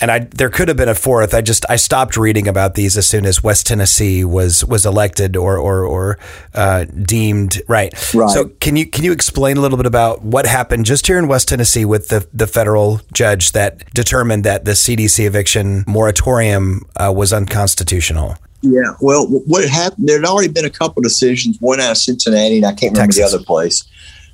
and 0.00 0.10
I 0.10 0.20
there 0.20 0.50
could 0.50 0.68
have 0.68 0.76
been 0.76 0.88
a 0.88 0.94
fourth. 0.94 1.34
I 1.34 1.40
just 1.40 1.64
I 1.68 1.76
stopped 1.76 2.16
reading 2.16 2.46
about 2.46 2.74
these 2.74 2.96
as 2.96 3.06
soon 3.06 3.26
as 3.26 3.42
West 3.42 3.66
Tennessee 3.66 4.24
was 4.24 4.64
was 4.64 4.86
elected 4.86 5.36
or 5.36 5.56
or 5.56 5.84
or 5.84 6.18
uh, 6.54 6.84
deemed 6.84 7.60
right. 7.68 7.92
Right. 8.14 8.30
So 8.30 8.48
can 8.60 8.76
you 8.76 8.86
can 8.86 9.04
you 9.04 9.12
explain 9.12 9.56
a 9.56 9.60
little 9.60 9.76
bit 9.76 9.86
about 9.86 10.22
what 10.22 10.46
happened 10.46 10.86
just 10.86 11.06
here 11.06 11.18
in 11.18 11.28
West 11.28 11.48
Tennessee 11.48 11.84
with 11.84 12.08
the 12.08 12.26
the 12.32 12.46
federal 12.46 13.00
judge 13.12 13.52
that 13.52 13.92
determined 13.92 14.44
that 14.44 14.64
the 14.64 14.72
CDC 14.72 15.26
eviction 15.26 15.84
moratorium 15.86 16.82
uh, 16.96 17.12
was 17.14 17.32
unconstitutional? 17.32 18.36
Yeah. 18.60 18.94
Well, 19.00 19.26
what 19.26 19.68
happened? 19.68 20.08
There 20.08 20.18
had 20.18 20.26
already 20.26 20.48
been 20.48 20.64
a 20.64 20.70
couple 20.70 21.02
decisions. 21.02 21.58
One 21.60 21.80
out 21.80 21.92
of 21.92 21.96
Cincinnati, 21.96 22.58
and 22.58 22.66
I 22.66 22.72
can't 22.72 22.92
remember 22.92 23.12
Texas. 23.12 23.30
the 23.30 23.36
other 23.36 23.44
place. 23.44 23.84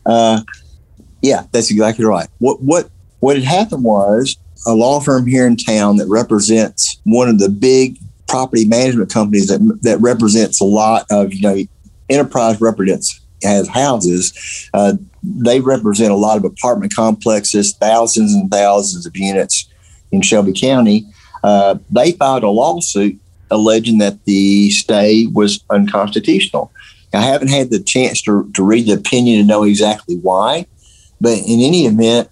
Uh, 0.07 0.43
yeah, 1.23 1.45
that's 1.53 1.71
exactly 1.71 2.05
right. 2.05 2.29
What 2.39 2.63
what 2.63 2.91
what 3.21 3.37
had 3.37 3.45
happened 3.45 3.85
was 3.85 4.37
a 4.67 4.73
law 4.73 5.01
firm 5.01 5.27
here 5.27 5.47
in 5.47 5.57
town 5.57 5.97
that 5.99 6.09
represents 6.09 6.99
one 7.05 7.29
of 7.29 7.39
the 7.39 7.49
big 7.49 7.99
property 8.27 8.65
management 8.65 9.13
companies 9.13 9.49
that 9.49 9.79
that 9.83 10.01
represents 10.01 10.61
a 10.61 10.65
lot 10.65 11.07
of 11.11 11.35
you 11.35 11.43
know 11.43 11.57
enterprise 12.09 12.61
represents 12.61 13.21
has 13.43 13.69
houses. 13.69 14.69
Uh, 14.73 14.95
they 15.23 15.61
represent 15.61 16.11
a 16.13 16.17
lot 16.17 16.37
of 16.37 16.45
apartment 16.45 16.95
complexes, 16.95 17.75
thousands 17.75 18.35
and 18.35 18.51
thousands 18.51 19.07
of 19.07 19.17
units 19.17 19.69
in 20.13 20.23
Shelby 20.23 20.53
County. 20.53 21.07
Uh, 21.43 21.77
they 21.91 22.13
filed 22.13 22.43
a 22.43 22.49
lawsuit 22.49 23.19
alleging 23.51 23.99
that 23.99 24.25
the 24.25 24.71
stay 24.71 25.27
was 25.27 25.63
unconstitutional. 25.71 26.73
I 27.13 27.21
haven't 27.21 27.49
had 27.49 27.71
the 27.71 27.81
chance 27.81 28.23
to, 28.23 28.51
to 28.55 28.63
read 28.63 28.87
the 28.87 28.93
opinion 28.93 29.41
to 29.41 29.47
know 29.47 29.63
exactly 29.63 30.17
why, 30.17 30.67
but 31.21 31.39
in 31.39 31.61
any 31.61 31.87
event, 31.87 32.29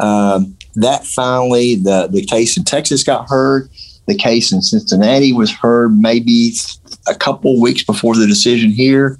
um, 0.00 0.56
that 0.76 1.04
finally, 1.04 1.76
the, 1.76 2.08
the 2.08 2.24
case 2.24 2.56
in 2.56 2.64
Texas 2.64 3.02
got 3.02 3.28
heard. 3.28 3.68
The 4.06 4.14
case 4.14 4.52
in 4.52 4.60
Cincinnati 4.60 5.32
was 5.32 5.50
heard 5.50 5.96
maybe 5.96 6.52
a 7.06 7.14
couple 7.14 7.60
weeks 7.60 7.82
before 7.82 8.16
the 8.16 8.26
decision 8.26 8.70
here. 8.70 9.16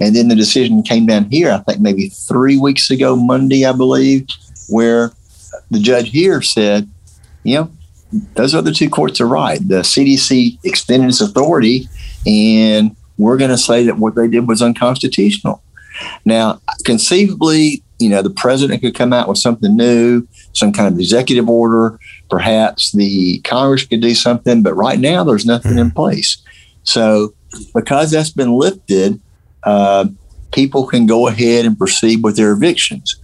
And 0.00 0.14
then 0.14 0.28
the 0.28 0.36
decision 0.36 0.82
came 0.82 1.06
down 1.06 1.30
here, 1.30 1.50
I 1.50 1.58
think 1.58 1.80
maybe 1.80 2.08
three 2.08 2.56
weeks 2.56 2.90
ago, 2.90 3.16
Monday, 3.16 3.64
I 3.64 3.72
believe, 3.72 4.28
where 4.68 5.12
the 5.70 5.80
judge 5.80 6.10
here 6.10 6.42
said, 6.42 6.88
you 7.42 7.56
know, 7.56 7.70
those 8.34 8.54
other 8.54 8.72
two 8.72 8.88
courts 8.88 9.20
are 9.20 9.26
right. 9.26 9.60
The 9.66 9.80
CDC 9.80 10.58
extended 10.64 11.08
its 11.08 11.20
authority, 11.20 11.88
and 12.26 12.96
we're 13.18 13.36
going 13.36 13.50
to 13.50 13.58
say 13.58 13.84
that 13.84 13.98
what 13.98 14.14
they 14.14 14.28
did 14.28 14.48
was 14.48 14.62
unconstitutional. 14.62 15.62
Now, 16.24 16.60
conceivably, 16.84 17.82
you 17.98 18.08
know, 18.08 18.22
the 18.22 18.30
president 18.30 18.80
could 18.80 18.94
come 18.94 19.12
out 19.12 19.28
with 19.28 19.38
something 19.38 19.76
new, 19.76 20.26
some 20.52 20.72
kind 20.72 20.92
of 20.92 20.98
executive 20.98 21.48
order. 21.48 21.98
Perhaps 22.30 22.92
the 22.92 23.40
Congress 23.40 23.84
could 23.84 24.00
do 24.00 24.14
something, 24.14 24.62
but 24.62 24.74
right 24.74 24.98
now 24.98 25.24
there's 25.24 25.46
nothing 25.46 25.72
mm-hmm. 25.72 25.80
in 25.80 25.90
place. 25.90 26.42
So, 26.84 27.34
because 27.74 28.10
that's 28.10 28.30
been 28.30 28.52
lifted, 28.52 29.20
uh, 29.64 30.06
people 30.52 30.86
can 30.86 31.06
go 31.06 31.28
ahead 31.28 31.64
and 31.64 31.76
proceed 31.76 32.22
with 32.22 32.36
their 32.36 32.52
evictions. 32.52 33.16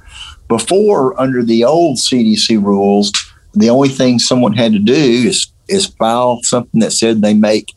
Before, 0.49 1.19
under 1.21 1.43
the 1.43 1.65
old 1.65 1.99
CDC 1.99 2.63
rules, 2.63 3.13
the 3.55 3.71
only 3.71 3.89
thing 3.89 4.19
someone 4.19 4.53
had 4.53 4.73
to 4.73 4.79
do 4.79 4.93
is 4.93 5.51
is 5.67 5.87
file 5.87 6.41
something 6.43 6.81
that 6.81 6.93
said 6.93 7.23
they 7.23 7.33
make 7.33 7.75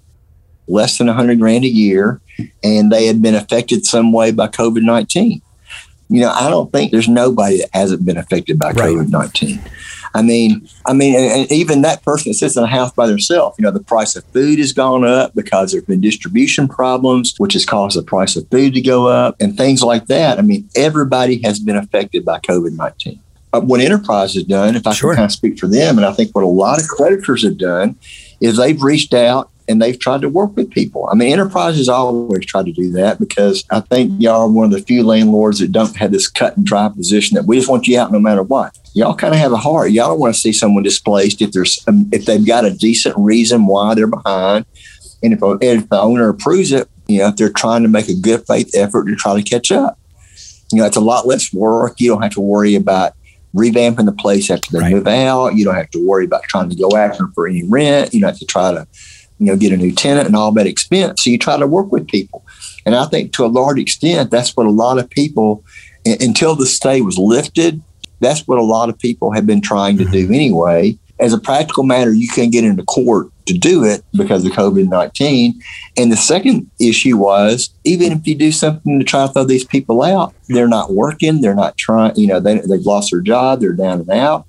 less 0.67 0.97
than 0.97 1.07
100 1.07 1.39
grand 1.39 1.63
a 1.63 1.69
year 1.69 2.19
and 2.61 2.91
they 2.91 3.05
had 3.05 3.21
been 3.21 3.35
affected 3.35 3.85
some 3.85 4.11
way 4.11 4.29
by 4.31 4.47
COVID 4.47 4.83
19 4.83 5.41
you 6.09 6.21
know, 6.21 6.31
I 6.31 6.49
don't 6.49 6.71
think 6.71 6.91
there's 6.91 7.09
nobody 7.09 7.57
that 7.57 7.69
hasn't 7.73 8.05
been 8.05 8.17
affected 8.17 8.57
by 8.57 8.67
right. 8.67 8.95
COVID 8.95 9.09
nineteen. 9.09 9.61
I 10.13 10.21
mean, 10.21 10.67
I 10.85 10.93
mean, 10.93 11.15
and 11.15 11.51
even 11.51 11.81
that 11.81 12.03
person 12.03 12.31
that 12.31 12.35
sits 12.35 12.57
in 12.57 12.63
a 12.63 12.67
house 12.67 12.91
by 12.91 13.07
themselves, 13.07 13.57
you 13.59 13.63
know, 13.63 13.71
the 13.71 13.83
price 13.83 14.15
of 14.15 14.23
food 14.25 14.57
has 14.59 14.73
gone 14.73 15.05
up 15.05 15.35
because 15.35 15.71
there's 15.71 15.85
been 15.85 16.01
distribution 16.01 16.67
problems, 16.67 17.35
which 17.37 17.53
has 17.53 17.65
caused 17.65 17.97
the 17.97 18.03
price 18.03 18.35
of 18.35 18.47
food 18.49 18.73
to 18.73 18.81
go 18.81 19.07
up 19.07 19.35
and 19.39 19.57
things 19.57 19.83
like 19.83 20.07
that. 20.07 20.39
I 20.39 20.41
mean, 20.41 20.69
everybody 20.75 21.41
has 21.43 21.59
been 21.59 21.75
affected 21.75 22.25
by 22.25 22.39
COVID 22.39 22.75
19. 22.75 23.19
Uh, 23.53 23.61
what 23.61 23.79
Enterprise 23.79 24.33
has 24.33 24.43
done, 24.43 24.75
if 24.75 24.87
I 24.87 24.93
sure. 24.93 25.11
can 25.11 25.17
kind 25.17 25.25
of 25.25 25.31
speak 25.31 25.59
for 25.59 25.67
them, 25.67 25.97
and 25.97 26.05
I 26.05 26.13
think 26.13 26.33
what 26.33 26.43
a 26.43 26.47
lot 26.47 26.81
of 26.81 26.87
creditors 26.87 27.43
have 27.43 27.57
done, 27.57 27.95
is 28.41 28.57
they've 28.57 28.81
reached 28.81 29.13
out 29.13 29.51
and 29.67 29.81
they've 29.81 29.99
tried 29.99 30.21
to 30.21 30.29
work 30.29 30.55
with 30.55 30.71
people. 30.71 31.07
I 31.11 31.15
mean, 31.15 31.31
enterprises 31.31 31.89
always 31.89 32.45
try 32.45 32.63
to 32.63 32.71
do 32.71 32.91
that 32.93 33.19
because 33.19 33.65
I 33.69 33.81
think 33.81 34.21
y'all 34.21 34.41
are 34.41 34.49
one 34.49 34.65
of 34.65 34.71
the 34.71 34.81
few 34.81 35.03
landlords 35.03 35.59
that 35.59 35.71
don't 35.71 35.95
have 35.97 36.11
this 36.11 36.27
cut 36.27 36.55
and 36.55 36.65
dry 36.65 36.89
position 36.89 37.35
that 37.35 37.45
we 37.45 37.57
just 37.57 37.69
want 37.69 37.87
you 37.87 37.99
out 37.99 38.11
no 38.11 38.19
matter 38.19 38.43
what. 38.43 38.77
Y'all 38.93 39.15
kind 39.15 39.33
of 39.33 39.39
have 39.39 39.51
a 39.51 39.57
heart. 39.57 39.91
Y'all 39.91 40.09
don't 40.09 40.19
want 40.19 40.33
to 40.33 40.39
see 40.39 40.53
someone 40.53 40.83
displaced 40.83 41.41
if 41.41 41.51
there's 41.51 41.83
um, 41.87 42.09
if 42.11 42.25
they've 42.25 42.45
got 42.45 42.65
a 42.65 42.73
decent 42.73 43.15
reason 43.17 43.67
why 43.67 43.93
they're 43.93 44.07
behind, 44.07 44.65
and 45.21 45.33
if, 45.33 45.39
if 45.61 45.89
the 45.89 45.99
owner 45.99 46.29
approves 46.29 46.71
it, 46.71 46.89
you 47.07 47.19
know, 47.19 47.27
if 47.27 47.35
they're 47.35 47.51
trying 47.51 47.83
to 47.83 47.89
make 47.89 48.09
a 48.09 48.15
good 48.15 48.45
faith 48.47 48.71
effort 48.75 49.05
to 49.05 49.15
try 49.15 49.35
to 49.35 49.43
catch 49.43 49.71
up. 49.71 49.99
You 50.71 50.79
know, 50.79 50.85
it's 50.85 50.97
a 50.97 51.01
lot 51.01 51.25
less 51.25 51.53
work. 51.53 51.99
You 51.99 52.09
don't 52.09 52.21
have 52.21 52.33
to 52.33 52.41
worry 52.41 52.75
about 52.75 53.13
revamping 53.55 54.05
the 54.05 54.11
place 54.11 54.51
after 54.51 54.71
they 54.71 54.79
right. 54.79 54.93
move 54.93 55.07
out. 55.07 55.55
You 55.55 55.65
don't 55.65 55.75
have 55.75 55.89
to 55.91 56.05
worry 56.05 56.25
about 56.25 56.43
trying 56.43 56.69
to 56.69 56.75
go 56.75 56.89
after 56.97 57.19
them 57.19 57.31
for 57.33 57.47
any 57.47 57.63
rent. 57.63 58.13
You 58.13 58.21
don't 58.21 58.29
have 58.29 58.39
to 58.39 58.45
try 58.45 58.71
to 58.71 58.87
you 59.39 59.47
know, 59.47 59.55
get 59.55 59.73
a 59.73 59.77
new 59.77 59.91
tenant 59.91 60.27
and 60.27 60.35
all 60.35 60.51
that 60.53 60.67
expense. 60.67 61.23
So 61.23 61.29
you 61.29 61.37
try 61.37 61.57
to 61.57 61.67
work 61.67 61.91
with 61.91 62.07
people. 62.07 62.45
And 62.85 62.95
I 62.95 63.05
think 63.05 63.33
to 63.33 63.45
a 63.45 63.47
large 63.47 63.79
extent, 63.79 64.31
that's 64.31 64.55
what 64.55 64.65
a 64.65 64.71
lot 64.71 64.97
of 64.97 65.09
people, 65.09 65.63
until 66.05 66.55
the 66.55 66.65
stay 66.65 67.01
was 67.01 67.17
lifted, 67.17 67.81
that's 68.19 68.47
what 68.47 68.57
a 68.57 68.63
lot 68.63 68.89
of 68.89 68.97
people 68.97 69.31
have 69.31 69.45
been 69.45 69.61
trying 69.61 69.97
to 69.97 70.05
do 70.05 70.23
mm-hmm. 70.23 70.33
anyway. 70.33 70.97
As 71.19 71.33
a 71.33 71.39
practical 71.39 71.83
matter, 71.83 72.13
you 72.13 72.27
can't 72.27 72.51
get 72.51 72.63
into 72.63 72.83
court 72.83 73.29
to 73.47 73.53
do 73.57 73.83
it 73.83 74.03
because 74.15 74.45
of 74.45 74.51
COVID 74.51 74.87
19. 74.87 75.59
And 75.97 76.11
the 76.11 76.17
second 76.17 76.69
issue 76.79 77.17
was 77.17 77.71
even 77.83 78.11
if 78.11 78.27
you 78.27 78.35
do 78.35 78.51
something 78.51 78.99
to 78.99 79.05
try 79.05 79.25
to 79.25 79.33
throw 79.33 79.43
these 79.43 79.65
people 79.65 80.03
out, 80.03 80.33
they're 80.47 80.67
not 80.67 80.93
working, 80.93 81.41
they're 81.41 81.55
not 81.55 81.77
trying, 81.77 82.15
you 82.15 82.27
know, 82.27 82.39
they, 82.39 82.59
they've 82.59 82.85
lost 82.85 83.11
their 83.11 83.21
job, 83.21 83.61
they're 83.61 83.73
down 83.73 84.01
and 84.01 84.09
out. 84.11 84.45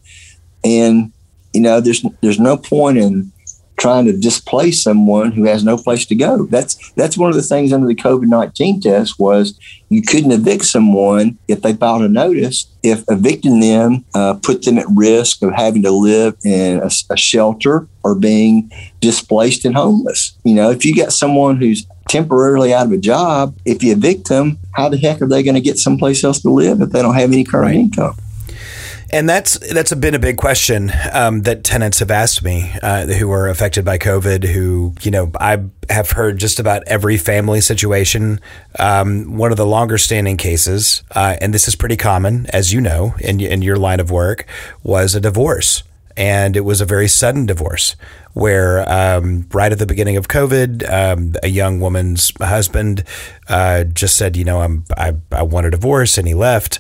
And, 0.62 1.12
you 1.54 1.60
know, 1.60 1.80
there's, 1.80 2.04
there's 2.20 2.40
no 2.40 2.56
point 2.56 2.98
in 2.98 3.32
trying 3.78 4.04
to 4.06 4.12
displace 4.12 4.82
someone 4.82 5.32
who 5.32 5.44
has 5.44 5.64
no 5.64 5.76
place 5.76 6.04
to 6.06 6.14
go. 6.14 6.46
That's 6.46 6.92
that's 6.92 7.16
one 7.16 7.30
of 7.30 7.36
the 7.36 7.42
things 7.42 7.72
under 7.72 7.86
the 7.86 7.94
COVID 7.94 8.26
nineteen 8.26 8.80
test 8.80 9.18
was 9.18 9.58
you 9.88 10.02
couldn't 10.02 10.32
evict 10.32 10.64
someone 10.64 11.38
if 11.48 11.62
they 11.62 11.72
filed 11.72 12.02
a 12.02 12.08
notice. 12.08 12.66
If 12.82 13.04
evicting 13.08 13.60
them 13.60 14.04
uh, 14.14 14.34
put 14.34 14.62
them 14.62 14.78
at 14.78 14.86
risk 14.94 15.42
of 15.42 15.52
having 15.54 15.82
to 15.82 15.90
live 15.90 16.36
in 16.44 16.80
a, 16.80 16.90
a 17.10 17.16
shelter 17.16 17.88
or 18.02 18.14
being 18.14 18.70
displaced 19.00 19.64
and 19.64 19.74
homeless. 19.74 20.36
You 20.44 20.54
know, 20.54 20.70
if 20.70 20.84
you 20.84 20.94
got 20.94 21.12
someone 21.12 21.56
who's 21.56 21.86
temporarily 22.08 22.72
out 22.72 22.86
of 22.86 22.92
a 22.92 22.98
job, 22.98 23.56
if 23.64 23.82
you 23.82 23.92
evict 23.92 24.28
them, 24.28 24.58
how 24.72 24.88
the 24.88 24.96
heck 24.96 25.20
are 25.20 25.28
they 25.28 25.42
going 25.42 25.54
to 25.54 25.60
get 25.60 25.78
someplace 25.78 26.24
else 26.24 26.40
to 26.42 26.50
live 26.50 26.80
if 26.80 26.90
they 26.90 27.02
don't 27.02 27.14
have 27.14 27.32
any 27.32 27.44
current 27.44 27.66
right. 27.66 27.76
income? 27.76 28.16
And 29.10 29.28
that's 29.28 29.58
that's 29.72 29.94
been 29.94 30.14
a 30.14 30.18
big 30.18 30.36
question 30.36 30.92
um, 31.12 31.42
that 31.42 31.64
tenants 31.64 32.00
have 32.00 32.10
asked 32.10 32.42
me 32.42 32.70
uh, 32.82 33.06
who 33.06 33.30
are 33.32 33.48
affected 33.48 33.84
by 33.84 33.96
COVID. 33.96 34.44
Who 34.44 34.94
you 35.00 35.10
know 35.10 35.30
I 35.40 35.64
have 35.88 36.10
heard 36.10 36.36
just 36.38 36.60
about 36.60 36.82
every 36.86 37.16
family 37.16 37.62
situation. 37.62 38.38
Um, 38.78 39.38
one 39.38 39.50
of 39.50 39.56
the 39.56 39.64
longer 39.64 39.96
standing 39.96 40.36
cases, 40.36 41.02
uh, 41.14 41.36
and 41.40 41.54
this 41.54 41.68
is 41.68 41.74
pretty 41.74 41.96
common, 41.96 42.46
as 42.52 42.72
you 42.72 42.82
know, 42.82 43.14
in 43.20 43.40
in 43.40 43.62
your 43.62 43.76
line 43.76 43.98
of 43.98 44.10
work, 44.10 44.46
was 44.82 45.14
a 45.14 45.20
divorce, 45.20 45.84
and 46.14 46.54
it 46.54 46.66
was 46.66 46.82
a 46.82 46.86
very 46.86 47.08
sudden 47.08 47.46
divorce 47.46 47.96
where 48.34 48.88
um, 48.88 49.48
right 49.52 49.72
at 49.72 49.80
the 49.80 49.86
beginning 49.86 50.16
of 50.16 50.28
COVID, 50.28 50.88
um, 50.88 51.34
a 51.42 51.48
young 51.48 51.80
woman's 51.80 52.30
husband 52.38 53.02
uh, 53.48 53.82
just 53.82 54.16
said, 54.16 54.36
you 54.36 54.44
know, 54.44 54.60
I'm 54.60 54.84
I, 54.96 55.14
I 55.32 55.42
want 55.42 55.66
a 55.66 55.70
divorce, 55.70 56.18
and 56.18 56.28
he 56.28 56.34
left, 56.34 56.78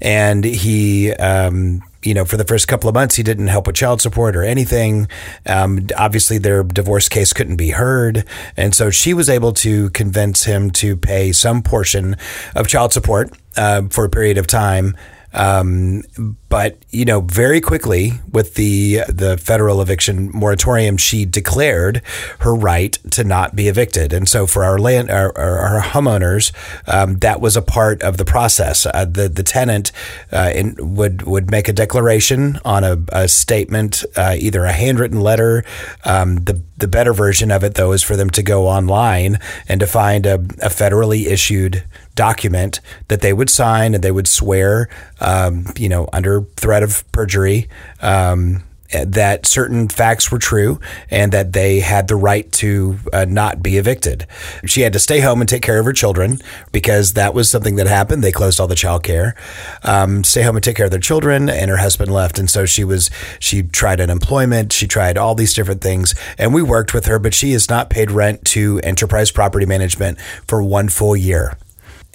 and 0.00 0.44
he. 0.44 1.12
Um, 1.12 1.82
you 2.02 2.14
know, 2.14 2.24
for 2.24 2.36
the 2.36 2.44
first 2.44 2.68
couple 2.68 2.88
of 2.88 2.94
months, 2.94 3.16
he 3.16 3.24
didn't 3.24 3.48
help 3.48 3.66
with 3.66 3.74
child 3.74 4.00
support 4.00 4.36
or 4.36 4.44
anything. 4.44 5.08
Um, 5.44 5.88
obviously, 5.98 6.38
their 6.38 6.62
divorce 6.62 7.08
case 7.08 7.32
couldn't 7.32 7.56
be 7.56 7.70
heard. 7.70 8.24
And 8.56 8.76
so 8.76 8.90
she 8.90 9.12
was 9.12 9.28
able 9.28 9.52
to 9.54 9.90
convince 9.90 10.44
him 10.44 10.70
to 10.72 10.96
pay 10.96 11.32
some 11.32 11.64
portion 11.64 12.16
of 12.54 12.68
child 12.68 12.92
support 12.92 13.36
uh, 13.56 13.88
for 13.90 14.04
a 14.04 14.08
period 14.08 14.38
of 14.38 14.46
time 14.46 14.96
um, 15.36 16.02
but 16.48 16.78
you 16.90 17.04
know, 17.04 17.20
very 17.20 17.60
quickly 17.60 18.12
with 18.32 18.54
the 18.54 19.00
the 19.08 19.36
federal 19.36 19.82
eviction 19.82 20.30
moratorium, 20.32 20.96
she 20.96 21.24
declared 21.24 22.02
her 22.40 22.54
right 22.54 22.98
to 23.10 23.22
not 23.22 23.54
be 23.54 23.68
evicted, 23.68 24.12
and 24.12 24.28
so 24.28 24.46
for 24.46 24.64
our 24.64 24.78
land 24.78 25.10
our, 25.10 25.36
our 25.38 25.82
homeowners, 25.82 26.52
um, 26.88 27.18
that 27.18 27.40
was 27.40 27.56
a 27.56 27.62
part 27.62 28.02
of 28.02 28.16
the 28.16 28.24
process. 28.24 28.86
Uh, 28.86 29.04
the 29.04 29.28
the 29.28 29.42
tenant 29.42 29.92
uh, 30.32 30.50
in, 30.54 30.74
would 30.78 31.22
would 31.22 31.50
make 31.50 31.68
a 31.68 31.72
declaration 31.72 32.58
on 32.64 32.82
a, 32.82 32.98
a 33.10 33.28
statement, 33.28 34.04
uh, 34.16 34.34
either 34.38 34.64
a 34.64 34.72
handwritten 34.72 35.20
letter. 35.20 35.64
Um, 36.04 36.36
the 36.44 36.62
the 36.78 36.88
better 36.88 37.12
version 37.12 37.50
of 37.50 37.62
it, 37.62 37.74
though, 37.74 37.92
is 37.92 38.02
for 38.02 38.16
them 38.16 38.30
to 38.30 38.42
go 38.42 38.66
online 38.66 39.38
and 39.68 39.80
to 39.80 39.86
find 39.86 40.24
a, 40.26 40.34
a 40.34 40.68
federally 40.68 41.26
issued 41.26 41.84
document 42.16 42.80
that 43.08 43.20
they 43.20 43.32
would 43.32 43.48
sign 43.48 43.94
and 43.94 44.02
they 44.02 44.10
would 44.10 44.26
swear, 44.26 44.88
um, 45.20 45.66
you 45.76 45.88
know, 45.88 46.08
under 46.12 46.42
threat 46.56 46.82
of 46.82 47.04
perjury. 47.12 47.68
Um, 48.00 48.64
that 48.92 49.46
certain 49.46 49.88
facts 49.88 50.30
were 50.30 50.38
true 50.38 50.80
and 51.10 51.32
that 51.32 51.52
they 51.52 51.80
had 51.80 52.08
the 52.08 52.16
right 52.16 52.50
to 52.52 52.98
uh, 53.12 53.24
not 53.24 53.62
be 53.62 53.76
evicted. 53.76 54.26
She 54.64 54.82
had 54.82 54.92
to 54.92 54.98
stay 54.98 55.20
home 55.20 55.40
and 55.40 55.48
take 55.48 55.62
care 55.62 55.78
of 55.78 55.84
her 55.84 55.92
children 55.92 56.38
because 56.72 57.14
that 57.14 57.34
was 57.34 57.50
something 57.50 57.76
that 57.76 57.86
happened. 57.86 58.22
They 58.22 58.32
closed 58.32 58.60
all 58.60 58.66
the 58.66 58.74
child 58.74 59.02
care. 59.02 59.34
Um, 59.82 60.24
stay 60.24 60.42
home 60.42 60.56
and 60.56 60.64
take 60.64 60.76
care 60.76 60.86
of 60.86 60.92
their 60.92 61.00
children, 61.00 61.48
and 61.48 61.70
her 61.70 61.78
husband 61.78 62.12
left. 62.12 62.38
And 62.38 62.48
so 62.48 62.64
she 62.64 62.84
was, 62.84 63.10
she 63.38 63.62
tried 63.62 64.00
unemployment. 64.00 64.72
She 64.72 64.86
tried 64.86 65.18
all 65.18 65.34
these 65.34 65.54
different 65.54 65.80
things. 65.80 66.14
And 66.38 66.54
we 66.54 66.62
worked 66.62 66.94
with 66.94 67.06
her, 67.06 67.18
but 67.18 67.34
she 67.34 67.52
has 67.52 67.68
not 67.68 67.90
paid 67.90 68.10
rent 68.10 68.44
to 68.46 68.80
Enterprise 68.82 69.30
Property 69.30 69.66
Management 69.66 70.18
for 70.46 70.62
one 70.62 70.88
full 70.88 71.16
year. 71.16 71.56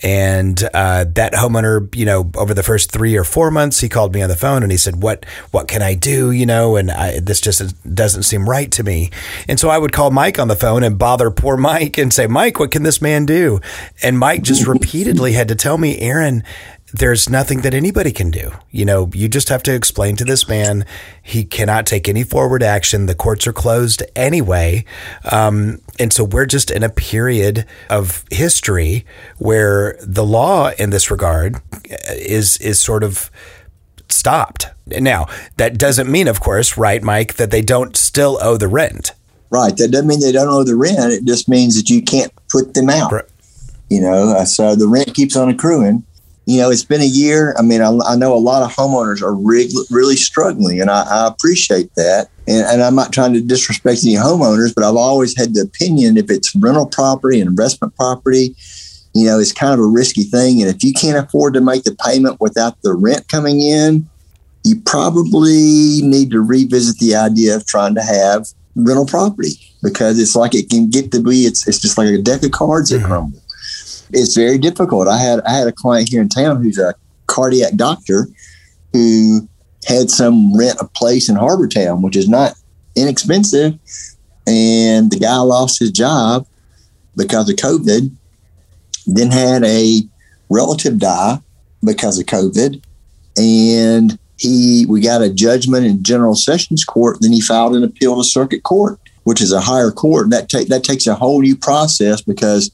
And 0.03 0.61
uh, 0.73 1.05
that 1.15 1.33
homeowner, 1.33 1.93
you 1.95 2.05
know, 2.05 2.31
over 2.35 2.53
the 2.53 2.63
first 2.63 2.91
three 2.91 3.15
or 3.15 3.23
four 3.23 3.51
months, 3.51 3.79
he 3.79 3.89
called 3.89 4.13
me 4.13 4.21
on 4.21 4.29
the 4.29 4.35
phone 4.35 4.63
and 4.63 4.71
he 4.71 4.77
said, 4.77 5.01
"What 5.01 5.25
what 5.51 5.67
can 5.67 5.81
I 5.81 5.93
do?" 5.93 6.31
You 6.31 6.45
know, 6.45 6.75
and 6.75 6.89
I, 6.89 7.19
this 7.19 7.39
just 7.39 7.61
doesn't 7.93 8.23
seem 8.23 8.49
right 8.49 8.71
to 8.71 8.83
me. 8.83 9.11
And 9.47 9.59
so 9.59 9.69
I 9.69 9.77
would 9.77 9.93
call 9.93 10.09
Mike 10.09 10.39
on 10.39 10.47
the 10.47 10.55
phone 10.55 10.83
and 10.83 10.97
bother 10.97 11.29
poor 11.29 11.55
Mike 11.55 11.97
and 11.97 12.11
say, 12.11 12.25
"Mike, 12.25 12.59
what 12.59 12.71
can 12.71 12.83
this 12.83 13.01
man 13.01 13.25
do?" 13.25 13.59
And 14.01 14.17
Mike 14.17 14.41
just 14.41 14.65
repeatedly 14.75 15.33
had 15.33 15.47
to 15.49 15.55
tell 15.55 15.77
me, 15.77 15.99
"Aaron, 15.99 16.43
there's 16.93 17.29
nothing 17.29 17.61
that 17.61 17.73
anybody 17.73 18.11
can 18.11 18.31
do. 18.31 18.51
You 18.69 18.85
know, 18.85 19.09
you 19.13 19.27
just 19.27 19.49
have 19.49 19.63
to 19.63 19.73
explain 19.73 20.15
to 20.17 20.25
this 20.25 20.47
man 20.47 20.85
he 21.23 21.43
cannot 21.43 21.85
take 21.85 22.09
any 22.09 22.23
forward 22.23 22.63
action. 22.63 23.05
The 23.05 23.15
courts 23.15 23.47
are 23.47 23.53
closed 23.53 24.03
anyway. 24.15 24.85
Um, 25.31 25.79
and 26.01 26.11
so 26.11 26.23
we're 26.23 26.47
just 26.47 26.71
in 26.71 26.81
a 26.81 26.89
period 26.89 27.65
of 27.89 28.25
history 28.31 29.05
where 29.37 29.97
the 30.01 30.25
law 30.25 30.71
in 30.79 30.89
this 30.89 31.11
regard 31.11 31.55
uh, 31.55 31.59
is 32.09 32.57
is 32.57 32.79
sort 32.79 33.03
of 33.03 33.29
stopped. 34.09 34.67
Now, 34.87 35.27
that 35.57 35.77
doesn't 35.77 36.11
mean, 36.11 36.27
of 36.27 36.41
course, 36.41 36.77
right, 36.77 37.01
Mike, 37.01 37.35
that 37.35 37.51
they 37.51 37.61
don't 37.61 37.95
still 37.95 38.39
owe 38.41 38.57
the 38.57 38.67
rent. 38.67 39.13
Right. 39.51 39.75
That 39.77 39.91
doesn't 39.91 40.07
mean 40.07 40.19
they 40.19 40.31
don't 40.31 40.49
owe 40.49 40.63
the 40.63 40.75
rent. 40.75 41.13
It 41.13 41.25
just 41.25 41.47
means 41.47 41.75
that 41.75 41.89
you 41.89 42.01
can't 42.01 42.31
put 42.49 42.73
them 42.73 42.89
out. 42.89 43.11
Right. 43.11 43.25
You 43.89 44.01
know, 44.01 44.35
uh, 44.35 44.45
so 44.45 44.75
the 44.75 44.87
rent 44.87 45.13
keeps 45.13 45.35
on 45.35 45.49
accruing 45.49 46.03
you 46.45 46.59
know, 46.59 46.69
it's 46.71 46.83
been 46.83 47.01
a 47.01 47.05
year. 47.05 47.55
I 47.57 47.61
mean, 47.61 47.81
I, 47.81 47.97
I 48.05 48.15
know 48.15 48.33
a 48.33 48.35
lot 48.35 48.63
of 48.63 48.75
homeowners 48.75 49.21
are 49.21 49.33
really, 49.33 49.73
really 49.89 50.15
struggling, 50.15 50.81
and 50.81 50.89
I, 50.89 51.03
I 51.03 51.27
appreciate 51.27 51.93
that. 51.95 52.29
And, 52.51 52.65
and, 52.67 52.83
I'm 52.83 52.95
not 52.95 53.13
trying 53.13 53.33
to 53.33 53.41
disrespect 53.41 54.03
any 54.03 54.15
homeowners, 54.15 54.73
but 54.75 54.83
I've 54.83 54.95
always 54.95 55.37
had 55.37 55.53
the 55.53 55.61
opinion 55.61 56.17
if 56.17 56.29
it's 56.29 56.55
rental 56.55 56.85
property 56.85 57.39
and 57.39 57.49
investment 57.49 57.95
property, 57.95 58.55
you 59.13 59.25
know, 59.25 59.39
it's 59.39 59.53
kind 59.53 59.73
of 59.73 59.79
a 59.79 59.87
risky 59.87 60.23
thing. 60.23 60.61
And 60.61 60.69
if 60.69 60.83
you 60.83 60.93
can't 60.93 61.17
afford 61.17 61.53
to 61.53 61.61
make 61.61 61.83
the 61.83 61.95
payment 62.05 62.39
without 62.39 62.81
the 62.81 62.93
rent 62.93 63.27
coming 63.27 63.61
in, 63.61 64.09
you 64.63 64.81
probably 64.81 66.01
need 66.03 66.31
to 66.31 66.41
revisit 66.41 66.97
the 66.99 67.15
idea 67.15 67.55
of 67.55 67.65
trying 67.65 67.95
to 67.95 68.01
have 68.01 68.47
rental 68.75 69.05
property 69.05 69.53
because 69.83 70.19
it's 70.19 70.35
like 70.35 70.55
it 70.55 70.69
can 70.69 70.89
get 70.89 71.11
to 71.11 71.21
be 71.21 71.41
it's 71.41 71.67
it's 71.67 71.79
just 71.79 71.97
like 71.97 72.07
a 72.07 72.21
deck 72.21 72.41
of 72.43 72.51
cards 72.51 72.89
that 72.89 72.99
mm-hmm. 72.99 73.07
crumble 73.07 73.41
it's 74.13 74.35
very 74.35 74.57
difficult. 74.57 75.07
I 75.07 75.17
had 75.17 75.41
I 75.41 75.53
had 75.53 75.67
a 75.67 75.71
client 75.71 76.09
here 76.09 76.21
in 76.21 76.29
town 76.29 76.61
who's 76.61 76.77
a 76.77 76.93
cardiac 77.27 77.75
doctor 77.75 78.27
who 78.93 79.47
had 79.85 80.09
some 80.09 80.55
rent 80.55 80.77
a 80.79 80.85
place 80.85 81.29
in 81.29 81.35
Harbor 81.35 81.67
Town, 81.67 82.01
which 82.01 82.15
is 82.15 82.29
not 82.29 82.55
inexpensive, 82.95 83.77
and 84.47 85.11
the 85.11 85.19
guy 85.19 85.37
lost 85.37 85.79
his 85.79 85.91
job 85.91 86.45
because 87.15 87.49
of 87.49 87.55
COVID. 87.55 88.11
Then 89.07 89.31
had 89.31 89.63
a 89.63 90.01
relative 90.49 90.99
die 90.99 91.39
because 91.83 92.19
of 92.19 92.25
COVID, 92.27 92.83
and 93.37 94.17
he 94.37 94.85
we 94.87 95.01
got 95.01 95.21
a 95.21 95.33
judgment 95.33 95.85
in 95.85 96.03
General 96.03 96.35
Sessions 96.35 96.83
Court. 96.83 97.17
Then 97.21 97.31
he 97.31 97.41
filed 97.41 97.75
an 97.75 97.83
appeal 97.83 98.17
to 98.17 98.23
Circuit 98.23 98.63
Court, 98.63 98.99
which 99.23 99.41
is 99.41 99.51
a 99.51 99.61
higher 99.61 99.91
court. 99.91 100.29
That 100.29 100.49
take 100.49 100.67
that 100.67 100.83
takes 100.83 101.07
a 101.07 101.15
whole 101.15 101.41
new 101.41 101.55
process 101.55 102.21
because 102.21 102.71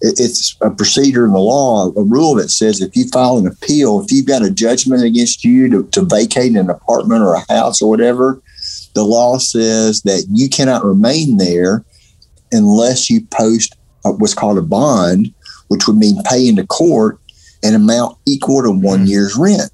it's 0.00 0.56
a 0.62 0.70
procedure 0.70 1.26
in 1.26 1.32
the 1.32 1.38
law, 1.38 1.88
a 1.88 2.02
rule 2.02 2.34
that 2.36 2.50
says 2.50 2.80
if 2.80 2.96
you 2.96 3.06
file 3.08 3.36
an 3.36 3.46
appeal, 3.46 4.00
if 4.00 4.10
you've 4.10 4.26
got 4.26 4.42
a 4.42 4.50
judgment 4.50 5.04
against 5.04 5.44
you 5.44 5.68
to, 5.68 5.86
to 5.88 6.02
vacate 6.02 6.56
an 6.56 6.70
apartment 6.70 7.22
or 7.22 7.34
a 7.34 7.52
house 7.52 7.82
or 7.82 7.90
whatever, 7.90 8.42
the 8.94 9.04
law 9.04 9.38
says 9.38 10.02
that 10.02 10.26
you 10.30 10.48
cannot 10.48 10.84
remain 10.84 11.36
there 11.36 11.84
unless 12.50 13.10
you 13.10 13.20
post 13.26 13.76
what's 14.02 14.34
called 14.34 14.58
a 14.58 14.62
bond, 14.62 15.32
which 15.68 15.86
would 15.86 15.96
mean 15.96 16.22
paying 16.24 16.56
the 16.56 16.66
court 16.66 17.18
an 17.62 17.74
amount 17.74 18.16
equal 18.26 18.62
to 18.62 18.70
one 18.70 19.00
mm-hmm. 19.00 19.06
year's 19.06 19.36
rent. 19.36 19.70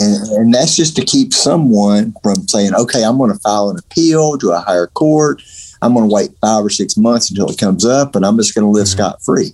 And, 0.00 0.28
and 0.30 0.54
that's 0.54 0.76
just 0.76 0.96
to 0.96 1.04
keep 1.04 1.32
someone 1.32 2.14
from 2.22 2.46
saying, 2.48 2.74
okay, 2.74 3.04
I'm 3.04 3.18
going 3.18 3.32
to 3.32 3.38
file 3.38 3.70
an 3.70 3.78
appeal 3.78 4.38
to 4.38 4.52
a 4.52 4.58
higher 4.58 4.86
court 4.88 5.42
I'm 5.82 5.94
going 5.94 6.08
to 6.08 6.14
wait 6.14 6.30
five 6.40 6.64
or 6.64 6.70
six 6.70 6.96
months 6.96 7.30
until 7.30 7.48
it 7.48 7.58
comes 7.58 7.84
up, 7.84 8.16
and 8.16 8.24
I'm 8.24 8.36
just 8.36 8.54
going 8.54 8.64
to 8.64 8.70
live 8.70 8.86
mm-hmm. 8.86 8.98
scot 8.98 9.22
free. 9.22 9.52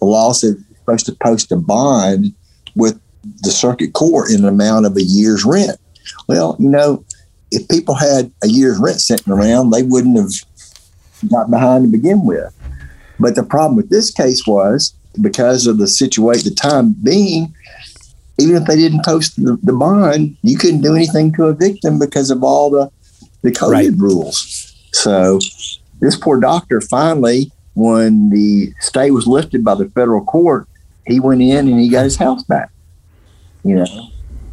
The 0.00 0.06
law 0.06 0.32
said 0.32 0.56
you're 0.56 0.76
supposed 0.78 1.06
to 1.06 1.16
post 1.22 1.52
a 1.52 1.56
bond 1.56 2.34
with 2.74 3.00
the 3.42 3.50
circuit 3.50 3.92
court 3.92 4.30
in 4.30 4.40
an 4.40 4.48
amount 4.48 4.86
of 4.86 4.96
a 4.96 5.02
year's 5.02 5.44
rent. 5.44 5.78
Well, 6.28 6.56
you 6.58 6.68
know, 6.68 7.04
if 7.50 7.68
people 7.68 7.94
had 7.94 8.32
a 8.42 8.48
year's 8.48 8.78
rent 8.78 9.00
sitting 9.00 9.32
around, 9.32 9.70
they 9.70 9.82
wouldn't 9.82 10.16
have 10.16 10.32
got 11.30 11.50
behind 11.50 11.84
to 11.84 11.90
begin 11.90 12.24
with. 12.24 12.52
But 13.20 13.34
the 13.34 13.42
problem 13.42 13.76
with 13.76 13.90
this 13.90 14.10
case 14.10 14.46
was 14.46 14.94
because 15.20 15.66
of 15.66 15.78
the 15.78 15.86
situation, 15.86 16.48
the 16.48 16.54
time 16.54 16.94
being, 17.02 17.54
even 18.38 18.56
if 18.56 18.64
they 18.66 18.76
didn't 18.76 19.04
post 19.04 19.36
the, 19.36 19.58
the, 19.62 19.72
bond, 19.72 20.36
you 20.42 20.56
couldn't 20.56 20.80
do 20.80 20.96
anything 20.96 21.32
to 21.34 21.48
evict 21.48 21.82
them 21.82 21.98
because 21.98 22.30
of 22.30 22.42
all 22.42 22.70
the 22.70 22.90
the 23.42 23.50
COVID 23.50 23.72
right. 23.72 23.90
rules. 23.96 24.61
So 25.02 25.38
this 26.00 26.16
poor 26.16 26.40
doctor 26.40 26.80
finally, 26.80 27.50
when 27.74 28.30
the 28.30 28.72
stay 28.80 29.10
was 29.10 29.26
lifted 29.26 29.64
by 29.64 29.74
the 29.74 29.88
federal 29.90 30.24
court, 30.24 30.68
he 31.06 31.20
went 31.20 31.42
in 31.42 31.68
and 31.68 31.80
he 31.80 31.88
got 31.88 32.04
his 32.04 32.16
house 32.16 32.42
back. 32.44 32.70
You 33.64 33.76
know, 33.76 34.08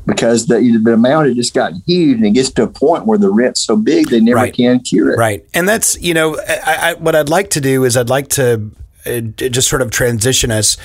because 0.05 0.47
the, 0.47 0.59
the 0.83 0.93
amount 0.93 1.27
had 1.27 1.35
just 1.35 1.53
gotten 1.53 1.81
huge 1.85 2.17
and 2.17 2.25
it 2.25 2.31
gets 2.31 2.51
to 2.51 2.63
a 2.63 2.67
point 2.67 3.05
where 3.05 3.17
the 3.17 3.29
rent's 3.29 3.62
so 3.62 3.75
big 3.75 4.09
they 4.09 4.19
never 4.19 4.38
Right. 4.38 4.53
can 4.53 4.79
cure 4.79 5.12
it. 5.12 5.17
Right. 5.17 5.45
And 5.53 5.67
that's, 5.67 5.99
you 6.01 6.13
know, 6.13 6.38
I, 6.47 6.91
I, 6.91 6.93
what 6.95 7.15
I'd 7.15 7.29
like 7.29 7.51
to 7.51 7.62
do 7.62 7.83
is 7.83 7.97
I'd 7.97 8.09
like 8.09 8.29
to 8.29 8.71
uh, 9.05 9.19
just 9.19 9.67
sort 9.69 9.81
of 9.81 9.91
transition 9.91 10.51
us 10.51 10.77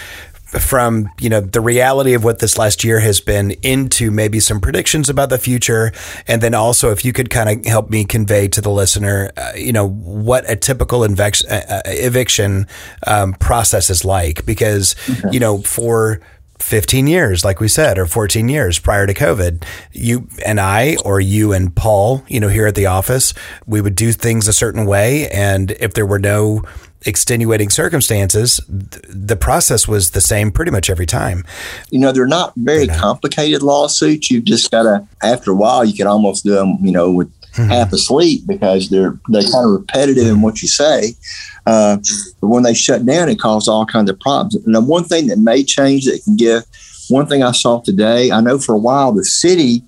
from, 0.61 1.09
you 1.21 1.29
know, 1.29 1.40
the 1.40 1.61
reality 1.61 2.14
of 2.14 2.25
what 2.25 2.38
this 2.38 2.59
last 2.59 2.85
year 2.85 3.01
has 3.01 3.21
been 3.21 3.53
into 3.62 4.11
maybe 4.11 4.40
some 4.40 4.61
predictions 4.61 5.09
about 5.09 5.31
the 5.31 5.38
future. 5.38 5.93
And 6.27 6.43
then 6.43 6.55
also, 6.55 6.90
if 6.90 7.05
you 7.05 7.12
could 7.12 7.31
kind 7.31 7.49
of 7.49 7.67
help 7.67 7.90
me 7.90 8.05
convey 8.05 8.49
to 8.49 8.61
the 8.61 8.71
listener, 8.71 9.31
uh, 9.37 9.53
you 9.57 9.73
know, 9.73 9.88
what 9.88 10.49
a 10.49 10.57
typical 10.57 11.01
invex- 11.01 11.45
uh, 11.51 11.64
uh, 11.69 11.83
eviction 11.87 12.67
um, 13.07 13.35
process 13.35 13.90
is 13.90 14.05
like. 14.05 14.45
Because, 14.47 14.95
you 15.31 15.40
know, 15.40 15.59
for 15.59 16.21
15 16.61 17.07
years, 17.07 17.45
like 17.45 17.61
we 17.61 17.69
said, 17.69 17.99
or 17.99 18.07
14 18.07 18.49
years 18.49 18.79
prior 18.79 19.07
to 19.07 19.14
COVID, 19.14 19.64
you 19.93 20.29
and 20.47 20.61
I, 20.61 20.97
or 21.05 21.21
you 21.21 21.53
and 21.53 21.75
Paul, 21.75 22.25
you 22.29 22.40
know, 22.40 22.49
here 22.49 22.67
at 22.67 22.75
the 22.75 22.87
office, 22.87 23.35
we 23.67 23.81
would 23.81 23.95
do 23.95 24.12
things 24.12 24.49
a 24.49 24.53
certain 24.53 24.87
way. 24.87 25.29
And 25.29 25.73
if 25.73 25.95
there 25.95 26.07
were 26.07 26.19
no 26.19 26.62
extenuating 27.07 27.71
circumstances, 27.71 28.61
th- 28.67 29.05
the 29.09 29.37
process 29.37 29.87
was 29.87 30.11
the 30.11 30.21
same 30.21 30.51
pretty 30.51 30.71
much 30.71 30.90
every 30.90 31.07
time. 31.07 31.45
You 31.90 32.01
know, 32.01 32.12
they're 32.12 32.27
not 32.27 32.53
very 32.57 32.87
complicated 32.87 33.62
lawsuits. 33.62 34.31
You've 34.31 34.45
just 34.45 34.71
got 34.71 34.85
to, 34.85 35.07
after 35.23 35.53
a 35.53 35.55
while, 35.55 35.85
you 35.85 35.95
can 35.95 36.07
almost 36.07 36.45
do 36.45 36.53
them, 36.53 36.79
you 36.83 36.93
know, 36.93 37.11
with 37.11 37.33
half 37.55 37.93
asleep 37.93 38.43
because 38.47 38.90
they're 38.90 39.19
they're 39.29 39.43
kind 39.43 39.64
of 39.64 39.71
repetitive 39.71 40.27
in 40.27 40.43
what 40.43 40.61
you 40.61 40.69
say. 40.69 41.14
Uh, 41.67 41.99
but 42.40 42.49
when 42.49 42.62
they 42.62 42.75
shut 42.75 43.07
down, 43.07 43.29
it 43.29 43.38
causes 43.38 43.69
all 43.69 43.87
kinds 43.87 44.11
of 44.11 44.19
problems. 44.21 44.57
And 44.57 44.75
the 44.75 44.81
one 44.81 45.05
thing 45.05 45.29
that 45.29 45.38
may 45.38 45.62
change 45.62 46.05
that 46.07 46.23
can 46.25 46.37
give, 46.37 46.64
one 47.09 47.27
thing 47.27 47.43
I 47.43 47.53
saw 47.53 47.81
today, 47.81 48.31
I 48.31 48.40
know 48.40 48.59
for 48.59 48.75
a 48.75 48.79
while 48.79 49.12
the 49.12 49.25
city, 49.25 49.83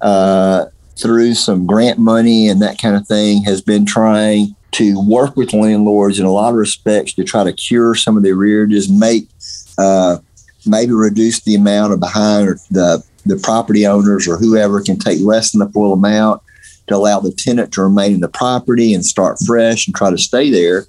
uh, 0.00 0.66
through 0.96 1.34
some 1.34 1.66
grant 1.66 1.98
money 1.98 2.48
and 2.48 2.60
that 2.60 2.80
kind 2.80 2.96
of 2.96 3.06
thing, 3.06 3.42
has 3.44 3.62
been 3.62 3.86
trying 3.86 4.54
to 4.72 5.04
work 5.08 5.36
with 5.36 5.52
landlords 5.52 6.18
in 6.18 6.26
a 6.26 6.32
lot 6.32 6.50
of 6.50 6.56
respects 6.56 7.12
to 7.14 7.24
try 7.24 7.44
to 7.44 7.52
cure 7.52 7.94
some 7.94 8.16
of 8.16 8.22
the 8.22 8.30
arrearages, 8.30 8.90
make 8.90 9.28
uh, 9.78 10.18
maybe 10.66 10.92
reduce 10.92 11.40
the 11.40 11.54
amount 11.54 11.92
of 11.92 12.00
behind 12.00 12.48
or 12.48 12.58
the 12.70 13.02
the 13.26 13.36
property 13.36 13.86
owners 13.86 14.26
or 14.26 14.36
whoever 14.36 14.80
can 14.80 14.98
take 14.98 15.20
less 15.20 15.52
than 15.52 15.58
the 15.58 15.68
full 15.72 15.92
amount 15.92 16.42
to 16.86 16.96
allow 16.96 17.20
the 17.20 17.32
tenant 17.32 17.72
to 17.72 17.82
remain 17.82 18.14
in 18.14 18.20
the 18.20 18.28
property 18.28 18.94
and 18.94 19.04
start 19.04 19.36
fresh 19.46 19.86
and 19.86 19.94
try 19.94 20.10
to 20.10 20.18
stay 20.18 20.50
there. 20.50 20.86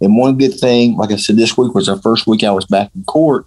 And 0.00 0.16
one 0.16 0.36
good 0.36 0.58
thing, 0.58 0.96
like 0.96 1.12
I 1.12 1.16
said, 1.16 1.36
this 1.36 1.56
week 1.56 1.74
was 1.74 1.86
the 1.86 2.00
first 2.00 2.26
week 2.26 2.42
I 2.42 2.50
was 2.50 2.66
back 2.66 2.90
in 2.94 3.04
court. 3.04 3.46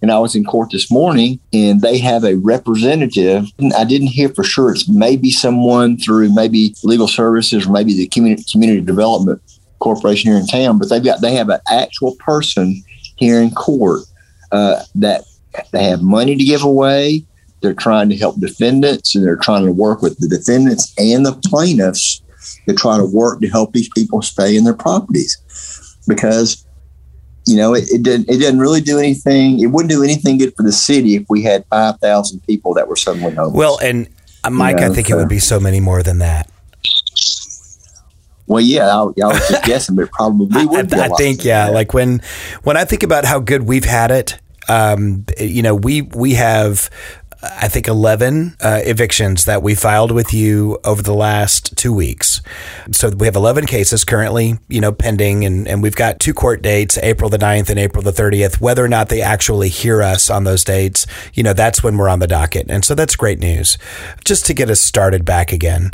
And 0.00 0.12
I 0.12 0.18
was 0.18 0.36
in 0.36 0.44
court 0.44 0.70
this 0.70 0.90
morning, 0.90 1.40
and 1.52 1.80
they 1.80 1.98
have 1.98 2.24
a 2.24 2.36
representative. 2.36 3.46
I 3.76 3.84
didn't 3.84 4.08
hear 4.08 4.28
for 4.28 4.44
sure. 4.44 4.70
It's 4.70 4.88
maybe 4.88 5.30
someone 5.30 5.98
through 5.98 6.32
maybe 6.34 6.74
legal 6.84 7.08
services 7.08 7.66
or 7.66 7.72
maybe 7.72 7.94
the 7.94 8.06
community 8.08 8.44
community 8.50 8.80
development 8.80 9.42
corporation 9.80 10.30
here 10.30 10.40
in 10.40 10.46
town. 10.46 10.78
But 10.78 10.88
they've 10.88 11.04
got 11.04 11.20
they 11.20 11.34
have 11.34 11.48
an 11.48 11.60
actual 11.68 12.14
person 12.16 12.82
here 13.16 13.40
in 13.40 13.50
court 13.50 14.02
uh, 14.52 14.82
that 14.94 15.24
they 15.72 15.84
have 15.84 16.02
money 16.02 16.36
to 16.36 16.44
give 16.44 16.62
away. 16.62 17.24
They're 17.60 17.74
trying 17.74 18.08
to 18.10 18.16
help 18.16 18.38
defendants, 18.38 19.16
and 19.16 19.26
they're 19.26 19.36
trying 19.36 19.66
to 19.66 19.72
work 19.72 20.00
with 20.00 20.18
the 20.18 20.28
defendants 20.28 20.94
and 20.96 21.26
the 21.26 21.32
plaintiffs 21.44 22.22
to 22.68 22.74
try 22.74 22.96
to 22.96 23.04
work 23.04 23.40
to 23.40 23.48
help 23.48 23.72
these 23.72 23.88
people 23.88 24.22
stay 24.22 24.56
in 24.56 24.62
their 24.62 24.74
properties 24.74 25.36
because 26.06 26.64
you 27.48 27.56
know, 27.56 27.74
it, 27.74 27.90
it 27.90 28.02
didn't 28.02 28.28
it 28.28 28.36
didn't 28.36 28.60
really 28.60 28.82
do 28.82 28.98
anything. 28.98 29.60
It 29.60 29.66
wouldn't 29.66 29.90
do 29.90 30.02
anything 30.02 30.36
good 30.36 30.54
for 30.54 30.62
the 30.62 30.72
city 30.72 31.16
if 31.16 31.24
we 31.30 31.42
had 31.42 31.64
five 31.70 31.98
thousand 31.98 32.40
people 32.40 32.74
that 32.74 32.86
were 32.86 32.96
suddenly 32.96 33.34
homeless. 33.34 33.56
Well, 33.56 33.78
and 33.82 34.06
uh, 34.44 34.50
Mike, 34.50 34.76
Yeah, 34.78 34.90
I 34.90 34.94
think 34.94 35.08
it 35.08 35.14
would 35.16 35.30
be 35.30 35.38
so 35.38 35.58
many 35.58 35.80
more 35.80 36.02
than 36.02 36.18
that. 36.18 36.50
well, 38.46 38.60
yeah, 38.60 38.88
I, 38.88 39.00
I 39.00 39.26
was 39.28 39.48
just 39.48 39.64
guessing, 39.64 39.96
but 39.96 40.02
it 40.02 40.12
probably 40.12 40.66
would. 40.66 40.92
I 40.92 41.08
think 41.16 41.42
yeah. 41.42 41.66
that. 41.66 41.72
Like 41.72 41.94
when 41.94 42.20
when 42.64 42.76
I 42.76 42.84
think 42.84 43.02
about 43.02 43.24
how 43.24 43.40
good 43.40 43.62
we've 43.62 43.86
had 43.86 44.10
it, 44.10 44.38
um, 44.68 45.24
you 45.38 45.62
know, 45.62 45.74
we 45.74 46.02
we 46.02 46.34
have. 46.34 46.90
I 47.40 47.68
think 47.68 47.86
11 47.86 48.56
uh, 48.60 48.80
evictions 48.84 49.44
that 49.44 49.62
we 49.62 49.76
filed 49.76 50.10
with 50.10 50.34
you 50.34 50.78
over 50.84 51.02
the 51.02 51.14
last 51.14 51.76
two 51.76 51.92
weeks. 51.92 52.40
So 52.90 53.10
we 53.10 53.26
have 53.26 53.36
11 53.36 53.66
cases 53.66 54.04
currently, 54.04 54.58
you 54.68 54.80
know, 54.80 54.90
pending, 54.90 55.44
and, 55.44 55.68
and 55.68 55.80
we've 55.80 55.94
got 55.94 56.18
two 56.18 56.34
court 56.34 56.62
dates, 56.62 56.98
April 56.98 57.30
the 57.30 57.38
9th 57.38 57.70
and 57.70 57.78
April 57.78 58.02
the 58.02 58.10
30th. 58.10 58.60
Whether 58.60 58.84
or 58.84 58.88
not 58.88 59.08
they 59.08 59.22
actually 59.22 59.68
hear 59.68 60.02
us 60.02 60.30
on 60.30 60.42
those 60.42 60.64
dates, 60.64 61.06
you 61.32 61.44
know, 61.44 61.52
that's 61.52 61.80
when 61.80 61.96
we're 61.96 62.08
on 62.08 62.18
the 62.18 62.26
docket. 62.26 62.68
And 62.70 62.84
so 62.84 62.96
that's 62.96 63.14
great 63.14 63.38
news 63.38 63.78
just 64.24 64.44
to 64.46 64.54
get 64.54 64.68
us 64.68 64.80
started 64.80 65.24
back 65.24 65.52
again 65.52 65.92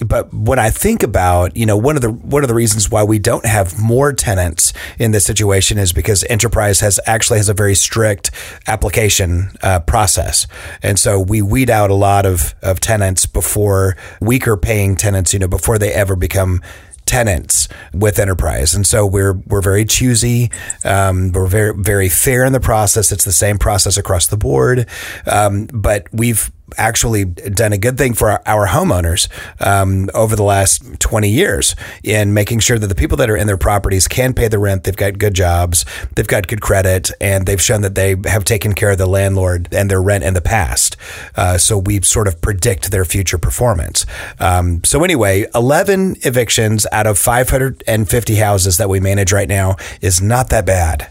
but 0.00 0.32
when 0.34 0.58
I 0.58 0.70
think 0.70 1.02
about, 1.02 1.56
you 1.56 1.66
know, 1.66 1.76
one 1.76 1.94
of 1.94 2.02
the 2.02 2.10
one 2.10 2.42
of 2.42 2.48
the 2.48 2.54
reasons 2.54 2.90
why 2.90 3.04
we 3.04 3.18
don't 3.18 3.46
have 3.46 3.78
more 3.78 4.12
tenants 4.12 4.72
in 4.98 5.12
this 5.12 5.24
situation 5.24 5.78
is 5.78 5.92
because 5.92 6.24
Enterprise 6.24 6.80
has 6.80 6.98
actually 7.06 7.38
has 7.38 7.48
a 7.48 7.54
very 7.54 7.76
strict 7.76 8.30
application 8.66 9.50
uh, 9.62 9.80
process, 9.80 10.46
and 10.82 10.98
so 10.98 11.20
we 11.20 11.42
weed 11.42 11.70
out 11.70 11.90
a 11.90 11.94
lot 11.94 12.26
of 12.26 12.54
of 12.60 12.80
tenants 12.80 13.26
before 13.26 13.96
weaker 14.20 14.56
paying 14.56 14.96
tenants, 14.96 15.32
you 15.32 15.38
know, 15.38 15.48
before 15.48 15.78
they 15.78 15.92
ever 15.92 16.16
become 16.16 16.60
tenants 17.06 17.68
with 17.92 18.18
enterprise. 18.18 18.74
And 18.74 18.86
so 18.86 19.06
we're 19.06 19.34
we're 19.46 19.60
very 19.60 19.84
choosy 19.84 20.50
um, 20.84 21.32
we're 21.32 21.46
very 21.46 21.74
very 21.76 22.08
fair 22.08 22.44
in 22.44 22.52
the 22.52 22.60
process. 22.60 23.12
It's 23.12 23.24
the 23.24 23.32
same 23.32 23.58
process 23.58 23.96
across 23.96 24.26
the 24.26 24.36
board. 24.36 24.88
Um, 25.26 25.68
but 25.72 26.08
we've 26.12 26.50
actually 26.76 27.24
done 27.24 27.72
a 27.72 27.78
good 27.78 27.98
thing 27.98 28.14
for 28.14 28.40
our, 28.48 28.64
homeowners 28.64 29.28
um, 29.64 30.08
over 30.14 30.34
the 30.34 30.42
last 30.42 30.82
20 30.98 31.28
years 31.28 31.76
in 32.02 32.32
making 32.32 32.58
sure 32.58 32.78
that 32.78 32.86
the 32.86 32.94
people 32.94 33.16
that 33.18 33.28
are 33.28 33.36
in 33.36 33.46
their 33.46 33.58
properties 33.58 34.08
can 34.08 34.32
pay 34.32 34.48
the 34.48 34.58
rent 34.58 34.84
they've 34.84 34.96
got 34.96 35.18
good 35.18 35.34
jobs 35.34 35.84
they've 36.14 36.26
got 36.26 36.46
good 36.48 36.62
credit 36.62 37.10
and 37.20 37.46
they've 37.46 37.60
shown 37.60 37.82
that 37.82 37.94
they 37.94 38.16
have 38.24 38.44
taken 38.44 38.72
care 38.72 38.92
of 38.92 38.98
the 38.98 39.06
landlord 39.06 39.68
and 39.70 39.90
their 39.90 40.00
rent 40.00 40.24
in 40.24 40.34
the 40.34 40.40
past. 40.40 40.96
Uh, 41.36 41.58
so 41.58 41.76
we 41.78 42.00
sort 42.00 42.26
of 42.26 42.40
predict 42.40 42.90
their 42.90 43.04
future 43.04 43.38
performance. 43.38 44.06
Um, 44.40 44.82
so 44.82 45.04
anyway 45.04 45.46
11 45.54 46.16
evictions 46.22 46.86
out 46.90 47.06
of 47.06 47.18
550 47.18 48.34
houses 48.36 48.78
that 48.78 48.88
we 48.88 49.00
manage 49.00 49.32
right 49.32 49.48
now 49.48 49.76
is 50.00 50.22
not 50.22 50.48
that 50.50 50.64
bad. 50.64 51.10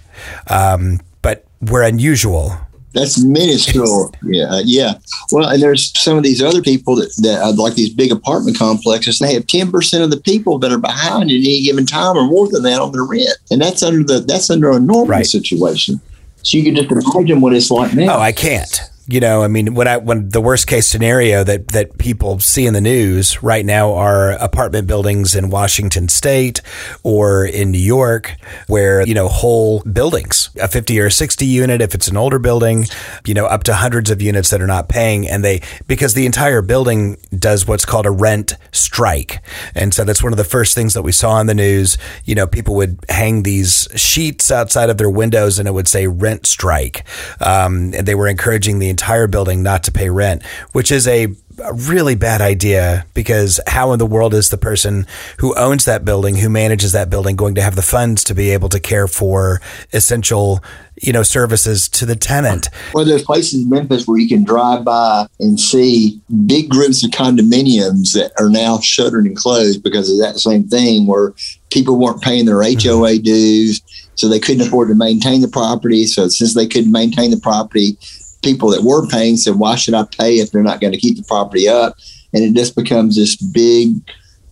Um, 0.49 1.01
but 1.21 1.45
we're 1.61 1.83
unusual 1.83 2.57
That's 2.93 3.23
minuscule. 3.23 4.13
yeah, 4.23 4.45
uh, 4.45 4.61
yeah. 4.63 4.93
Well, 5.31 5.49
and 5.49 5.61
there's 5.61 5.91
some 5.99 6.15
of 6.17 6.23
these 6.23 6.41
other 6.43 6.61
people 6.61 6.95
that, 6.97 7.11
that 7.23 7.41
uh, 7.41 7.53
like 7.53 7.73
these 7.73 7.93
big 7.93 8.11
apartment 8.11 8.57
complexes. 8.57 9.19
And 9.19 9.29
they 9.29 9.33
have 9.33 9.47
ten 9.47 9.71
percent 9.71 10.03
of 10.03 10.11
the 10.11 10.19
people 10.21 10.59
that 10.59 10.71
are 10.71 10.77
behind 10.77 11.31
at 11.31 11.35
any 11.35 11.63
given 11.63 11.85
time, 11.85 12.15
or 12.15 12.25
more 12.25 12.47
than 12.49 12.63
that, 12.63 12.79
on 12.79 12.91
their 12.91 13.03
rent, 13.05 13.29
and 13.51 13.61
that's 13.61 13.81
under 13.83 14.03
the 14.03 14.19
that's 14.19 14.49
under 14.49 14.71
a 14.71 14.79
normal 14.79 15.07
Right. 15.07 15.25
situation. 15.25 15.99
So 16.43 16.57
you 16.57 16.63
can 16.63 16.75
just 16.75 16.91
imagine 16.91 17.41
what 17.41 17.53
it's 17.53 17.71
like 17.71 17.93
now. 17.93 18.17
Oh, 18.17 18.19
I 18.19 18.31
can't. 18.31 18.69
You 19.05 19.19
know, 19.19 19.43
I 19.43 19.49
mean, 19.49 19.73
when 19.73 19.85
I 19.85 19.97
when 19.97 20.29
the 20.29 20.39
worst 20.39 20.65
case 20.65 20.87
scenario 20.87 21.43
that 21.43 21.67
that 21.69 21.97
people 21.97 22.39
see 22.39 22.65
in 22.65 22.73
the 22.73 22.79
news 22.79 23.43
right 23.43 23.65
now 23.65 23.93
are 23.93 24.31
apartment 24.31 24.87
buildings 24.87 25.35
in 25.35 25.49
Washington 25.49 26.07
State 26.07 26.61
or 27.03 27.45
in 27.45 27.69
New 27.69 27.79
York, 27.79 28.33
where 28.67 29.05
you 29.05 29.13
know 29.13 29.27
whole 29.27 29.81
buildings, 29.81 30.51
a 30.57 30.69
fifty 30.69 31.01
or 31.01 31.07
a 31.07 31.11
sixty 31.11 31.45
unit, 31.45 31.81
if 31.81 31.93
it's 31.93 32.07
an 32.07 32.15
older 32.15 32.39
building, 32.39 32.85
you 33.25 33.33
know, 33.33 33.45
up 33.45 33.63
to 33.63 33.73
hundreds 33.73 34.09
of 34.09 34.21
units 34.21 34.49
that 34.51 34.61
are 34.61 34.67
not 34.67 34.87
paying, 34.87 35.27
and 35.27 35.43
they 35.43 35.61
because 35.85 36.13
the 36.13 36.25
entire 36.25 36.61
building 36.61 37.17
does 37.37 37.67
what's 37.67 37.83
called 37.83 38.05
a 38.05 38.11
rent 38.11 38.55
strike, 38.71 39.43
and 39.75 39.93
so 39.93 40.05
that's 40.05 40.23
one 40.23 40.31
of 40.31 40.37
the 40.37 40.45
first 40.45 40.75
things 40.75 40.93
that 40.93 41.01
we 41.01 41.11
saw 41.11 41.41
in 41.41 41.47
the 41.47 41.53
news. 41.53 41.97
You 42.23 42.35
know, 42.35 42.47
people 42.47 42.75
would 42.75 42.99
hang 43.09 43.43
these 43.43 43.85
sheets 43.95 44.49
outside 44.49 44.89
of 44.89 44.97
their 44.97 45.09
windows, 45.09 45.59
and 45.59 45.67
it 45.67 45.73
would 45.73 45.89
say 45.89 46.07
rent 46.07 46.45
strike, 46.45 47.05
um, 47.41 47.93
and 47.93 48.07
they 48.07 48.15
were 48.15 48.29
encouraging 48.29 48.79
the 48.79 48.92
entire 48.93 49.27
building 49.27 49.63
not 49.63 49.83
to 49.83 49.91
pay 49.91 50.09
rent, 50.09 50.43
which 50.71 50.91
is 50.91 51.07
a 51.07 51.27
a 51.61 51.73
really 51.73 52.15
bad 52.15 52.41
idea 52.41 53.05
because 53.13 53.59
how 53.67 53.91
in 53.91 53.99
the 53.99 54.05
world 54.05 54.33
is 54.33 54.49
the 54.49 54.57
person 54.57 55.05
who 55.37 55.55
owns 55.57 55.85
that 55.85 56.05
building, 56.05 56.37
who 56.37 56.49
manages 56.49 56.91
that 56.93 57.09
building, 57.09 57.35
going 57.35 57.55
to 57.55 57.61
have 57.61 57.75
the 57.75 57.81
funds 57.81 58.23
to 58.25 58.33
be 58.33 58.51
able 58.51 58.69
to 58.69 58.79
care 58.79 59.07
for 59.07 59.61
essential, 59.91 60.63
you 61.01 61.13
know, 61.13 61.23
services 61.23 61.87
to 61.89 62.05
the 62.05 62.15
tenant? 62.15 62.69
Well, 62.93 63.05
there's 63.05 63.23
places 63.23 63.63
in 63.63 63.69
Memphis 63.69 64.07
where 64.07 64.17
you 64.17 64.27
can 64.27 64.43
drive 64.43 64.83
by 64.83 65.27
and 65.39 65.59
see 65.59 66.21
big 66.45 66.69
groups 66.69 67.03
of 67.03 67.11
condominiums 67.11 68.13
that 68.13 68.31
are 68.39 68.49
now 68.49 68.79
shuttered 68.79 69.25
and 69.25 69.37
closed 69.37 69.83
because 69.83 70.09
of 70.11 70.19
that 70.19 70.39
same 70.39 70.67
thing 70.67 71.05
where 71.05 71.33
people 71.69 71.99
weren't 71.99 72.21
paying 72.21 72.45
their 72.45 72.57
mm-hmm. 72.57 72.99
HOA 72.99 73.19
dues, 73.19 73.81
so 74.15 74.27
they 74.27 74.39
couldn't 74.39 74.65
afford 74.65 74.89
to 74.89 74.95
maintain 74.95 75.41
the 75.41 75.47
property. 75.47 76.05
So 76.05 76.27
since 76.27 76.53
they 76.53 76.67
couldn't 76.67 76.91
maintain 76.91 77.31
the 77.31 77.39
property, 77.39 77.97
people 78.43 78.69
that 78.71 78.83
were 78.83 79.07
paying 79.07 79.37
said, 79.37 79.55
"Why 79.55 79.75
should 79.75 79.93
I 79.93 80.03
pay 80.03 80.35
if 80.39 80.51
they're 80.51 80.63
not 80.63 80.81
going 80.81 80.93
to 80.93 80.99
keep 80.99 81.17
the 81.17 81.23
property 81.23 81.67
up?" 81.67 81.95
And 82.33 82.43
it 82.43 82.53
just 82.53 82.75
becomes 82.75 83.15
this 83.15 83.35
big 83.35 83.95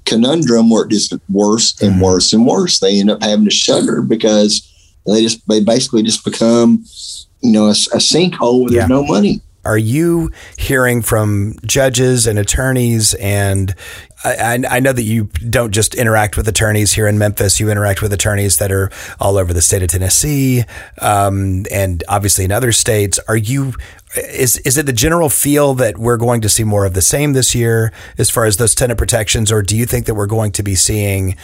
conundrum 0.06 0.70
where 0.70 0.86
it 0.86 0.90
just 0.90 1.12
gets 1.12 1.24
worse 1.30 1.76
and 1.82 1.96
Mhm. 1.96 2.02
worse 2.02 2.34
and 2.34 2.46
worse. 2.46 2.80
They 2.80 3.00
end 3.00 3.10
up 3.12 3.22
having 3.22 3.46
to 3.46 3.52
shutter 3.52 4.02
because 4.02 4.62
they 5.06 5.22
just 5.22 5.40
they 5.48 5.60
basically 5.60 6.04
just 6.04 6.24
become 6.24 6.84
you 7.42 7.52
know 7.52 7.66
a, 7.66 7.72
a 7.72 8.00
sinkhole 8.00 8.64
where 8.64 8.72
Yeah. 8.74 8.80
there's 8.80 8.90
no 8.90 9.04
money. 9.04 9.42
Are 9.64 9.78
you 9.78 10.32
hearing 10.58 11.02
from 11.02 11.56
judges 11.66 12.28
and 12.28 12.40
attorneys 12.40 13.14
and 13.16 13.76
I, 14.24 14.64
I, 14.70 14.80
know 14.80 14.94
that 14.94 15.04
you 15.04 15.26
don't 15.50 15.72
just 15.72 15.96
interact 15.96 16.38
with 16.38 16.48
attorneys 16.48 16.94
here 16.94 17.08
in 17.08 17.18
Memphis. 17.18 17.60
You 17.60 17.72
interact 17.72 18.02
with 18.02 18.14
attorneys 18.14 18.58
that 18.60 18.72
are 18.72 18.92
all 19.20 19.38
over 19.38 19.52
the 19.52 19.62
state 19.62 19.82
of 19.82 19.90
Tennessee, 19.90 20.64
um, 21.00 21.66
and 21.72 22.04
obviously 22.08 22.46
in 22.46 22.52
other 22.52 22.72
states. 22.72 23.20
Are 23.28 23.38
you? 23.38 23.74
Is 24.16 24.58
is 24.58 24.78
it 24.78 24.86
the 24.86 24.94
general 24.94 25.30
feel 25.30 25.74
that 25.76 25.98
we're 25.98 26.18
going 26.18 26.42
to 26.42 26.50
see 26.50 26.64
more 26.64 26.86
of 26.86 26.94
the 26.94 27.02
same 27.02 27.34
this 27.34 27.56
year 27.56 27.92
as 28.18 28.30
far 28.30 28.46
as 28.46 28.58
those 28.58 28.76
tenant 28.76 29.00
protections, 29.00 29.52
or 29.52 29.64
do 29.64 29.76
you 29.76 29.86
think 29.86 30.06
that 30.06 30.14
we're 30.14 30.28
going 30.28 30.52
to 30.52 30.64
be 30.64 30.76
seeing 30.76 31.36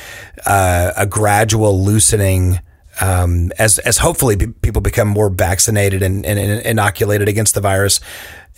uh, 0.45 0.91
a 0.95 1.07
gradual 1.07 1.83
loosening? 1.83 2.59
Um, 3.01 3.51
as 3.59 3.79
as 3.79 3.99
hopefully 3.99 4.35
people 4.35 4.81
become 4.81 5.07
more 5.07 5.29
vaccinated 5.29 6.01
and, 6.01 6.25
and, 6.25 6.39
and 6.39 6.65
inoculated 6.65 7.27
against 7.27 7.53
the 7.53 7.61
virus, 7.61 7.99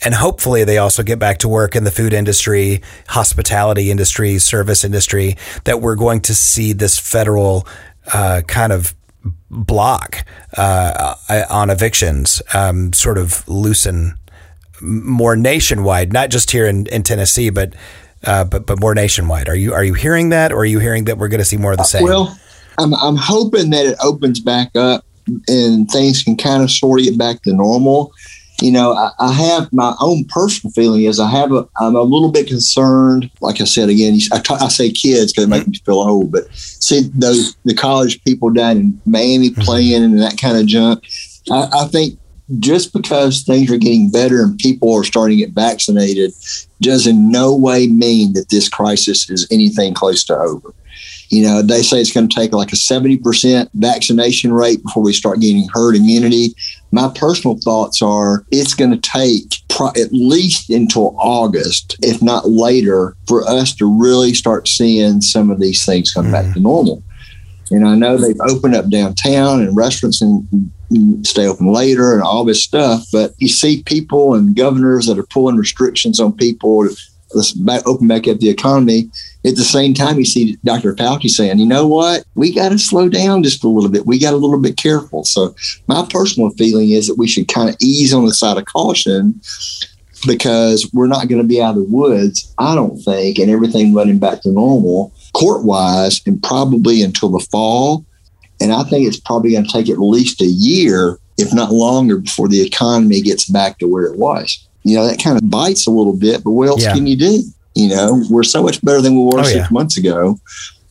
and 0.04 0.14
hopefully 0.14 0.64
they 0.64 0.78
also 0.78 1.04
get 1.04 1.20
back 1.20 1.40
to 1.40 1.48
work 1.48 1.76
in 1.76 1.84
the 1.84 1.92
food 1.92 2.14
industry, 2.14 2.82
hospitality 3.08 3.92
industry, 3.92 4.38
service 4.40 4.84
industry, 4.84 5.36
that 5.66 5.82
we're 5.82 5.96
going 5.96 6.22
to 6.22 6.36
see 6.36 6.74
this 6.74 6.98
federal 6.98 7.68
uh, 8.14 8.42
kind 8.48 8.72
of 8.72 8.96
block 9.50 10.26
uh, 10.58 11.16
on 11.50 11.70
evictions 11.70 12.42
um, 12.54 12.94
sort 12.94 13.18
of 13.18 13.48
loosen 13.48 14.16
more 14.82 15.36
nationwide, 15.36 16.14
not 16.14 16.30
just 16.30 16.52
here 16.52 16.66
in, 16.66 16.86
in 16.88 17.04
Tennessee, 17.04 17.50
but 17.50 17.74
uh, 18.24 18.44
but 18.44 18.66
but 18.66 18.80
more 18.80 18.96
nationwide. 18.96 19.48
Are 19.48 19.56
you 19.56 19.74
are 19.74 19.84
you 19.84 19.94
hearing 19.94 20.30
that, 20.30 20.52
or 20.52 20.60
are 20.60 20.66
you 20.66 20.80
hearing 20.80 21.06
that 21.06 21.18
we're 21.18 21.28
going 21.28 21.40
to 21.40 21.46
see 21.46 21.58
more 21.58 21.72
of 21.72 21.78
the 21.78 21.84
same? 21.84 22.04
Well, 22.04 22.38
I'm 22.80 22.94
I'm 22.96 23.16
hoping 23.16 23.70
that 23.72 23.86
it 23.86 23.98
opens 24.04 24.40
back 24.40 24.76
up 24.76 25.06
and 25.48 25.90
things 25.90 26.24
can 26.24 26.38
kind 26.38 26.64
of 26.64 26.72
sort 26.72 27.02
it 27.02 27.18
back 27.18 27.44
to 27.44 27.54
normal 27.54 28.14
you 28.62 28.72
know, 28.72 28.94
I, 28.94 29.12
I, 29.20 29.32
have 29.32 29.72
my 29.72 29.96
own 30.00 30.26
personal 30.26 30.72
feeling 30.72 31.04
is 31.04 31.20
I 31.20 31.30
have 31.30 31.52
a, 31.52 31.68
I'm 31.80 31.96
a 31.96 32.02
little 32.02 32.32
bit 32.32 32.48
concerned. 32.48 33.30
Like 33.42 33.62
I 33.62 33.64
said 33.64 33.90
again, 33.90 34.20
I, 34.32 34.40
t- 34.40 34.54
I 34.54 34.68
say 34.68 34.92
kids 34.92 35.32
because 35.32 35.46
it 35.46 35.50
makes 35.50 35.68
me 35.68 35.78
feel 35.86 36.00
old, 36.00 36.32
but 36.32 36.52
see 36.54 37.10
those 37.14 37.56
the 37.66 37.74
college 37.74 38.24
people 38.24 38.50
down 38.50 38.78
in 38.78 39.02
Miami 39.06 39.52
mm-hmm. 39.52 39.62
playing 39.62 40.04
and 40.04 40.20
that 40.20 40.38
kind 40.38 40.58
of 40.58 40.66
junk. 40.66 41.04
I, 41.52 41.70
I 41.74 41.86
think 41.88 42.20
just 42.60 42.94
because 42.94 43.44
things 43.44 43.72
are 43.72 43.78
getting 43.78 44.10
better 44.10 44.42
and 44.44 44.58
people 44.58 44.94
are 44.94 45.04
starting 45.04 45.38
to 45.38 45.46
get 45.46 45.54
vaccinated 45.54 46.34
does 46.82 47.06
in 47.06 47.32
no 47.32 47.56
way 47.56 47.88
mean 47.88 48.34
that 48.34 48.50
this 48.50 48.68
crisis 48.68 49.30
is 49.30 49.48
anything 49.52 49.94
close 49.94 50.24
to 50.26 50.36
over. 50.36 50.74
You 51.30 51.44
know, 51.44 51.62
they 51.62 51.84
say 51.84 52.02
it's 52.02 52.14
going 52.14 52.28
to 52.28 52.36
take 52.36 52.54
like 52.54 52.72
a 52.72 52.76
70% 52.76 53.70
vaccination 53.76 54.52
rate 54.52 54.84
before 54.84 55.04
we 55.04 55.14
start 55.14 55.40
getting 55.40 55.68
herd 55.72 55.96
immunity. 55.96 56.56
My 56.92 57.12
personal 57.14 57.58
thoughts 57.58 58.02
are 58.02 58.46
it's 58.52 58.74
going 58.74 58.92
to 58.92 58.98
take 58.98 59.56
pro- 59.70 59.90
at 59.90 60.12
least 60.12 60.70
until 60.72 61.16
August, 61.20 61.98
if 62.02 62.22
not 62.22 62.50
later, 62.50 63.16
for 63.28 63.48
us 63.48 63.76
to 63.76 63.86
really 63.86 64.34
start 64.34 64.68
seeing 64.68 65.22
some 65.22 65.52
of 65.52 65.60
these 65.60 65.86
things 65.86 66.12
come 66.12 66.28
mm 66.28 66.32
back 66.32 66.54
to 66.54 66.60
normal. 66.60 67.04
And 67.72 67.88
I 67.88 67.96
know 67.96 68.18
they've 68.18 68.40
opened 68.42 68.76
up 68.76 68.90
downtown 68.90 69.62
and 69.62 69.76
restaurants 69.76 70.22
and 70.22 70.48
stay 71.26 71.48
open 71.48 71.72
later 71.72 72.14
and 72.14 72.22
all 72.22 72.44
this 72.44 72.64
stuff. 72.64 73.06
But 73.12 73.34
you 73.38 73.48
see 73.48 73.84
people 73.84 74.34
and 74.34 74.56
governors 74.56 75.06
that 75.06 75.20
are 75.20 75.26
pulling 75.26 75.56
restrictions 75.56 76.20
on 76.20 76.34
people 76.34 76.90
let's 77.34 77.52
back, 77.54 77.86
open 77.88 78.08
back 78.08 78.28
up 78.28 78.40
the 78.40 78.50
economy. 78.50 79.10
At 79.46 79.56
the 79.56 79.64
same 79.64 79.94
time, 79.94 80.18
you 80.18 80.26
see 80.26 80.58
Dr. 80.64 80.96
Fauci 80.96 81.30
saying, 81.30 81.60
you 81.60 81.66
know 81.66 81.88
what, 81.88 82.26
we 82.36 82.54
got 82.54 82.70
to 82.70 82.80
slow 82.80 83.10
down 83.10 83.44
just 83.44 83.64
a 83.64 83.68
little 83.68 83.90
bit. 83.90 84.06
We 84.06 84.20
got 84.20 84.34
a 84.34 84.38
little 84.38 84.60
bit 84.60 84.78
careful. 84.78 85.24
So 85.24 85.56
my 85.88 86.06
personal 86.10 86.50
feeling 86.52 86.92
is 86.92 87.08
that 87.08 87.18
we 87.18 87.28
should 87.28 87.48
kind 87.48 87.70
of 87.70 87.76
ease 87.82 88.14
on 88.14 88.26
the 88.26 88.34
side 88.34 88.58
of 88.58 88.66
caution 88.66 89.40
because 90.28 90.90
we're 90.94 91.08
not 91.08 91.30
going 91.30 91.42
to 91.42 91.48
be 91.48 91.62
out 91.62 91.78
of 91.78 91.84
the 91.84 91.84
woods, 91.84 92.54
I 92.58 92.76
don't 92.76 92.98
think, 92.98 93.38
and 93.38 93.50
everything 93.50 93.94
running 93.94 94.20
back 94.20 94.42
to 94.42 94.52
normal 94.52 95.14
court 95.34 95.64
wise 95.64 96.22
and 96.26 96.42
probably 96.42 97.02
until 97.02 97.30
the 97.30 97.46
fall. 97.52 98.06
And 98.60 98.74
I 98.74 98.84
think 98.84 99.08
it's 99.08 99.20
probably 99.20 99.54
going 99.54 99.66
to 99.66 99.72
take 99.72 99.90
at 99.90 100.00
least 100.00 100.42
a 100.42 100.46
year, 100.46 101.18
if 101.38 101.54
not 101.54 101.72
longer, 101.72 102.18
before 102.18 102.50
the 102.50 102.62
economy 102.62 103.22
gets 103.22 103.46
back 103.46 103.78
to 103.78 103.88
where 103.88 104.04
it 104.04 104.18
was 104.18 104.68
you 104.84 104.96
know, 104.96 105.08
that 105.08 105.22
kind 105.22 105.38
of 105.38 105.50
bites 105.50 105.88
a 105.88 105.92
little 105.92 106.16
bit, 106.16 106.44
but 106.44 106.52
what 106.52 106.68
else 106.68 106.84
yeah. 106.84 106.94
can 106.94 107.08
you 107.08 107.18
do? 107.18 107.44
You 107.76 107.90
know, 107.90 108.24
we're 108.30 108.44
so 108.44 108.64
much 108.64 108.84
better 108.84 109.02
than 109.02 109.16
we 109.16 109.24
were 109.24 109.40
oh, 109.40 109.44
six 109.44 109.56
yeah. 109.56 109.68
months 109.72 109.98
ago. 109.98 110.40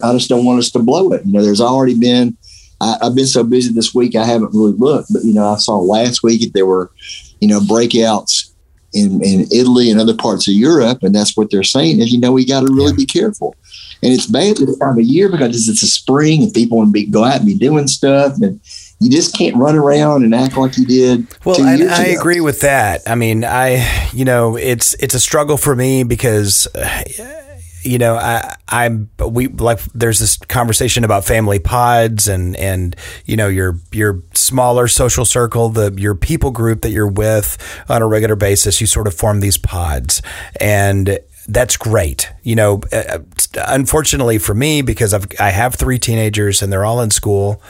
I 0.02 0.12
just 0.12 0.28
don't 0.28 0.44
want 0.44 0.60
us 0.60 0.70
to 0.72 0.78
blow 0.78 1.12
it. 1.12 1.24
You 1.24 1.32
know, 1.32 1.42
there's 1.42 1.60
already 1.60 1.98
been, 1.98 2.36
I, 2.80 2.96
have 3.02 3.14
been 3.14 3.26
so 3.26 3.42
busy 3.42 3.72
this 3.72 3.94
week, 3.94 4.14
I 4.14 4.24
haven't 4.24 4.54
really 4.54 4.72
looked, 4.72 5.12
but, 5.12 5.24
you 5.24 5.34
know, 5.34 5.48
I 5.48 5.56
saw 5.56 5.76
last 5.78 6.22
week 6.22 6.52
there 6.52 6.66
were, 6.66 6.90
you 7.40 7.48
know, 7.48 7.60
breakouts 7.60 8.52
in, 8.92 9.22
in 9.24 9.46
Italy 9.52 9.90
and 9.90 10.00
other 10.00 10.14
parts 10.16 10.46
of 10.48 10.54
Europe. 10.54 11.02
And 11.02 11.14
that's 11.14 11.36
what 11.36 11.50
they're 11.50 11.64
saying 11.64 12.00
is, 12.00 12.12
you 12.12 12.20
know, 12.20 12.32
we 12.32 12.44
got 12.44 12.60
to 12.60 12.72
really 12.72 12.92
yeah. 12.92 12.96
be 12.96 13.06
careful. 13.06 13.56
And 14.02 14.12
it's 14.12 14.26
bad 14.26 14.56
this 14.56 14.78
time 14.78 14.98
of 14.98 15.04
year 15.04 15.28
because 15.28 15.68
it's 15.68 15.82
a 15.82 15.86
spring 15.86 16.44
and 16.44 16.54
people 16.54 16.78
want 16.78 16.88
to 16.88 16.92
be, 16.92 17.06
go 17.06 17.24
out 17.24 17.38
and 17.38 17.46
be 17.46 17.56
doing 17.56 17.88
stuff. 17.88 18.36
And, 18.40 18.60
you 19.00 19.10
just 19.10 19.36
can't 19.36 19.56
run 19.56 19.76
around 19.76 20.24
and 20.24 20.34
act 20.34 20.56
like 20.56 20.76
you 20.76 20.84
did. 20.84 21.26
Well, 21.44 21.60
I, 21.60 21.86
I 21.88 22.06
agree 22.06 22.40
with 22.40 22.60
that. 22.60 23.02
I 23.06 23.14
mean, 23.14 23.44
I 23.44 24.08
you 24.12 24.24
know 24.24 24.56
it's 24.56 24.94
it's 24.94 25.14
a 25.14 25.20
struggle 25.20 25.56
for 25.56 25.74
me 25.74 26.02
because. 26.04 26.66
Uh, 26.74 27.04
you 27.82 27.96
know, 27.96 28.16
I, 28.16 28.56
I'm 28.68 29.08
we 29.18 29.46
like 29.46 29.80
there's 29.94 30.18
this 30.18 30.36
conversation 30.36 31.04
about 31.04 31.24
family 31.24 31.60
pods 31.60 32.26
and 32.26 32.56
and 32.56 32.96
you 33.24 33.36
know 33.36 33.46
your 33.46 33.78
your 33.92 34.20
smaller 34.34 34.88
social 34.88 35.24
circle, 35.24 35.68
the 35.68 35.94
your 35.96 36.16
people 36.16 36.50
group 36.50 36.82
that 36.82 36.90
you're 36.90 37.06
with 37.06 37.56
on 37.88 38.02
a 38.02 38.06
regular 38.06 38.34
basis. 38.34 38.80
You 38.80 38.88
sort 38.88 39.06
of 39.06 39.14
form 39.14 39.40
these 39.40 39.56
pods, 39.56 40.20
and 40.60 41.20
that's 41.46 41.76
great. 41.76 42.30
You 42.42 42.56
know, 42.56 42.82
uh, 42.92 43.20
unfortunately 43.68 44.38
for 44.38 44.54
me, 44.54 44.82
because 44.82 45.14
I've 45.14 45.26
I 45.38 45.50
have 45.50 45.76
three 45.76 46.00
teenagers 46.00 46.60
and 46.62 46.72
they're 46.72 46.84
all 46.84 47.00
in 47.00 47.10
school 47.10 47.62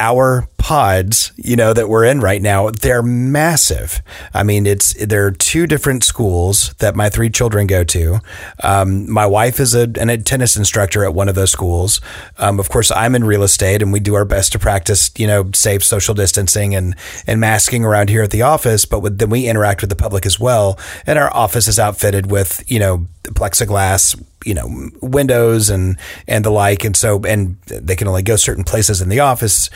our 0.00 0.48
pods, 0.56 1.30
you 1.36 1.56
know, 1.56 1.72
that 1.74 1.88
we're 1.88 2.04
in 2.04 2.20
right 2.20 2.40
now, 2.40 2.70
they're 2.70 3.02
massive. 3.02 4.02
I 4.32 4.42
mean, 4.42 4.66
it's 4.66 4.94
there 4.94 5.26
are 5.26 5.30
two 5.30 5.66
different 5.66 6.04
schools 6.04 6.74
that 6.78 6.96
my 6.96 7.10
three 7.10 7.28
children 7.28 7.66
go 7.66 7.84
to. 7.84 8.20
Um, 8.62 9.10
my 9.10 9.26
wife 9.26 9.60
is 9.60 9.74
a, 9.74 9.82
an, 10.00 10.08
a 10.08 10.16
tennis 10.16 10.56
instructor 10.56 11.04
at 11.04 11.12
one 11.12 11.28
of 11.28 11.34
those 11.34 11.52
schools. 11.52 12.00
Um, 12.38 12.58
of 12.58 12.70
course, 12.70 12.90
I'm 12.90 13.14
in 13.14 13.24
real 13.24 13.42
estate, 13.42 13.82
and 13.82 13.92
we 13.92 14.00
do 14.00 14.14
our 14.14 14.24
best 14.24 14.52
to 14.52 14.58
practice, 14.58 15.10
you 15.18 15.26
know, 15.26 15.50
safe 15.54 15.84
social 15.84 16.14
distancing 16.14 16.74
and 16.74 16.96
and 17.26 17.38
masking 17.38 17.84
around 17.84 18.08
here 18.08 18.22
at 18.22 18.30
the 18.30 18.42
office. 18.42 18.86
But 18.86 19.00
with, 19.00 19.18
then 19.18 19.28
we 19.28 19.48
interact 19.48 19.82
with 19.82 19.90
the 19.90 19.96
public 19.96 20.24
as 20.24 20.40
well, 20.40 20.78
and 21.06 21.18
our 21.18 21.34
office 21.36 21.68
is 21.68 21.78
outfitted 21.78 22.30
with, 22.30 22.64
you 22.66 22.78
know, 22.78 23.06
plexiglass 23.24 24.18
you 24.44 24.54
know 24.54 24.90
windows 25.00 25.70
and 25.70 25.96
and 26.26 26.44
the 26.44 26.50
like. 26.50 26.84
And 26.84 26.96
so 26.96 27.20
and 27.24 27.60
they 27.66 27.96
can 27.96 28.08
only 28.08 28.22
go 28.22 28.36
certain 28.36 28.64
places 28.64 29.00
in 29.00 29.08
the 29.08 29.20
office 29.20 29.70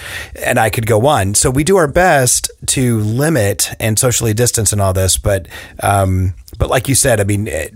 and 0.45 0.59
I 0.59 0.71
could 0.71 0.87
go 0.87 1.07
on. 1.07 1.35
So 1.35 1.51
we 1.51 1.65
do 1.65 1.77
our 1.77 1.89
best 1.89 2.51
to 2.67 3.01
limit 3.01 3.71
and 3.81 3.99
socially 3.99 4.35
distance 4.35 4.73
and 4.73 4.81
all 4.81 4.93
this 4.93 5.17
but 5.17 5.49
um, 5.83 6.35
but 6.59 6.71
like 6.71 6.89
you 6.89 6.95
said 6.95 7.21
I 7.21 7.25
mean 7.25 7.49
eh, 7.49 7.69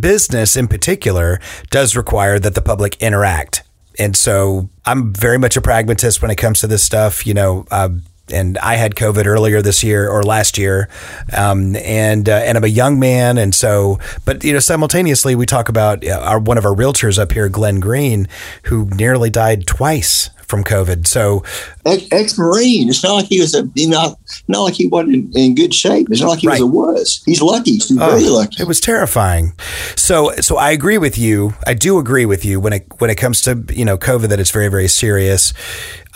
business 0.00 0.56
in 0.56 0.68
particular 0.68 1.40
does 1.70 1.96
require 1.96 2.38
that 2.38 2.54
the 2.54 2.62
public 2.62 2.96
interact. 3.00 3.62
And 4.00 4.16
so 4.16 4.68
I'm 4.86 5.12
very 5.12 5.38
much 5.38 5.56
a 5.56 5.60
pragmatist 5.60 6.22
when 6.22 6.30
it 6.30 6.36
comes 6.36 6.60
to 6.60 6.66
this 6.66 6.82
stuff 6.82 7.26
you 7.26 7.34
know 7.34 7.66
uh, 7.70 7.90
and 8.32 8.58
I 8.58 8.76
had 8.76 8.94
COVID 8.94 9.26
earlier 9.26 9.62
this 9.62 9.82
year 9.82 10.08
or 10.08 10.22
last 10.22 10.58
year, 10.58 10.88
um, 11.36 11.76
and 11.76 12.28
uh, 12.28 12.32
and 12.32 12.56
I'm 12.56 12.64
a 12.64 12.68
young 12.68 12.98
man, 12.98 13.38
and 13.38 13.54
so 13.54 13.98
but 14.24 14.44
you 14.44 14.52
know 14.52 14.60
simultaneously 14.60 15.34
we 15.34 15.46
talk 15.46 15.68
about 15.68 16.06
uh, 16.06 16.20
our 16.20 16.38
one 16.38 16.58
of 16.58 16.64
our 16.64 16.74
realtors 16.74 17.18
up 17.18 17.32
here, 17.32 17.48
Glenn 17.48 17.80
Green, 17.80 18.28
who 18.64 18.86
nearly 18.86 19.30
died 19.30 19.66
twice 19.66 20.30
from 20.48 20.64
COVID. 20.64 21.06
So 21.06 21.44
ex 21.84 22.38
Marine. 22.38 22.88
It's 22.88 23.04
not 23.04 23.14
like 23.14 23.26
he 23.26 23.40
was 23.40 23.54
a 23.54 23.68
you 23.74 23.88
know 23.88 24.18
not 24.48 24.62
like 24.62 24.74
he 24.74 24.86
wasn't 24.86 25.14
in, 25.14 25.32
in 25.34 25.54
good 25.54 25.74
shape. 25.74 26.08
It's 26.10 26.20
not 26.20 26.30
like 26.30 26.40
he 26.40 26.48
right. 26.48 26.54
was 26.54 26.62
a 26.62 26.66
wuss. 26.66 27.22
He's 27.24 27.42
lucky. 27.42 27.72
He's 27.72 27.90
very 27.90 28.26
oh, 28.26 28.34
lucky. 28.34 28.62
It 28.62 28.66
was 28.66 28.80
terrifying. 28.80 29.52
So 29.94 30.32
so 30.40 30.56
I 30.56 30.70
agree 30.70 30.98
with 30.98 31.18
you. 31.18 31.54
I 31.66 31.74
do 31.74 31.98
agree 31.98 32.26
with 32.26 32.44
you 32.44 32.58
when 32.58 32.72
it 32.72 32.86
when 32.98 33.10
it 33.10 33.16
comes 33.16 33.42
to 33.42 33.64
you 33.70 33.84
know 33.84 33.98
COVID 33.98 34.30
that 34.30 34.40
it's 34.40 34.50
very 34.50 34.68
very 34.68 34.88
serious. 34.88 35.52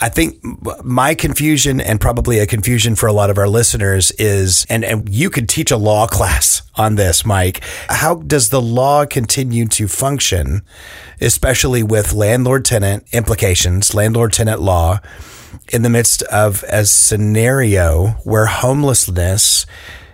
I 0.03 0.09
think 0.09 0.43
my 0.83 1.15
confusion 1.15 1.79
and 1.79 1.97
probably 1.97 2.39
a 2.39 2.45
confusion 2.45 2.93
for 2.93 3.07
a 3.07 3.13
lot 3.13 3.29
of 3.29 3.37
our 3.37 3.47
listeners 3.47 4.11
is, 4.19 4.65
and, 4.69 4.83
and 4.83 5.07
you 5.07 5.29
could 5.29 5.47
teach 5.47 5.71
a 5.71 5.77
law 5.77 6.07
class 6.17 6.61
on 6.75 6.95
this, 6.95 7.25
Mike. 7.25 7.63
How 7.87 8.15
does 8.15 8.49
the 8.49 8.61
law 8.61 9.05
continue 9.05 9.65
to 9.67 9.87
function, 9.87 10.63
especially 11.21 11.83
with 11.83 12.11
landlord 12.11 12.65
tenant 12.65 13.05
implications, 13.13 13.95
landlord 13.95 14.33
tenant 14.33 14.61
law, 14.61 14.99
in 15.71 15.83
the 15.83 15.89
midst 15.89 16.21
of 16.23 16.65
a 16.67 16.83
scenario 16.83 18.07
where 18.25 18.47
homelessness, 18.47 19.65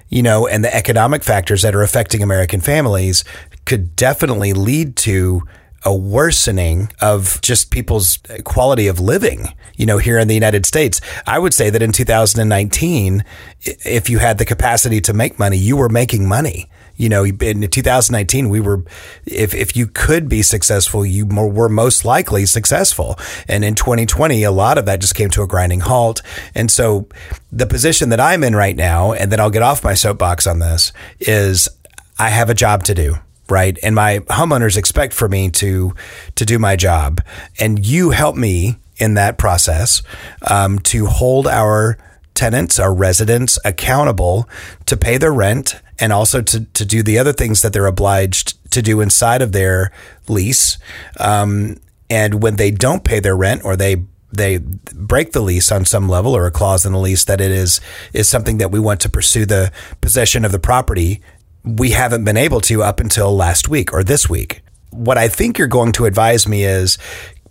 you 0.08 0.22
know, 0.22 0.46
and 0.46 0.64
the 0.64 0.76
economic 0.76 1.24
factors 1.24 1.64
that 1.64 1.74
are 1.74 1.82
affecting 1.82 2.22
American 2.22 2.62
families 2.62 3.24
could 3.66 3.96
definitely 3.96 4.54
lead 4.54 4.96
to 4.98 5.42
a 5.86 5.96
worsening 5.96 6.92
of 7.02 7.40
just 7.42 7.72
people's 7.72 8.20
quality 8.44 8.88
of 8.88 9.00
living, 9.00 9.54
you 9.76 9.86
know, 9.86 9.98
here 9.98 10.20
in 10.20 10.28
the 10.28 10.34
United 10.34 10.66
States. 10.66 11.00
I 11.26 11.40
would 11.40 11.54
say 11.54 11.70
that 11.70 11.82
in 11.82 11.92
2019, 11.92 13.24
if 13.62 14.10
you 14.10 14.20
had 14.20 14.38
the 14.38 14.46
capacity 14.46 15.02
to 15.02 15.14
make 15.14 15.40
money, 15.40 15.58
you 15.58 15.78
were 15.78 15.90
making 15.90 16.28
money. 16.28 16.70
You 16.96 17.08
know, 17.08 17.24
in 17.24 17.66
2019, 17.70 18.50
we 18.50 18.60
were, 18.60 18.84
if, 19.26 19.56
if 19.56 19.78
you 19.78 19.88
could 19.88 20.28
be 20.28 20.42
successful, 20.42 21.06
you 21.06 21.26
were 21.26 21.70
most 21.70 22.04
likely 22.04 22.46
successful. 22.46 23.18
And 23.48 23.64
in 23.64 23.76
2020, 23.76 24.44
a 24.44 24.52
lot 24.52 24.78
of 24.78 24.86
that 24.86 25.00
just 25.00 25.16
came 25.16 25.30
to 25.30 25.42
a 25.42 25.48
grinding 25.48 25.80
halt. 25.80 26.22
And 26.54 26.70
so 26.70 27.08
the 27.54 27.66
position 27.66 28.10
that 28.10 28.20
I'm 28.20 28.44
in 28.44 28.54
right 28.54 28.76
now, 28.76 29.14
and 29.14 29.32
then 29.32 29.40
I'll 29.40 29.50
get 29.50 29.62
off 29.62 29.82
my 29.82 29.94
soapbox 29.94 30.46
on 30.46 30.60
this, 30.60 30.92
is 31.22 31.70
I 32.18 32.30
have 32.32 32.50
a 32.50 32.54
job 32.54 32.84
to 32.84 32.94
do 32.94 33.16
right? 33.52 33.78
And 33.84 33.95
my 33.95 34.20
homeowners 34.20 34.78
expect 34.78 35.14
for 35.14 35.28
me 35.28 35.50
to 35.52 35.93
to 36.36 36.45
do 36.45 36.60
my 36.60 36.76
job, 36.76 37.22
and 37.60 37.86
you 37.86 38.12
help 38.12 38.36
me 38.36 38.78
in 38.97 39.14
that 39.14 39.38
process 39.38 40.02
um, 40.50 40.80
to 40.80 41.06
hold 41.06 41.47
our 41.47 41.97
tenants, 42.34 42.80
our 42.80 42.93
residents 42.93 43.58
accountable 43.66 44.47
to 44.86 44.95
pay 44.95 45.18
their 45.18 45.34
rent 45.34 45.82
and 46.00 46.14
also 46.14 46.41
to, 46.41 46.66
to 46.66 46.86
do 46.86 47.04
the 47.04 47.18
other 47.18 47.34
things 47.34 47.62
that 47.62 47.74
they're 47.74 47.86
obliged 47.86 48.72
to 48.72 48.82
do 48.82 49.02
inside 49.02 49.41
of 49.41 49.52
their 49.52 49.91
lease. 50.28 50.78
Um, 51.20 51.78
and 52.10 52.41
when 52.41 52.56
they 52.56 52.72
don't 52.72 53.04
pay 53.04 53.20
their 53.20 53.36
rent 53.36 53.64
or 53.66 53.76
they 53.76 54.06
they 54.32 54.60
break 54.60 55.32
the 55.32 55.41
lease 55.41 55.72
on 55.72 55.86
some 55.86 56.08
level 56.08 56.38
or 56.38 56.45
a 56.45 56.52
clause 56.52 56.86
in 56.86 56.93
the 56.93 57.00
lease 57.00 57.26
that 57.26 57.41
it 57.41 57.50
is 57.50 57.82
is 58.14 58.30
something 58.30 58.60
that 58.60 58.70
we 58.70 58.80
want 58.80 59.02
to 59.02 59.10
pursue 59.10 59.43
the 59.43 59.72
possession 60.02 60.45
of 60.45 60.52
the 60.52 60.60
property 60.60 61.20
we 61.64 61.91
haven't 61.91 62.24
been 62.24 62.38
able 62.38 62.62
to 62.62 62.84
up 62.84 62.99
until 62.99 63.36
last 63.36 63.70
week 63.70 63.93
or 63.93 64.03
this 64.03 64.30
week. 64.30 64.62
What 64.91 65.18
I 65.18 65.28
think 65.28 65.57
you're 65.57 65.68
going 65.68 65.91
to 65.93 66.05
advise 66.05 66.47
me 66.47 66.64
is 66.64 66.97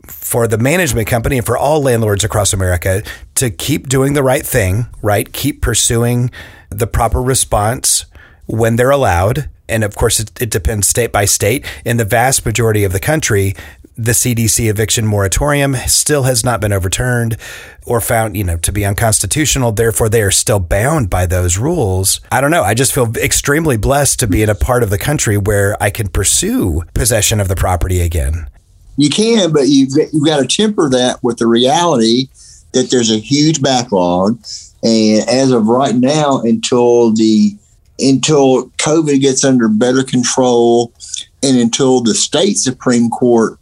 for 0.07 0.49
the 0.49 0.59
management 0.59 1.07
company 1.07 1.39
and 1.39 1.47
for 1.47 1.57
all 1.57 1.83
landlords 1.83 2.25
across 2.25 2.53
America 2.53 3.03
to 3.37 3.51
keep 3.51 3.89
doing 3.89 4.15
the 4.15 4.23
right 4.23 4.45
thing, 4.45 4.87
right? 5.03 5.33
Keep 5.33 5.63
pursuing 5.63 6.31
the 6.71 6.87
proper 6.87 7.23
response 7.23 8.07
when 8.47 8.77
they're 8.77 8.91
allowed. 8.91 9.51
And 9.69 9.85
of 9.85 9.95
course, 9.95 10.19
it, 10.19 10.41
it 10.41 10.51
depends 10.51 10.89
state 10.89 11.13
by 11.13 11.27
state. 11.27 11.67
In 11.85 11.99
the 11.99 12.05
vast 12.05 12.47
majority 12.47 12.85
of 12.85 12.93
the 12.93 13.01
country, 13.01 13.55
the 13.99 14.13
CDC 14.13 14.71
eviction 14.71 15.05
moratorium 15.05 15.75
still 15.75 16.23
has 16.23 16.45
not 16.45 16.61
been 16.61 16.73
overturned 16.73 17.37
or 17.85 18.01
found, 18.01 18.37
you 18.37 18.45
know, 18.45 18.57
to 18.59 18.71
be 18.71 18.85
unconstitutional. 18.85 19.73
Therefore, 19.73 20.09
they 20.09 20.23
are 20.23 20.31
still 20.31 20.61
bound 20.61 21.11
by 21.11 21.27
those 21.27 21.59
rules. 21.59 22.21
I 22.31 22.41
don't 22.41 22.53
know. 22.53 22.63
I 22.63 22.75
just 22.75 22.95
feel 22.95 23.13
extremely 23.17 23.77
blessed 23.77 24.21
to 24.21 24.29
be 24.29 24.43
in 24.43 24.49
a 24.49 24.55
part 24.55 24.85
of 24.85 24.91
the 24.91 24.99
country 24.99 25.37
where 25.37 25.77
I 25.83 25.91
can 25.91 26.09
pursue 26.09 26.85
possession 26.95 27.41
of 27.41 27.49
the 27.49 27.57
property 27.57 28.01
again. 28.01 28.49
You 28.97 29.11
can, 29.11 29.53
but 29.53 29.67
you've, 29.67 29.91
you've 30.13 30.25
got 30.25 30.39
to 30.39 30.47
temper 30.47 30.89
that 30.91 31.23
with 31.25 31.39
the 31.39 31.49
reality 31.49 32.29
that 32.73 32.91
there's 32.91 33.11
a 33.11 33.19
huge 33.19 33.61
backlog. 33.61 34.39
And 34.85 35.29
as 35.29 35.51
of 35.51 35.67
right 35.67 35.95
now, 35.95 36.41
until 36.41 37.13
the 37.13 37.57
until 38.01 38.69
COVID 38.79 39.21
gets 39.21 39.45
under 39.45 39.67
better 39.67 40.05
control 40.05 40.93
and 41.43 41.59
until 41.59 42.01
the 42.01 42.15
state 42.15 42.57
Supreme 42.57 43.11
Court 43.11 43.59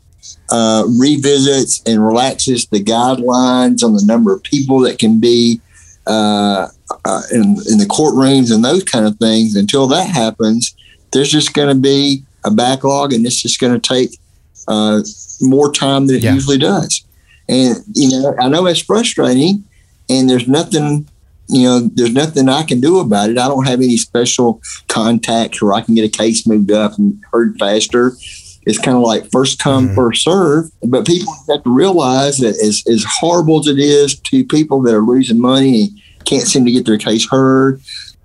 uh, 0.50 0.84
revisits 0.98 1.82
and 1.86 2.04
relaxes 2.04 2.66
the 2.66 2.82
guidelines 2.82 3.82
on 3.82 3.94
the 3.94 4.02
number 4.04 4.32
of 4.32 4.42
people 4.42 4.80
that 4.80 4.98
can 4.98 5.18
be 5.18 5.60
uh, 6.06 6.68
uh, 7.04 7.22
in, 7.32 7.56
in 7.68 7.78
the 7.78 7.86
courtrooms 7.88 8.54
and 8.54 8.64
those 8.64 8.84
kind 8.84 9.06
of 9.06 9.16
things. 9.18 9.56
Until 9.56 9.86
that 9.88 10.08
happens, 10.08 10.74
there's 11.12 11.30
just 11.30 11.54
going 11.54 11.74
to 11.74 11.80
be 11.80 12.22
a 12.44 12.50
backlog, 12.50 13.12
and 13.12 13.26
it's 13.26 13.42
just 13.42 13.60
going 13.60 13.78
to 13.78 13.94
take 13.94 14.18
uh, 14.68 15.00
more 15.40 15.72
time 15.72 16.06
than 16.06 16.16
it 16.16 16.22
yeah. 16.22 16.34
usually 16.34 16.58
does. 16.58 17.04
And 17.48 17.76
you 17.94 18.08
know, 18.10 18.34
I 18.38 18.48
know 18.48 18.66
it's 18.66 18.82
frustrating, 18.82 19.64
and 20.08 20.30
there's 20.30 20.48
nothing. 20.48 21.08
You 21.48 21.62
know, 21.62 21.78
there's 21.94 22.12
nothing 22.12 22.48
I 22.48 22.64
can 22.64 22.80
do 22.80 22.98
about 22.98 23.30
it. 23.30 23.38
I 23.38 23.46
don't 23.46 23.68
have 23.68 23.80
any 23.80 23.96
special 23.96 24.60
contacts 24.88 25.62
where 25.62 25.74
I 25.74 25.80
can 25.80 25.94
get 25.94 26.04
a 26.04 26.08
case 26.08 26.44
moved 26.44 26.72
up 26.72 26.98
and 26.98 27.22
heard 27.32 27.56
faster 27.56 28.14
it's 28.66 28.78
kind 28.78 28.96
of 28.96 29.04
like 29.04 29.30
first 29.30 29.60
come, 29.60 29.86
mm-hmm. 29.86 29.94
first 29.94 30.24
serve. 30.24 30.70
But 30.82 31.06
people 31.06 31.32
have 31.48 31.62
to 31.62 31.74
realize 31.74 32.38
that 32.38 32.56
as, 32.56 32.82
as 32.88 33.04
horrible 33.08 33.60
as 33.60 33.68
it 33.68 33.78
is 33.78 34.18
to 34.18 34.44
people 34.44 34.82
that 34.82 34.94
are 34.94 35.02
losing 35.02 35.40
money 35.40 35.84
and 35.84 36.24
can't 36.24 36.46
seem 36.46 36.64
to 36.64 36.72
get 36.72 36.84
their 36.84 36.98
case 36.98 37.28
heard, 37.30 37.80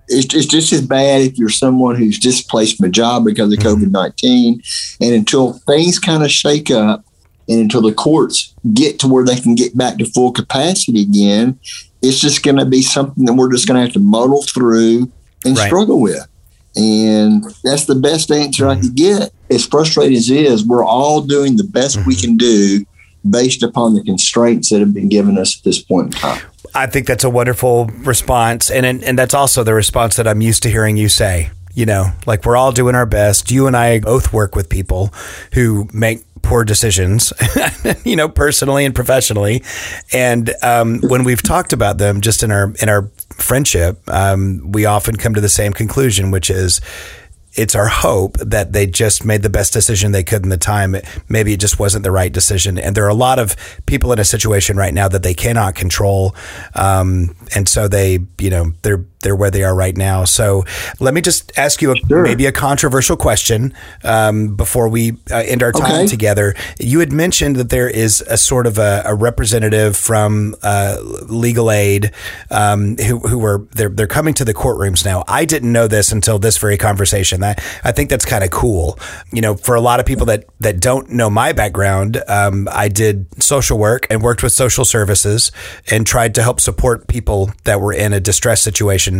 it's, 0.08 0.34
it's 0.34 0.46
just 0.46 0.72
as 0.72 0.84
bad 0.84 1.22
if 1.22 1.38
you're 1.38 1.48
someone 1.48 1.94
who's 1.94 2.18
displaced 2.18 2.76
from 2.76 2.86
a 2.86 2.90
job 2.90 3.24
because 3.24 3.52
of 3.52 3.58
mm-hmm. 3.60 3.84
COVID 3.84 3.92
19. 3.92 4.62
And 5.00 5.14
until 5.14 5.52
things 5.52 6.00
kind 6.00 6.24
of 6.24 6.30
shake 6.30 6.70
up 6.70 7.04
and 7.48 7.60
until 7.60 7.82
the 7.82 7.94
courts 7.94 8.52
get 8.74 8.98
to 9.00 9.08
where 9.08 9.24
they 9.24 9.36
can 9.36 9.54
get 9.54 9.76
back 9.76 9.98
to 9.98 10.06
full 10.06 10.32
capacity 10.32 11.02
again, 11.02 11.58
it's 12.02 12.20
just 12.20 12.42
going 12.42 12.56
to 12.56 12.66
be 12.66 12.82
something 12.82 13.24
that 13.26 13.34
we're 13.34 13.52
just 13.52 13.68
going 13.68 13.76
to 13.76 13.82
have 13.82 13.92
to 13.92 14.00
muddle 14.00 14.42
through 14.42 15.10
and 15.44 15.56
right. 15.56 15.66
struggle 15.66 16.00
with. 16.00 16.26
And 16.74 17.44
that's 17.62 17.84
the 17.84 17.94
best 17.94 18.30
answer 18.30 18.64
mm-hmm. 18.64 18.78
I 18.78 18.80
could 18.80 18.94
get. 18.94 19.32
As 19.50 19.66
frustrating 19.66 20.16
as 20.16 20.30
it 20.30 20.46
is, 20.46 20.66
we're 20.66 20.84
all 20.84 21.20
doing 21.20 21.56
the 21.56 21.64
best 21.64 21.98
mm-hmm. 21.98 22.08
we 22.08 22.16
can 22.16 22.36
do 22.36 22.84
based 23.28 23.62
upon 23.62 23.94
the 23.94 24.02
constraints 24.02 24.70
that 24.70 24.80
have 24.80 24.94
been 24.94 25.08
given 25.08 25.38
us 25.38 25.58
at 25.58 25.64
this 25.64 25.80
point 25.80 26.14
in 26.14 26.20
time. 26.20 26.42
I 26.74 26.86
think 26.86 27.06
that's 27.06 27.24
a 27.24 27.30
wonderful 27.30 27.86
response. 27.86 28.70
And, 28.70 28.86
and 28.86 29.18
that's 29.18 29.34
also 29.34 29.62
the 29.62 29.74
response 29.74 30.16
that 30.16 30.26
I'm 30.26 30.40
used 30.40 30.62
to 30.62 30.70
hearing 30.70 30.96
you 30.96 31.08
say. 31.08 31.50
You 31.74 31.86
know, 31.86 32.12
like 32.26 32.44
we're 32.44 32.56
all 32.56 32.70
doing 32.70 32.94
our 32.94 33.06
best. 33.06 33.50
You 33.50 33.66
and 33.66 33.74
I 33.74 34.00
both 34.00 34.30
work 34.32 34.54
with 34.54 34.68
people 34.68 35.10
who 35.54 35.88
make 35.92 36.22
poor 36.42 36.64
decisions, 36.64 37.32
you 38.04 38.16
know, 38.16 38.28
personally 38.28 38.84
and 38.84 38.94
professionally. 38.94 39.62
And 40.12 40.52
um, 40.62 41.00
when 41.00 41.24
we've 41.24 41.42
talked 41.42 41.72
about 41.72 41.98
them, 41.98 42.20
just 42.20 42.42
in 42.42 42.50
our 42.50 42.72
in 42.80 42.88
our 42.88 43.10
friendship, 43.30 44.00
um, 44.08 44.70
we 44.72 44.84
often 44.84 45.16
come 45.16 45.34
to 45.34 45.40
the 45.40 45.48
same 45.48 45.72
conclusion, 45.72 46.30
which 46.30 46.50
is 46.50 46.80
it's 47.54 47.74
our 47.74 47.88
hope 47.88 48.38
that 48.38 48.72
they 48.72 48.86
just 48.86 49.24
made 49.24 49.42
the 49.42 49.50
best 49.50 49.72
decision 49.72 50.12
they 50.12 50.22
could 50.22 50.42
in 50.42 50.48
the 50.48 50.56
time. 50.56 50.96
Maybe 51.28 51.52
it 51.52 51.60
just 51.60 51.78
wasn't 51.78 52.02
the 52.02 52.10
right 52.10 52.32
decision. 52.32 52.78
And 52.78 52.96
there 52.96 53.04
are 53.04 53.08
a 53.10 53.14
lot 53.14 53.38
of 53.38 53.56
people 53.86 54.12
in 54.12 54.18
a 54.18 54.24
situation 54.24 54.76
right 54.76 54.94
now 54.94 55.08
that 55.08 55.22
they 55.22 55.34
cannot 55.34 55.74
control. 55.74 56.34
Um, 56.74 57.36
and 57.54 57.68
so 57.68 57.88
they, 57.88 58.20
you 58.38 58.48
know, 58.48 58.72
they're 58.82 59.04
they're 59.22 59.36
where 59.36 59.50
they 59.50 59.62
are 59.62 59.74
right 59.74 59.96
now. 59.96 60.24
So 60.24 60.64
let 61.00 61.14
me 61.14 61.20
just 61.20 61.56
ask 61.58 61.80
you 61.82 61.92
a, 61.92 61.96
sure. 61.96 62.22
maybe 62.22 62.46
a 62.46 62.52
controversial 62.52 63.16
question 63.16 63.74
um, 64.04 64.54
before 64.56 64.88
we 64.88 65.12
uh, 65.30 65.36
end 65.36 65.62
our 65.62 65.72
time 65.72 66.02
okay. 66.02 66.06
together. 66.06 66.54
You 66.78 67.00
had 67.00 67.12
mentioned 67.12 67.56
that 67.56 67.70
there 67.70 67.88
is 67.88 68.20
a 68.22 68.36
sort 68.36 68.66
of 68.66 68.78
a, 68.78 69.02
a 69.04 69.14
representative 69.14 69.96
from 69.96 70.54
uh, 70.62 70.98
legal 71.28 71.70
aid 71.70 72.12
um, 72.50 72.96
who 72.96 73.18
who 73.20 73.44
are 73.44 73.66
they're 73.72 73.88
they're 73.88 74.06
coming 74.06 74.34
to 74.34 74.44
the 74.44 74.54
courtrooms 74.54 75.04
now. 75.04 75.24
I 75.28 75.44
didn't 75.44 75.72
know 75.72 75.86
this 75.86 76.12
until 76.12 76.38
this 76.38 76.58
very 76.58 76.76
conversation. 76.76 77.42
I 77.42 77.54
I 77.84 77.92
think 77.92 78.10
that's 78.10 78.24
kind 78.24 78.44
of 78.44 78.50
cool. 78.50 78.98
You 79.32 79.40
know, 79.40 79.56
for 79.56 79.74
a 79.74 79.80
lot 79.80 80.00
of 80.00 80.06
people 80.06 80.26
that 80.26 80.44
that 80.60 80.80
don't 80.80 81.10
know 81.10 81.30
my 81.30 81.52
background, 81.52 82.22
um, 82.28 82.68
I 82.70 82.88
did 82.88 83.42
social 83.42 83.78
work 83.78 84.06
and 84.10 84.22
worked 84.22 84.42
with 84.42 84.52
social 84.52 84.84
services 84.84 85.52
and 85.90 86.06
tried 86.06 86.34
to 86.34 86.42
help 86.42 86.60
support 86.60 87.08
people 87.08 87.50
that 87.64 87.80
were 87.80 87.92
in 87.92 88.12
a 88.12 88.20
distress 88.20 88.62
situation 88.62 89.11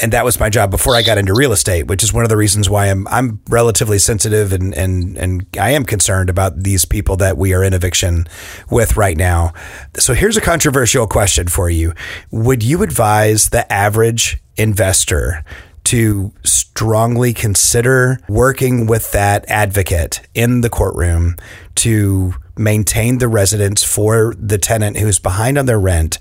and 0.00 0.12
that 0.12 0.24
was 0.24 0.38
my 0.38 0.48
job 0.48 0.70
before 0.70 0.94
I 0.94 1.02
got 1.02 1.18
into 1.18 1.34
real 1.34 1.52
estate, 1.52 1.86
which 1.86 2.02
is 2.02 2.12
one 2.12 2.24
of 2.24 2.28
the 2.28 2.36
reasons 2.36 2.68
why 2.68 2.86
I'm 2.86 3.06
I'm 3.08 3.40
relatively 3.48 3.98
sensitive 3.98 4.52
and 4.52 4.74
and 4.74 5.16
and 5.16 5.46
I 5.58 5.70
am 5.70 5.84
concerned 5.84 6.30
about 6.30 6.62
these 6.62 6.84
people 6.84 7.16
that 7.16 7.36
we 7.36 7.52
are 7.54 7.64
in 7.64 7.74
eviction 7.74 8.26
with 8.70 8.96
right 8.96 9.16
now. 9.16 9.52
So 9.96 10.14
here's 10.14 10.36
a 10.36 10.40
controversial 10.40 11.06
question 11.06 11.48
for 11.48 11.70
you: 11.70 11.92
Would 12.30 12.62
you 12.62 12.82
advise 12.82 13.50
the 13.50 13.70
average 13.72 14.42
investor? 14.56 15.44
to 15.84 16.32
strongly 16.44 17.32
consider 17.32 18.18
working 18.28 18.86
with 18.86 19.10
that 19.12 19.44
advocate 19.48 20.20
in 20.32 20.60
the 20.60 20.70
courtroom 20.70 21.34
to 21.76 22.34
maintain 22.56 23.18
the 23.18 23.28
residence 23.28 23.82
for 23.82 24.34
the 24.38 24.58
tenant 24.58 24.98
who's 24.98 25.18
behind 25.18 25.56
on 25.56 25.66
their 25.66 25.80
rent 25.80 26.18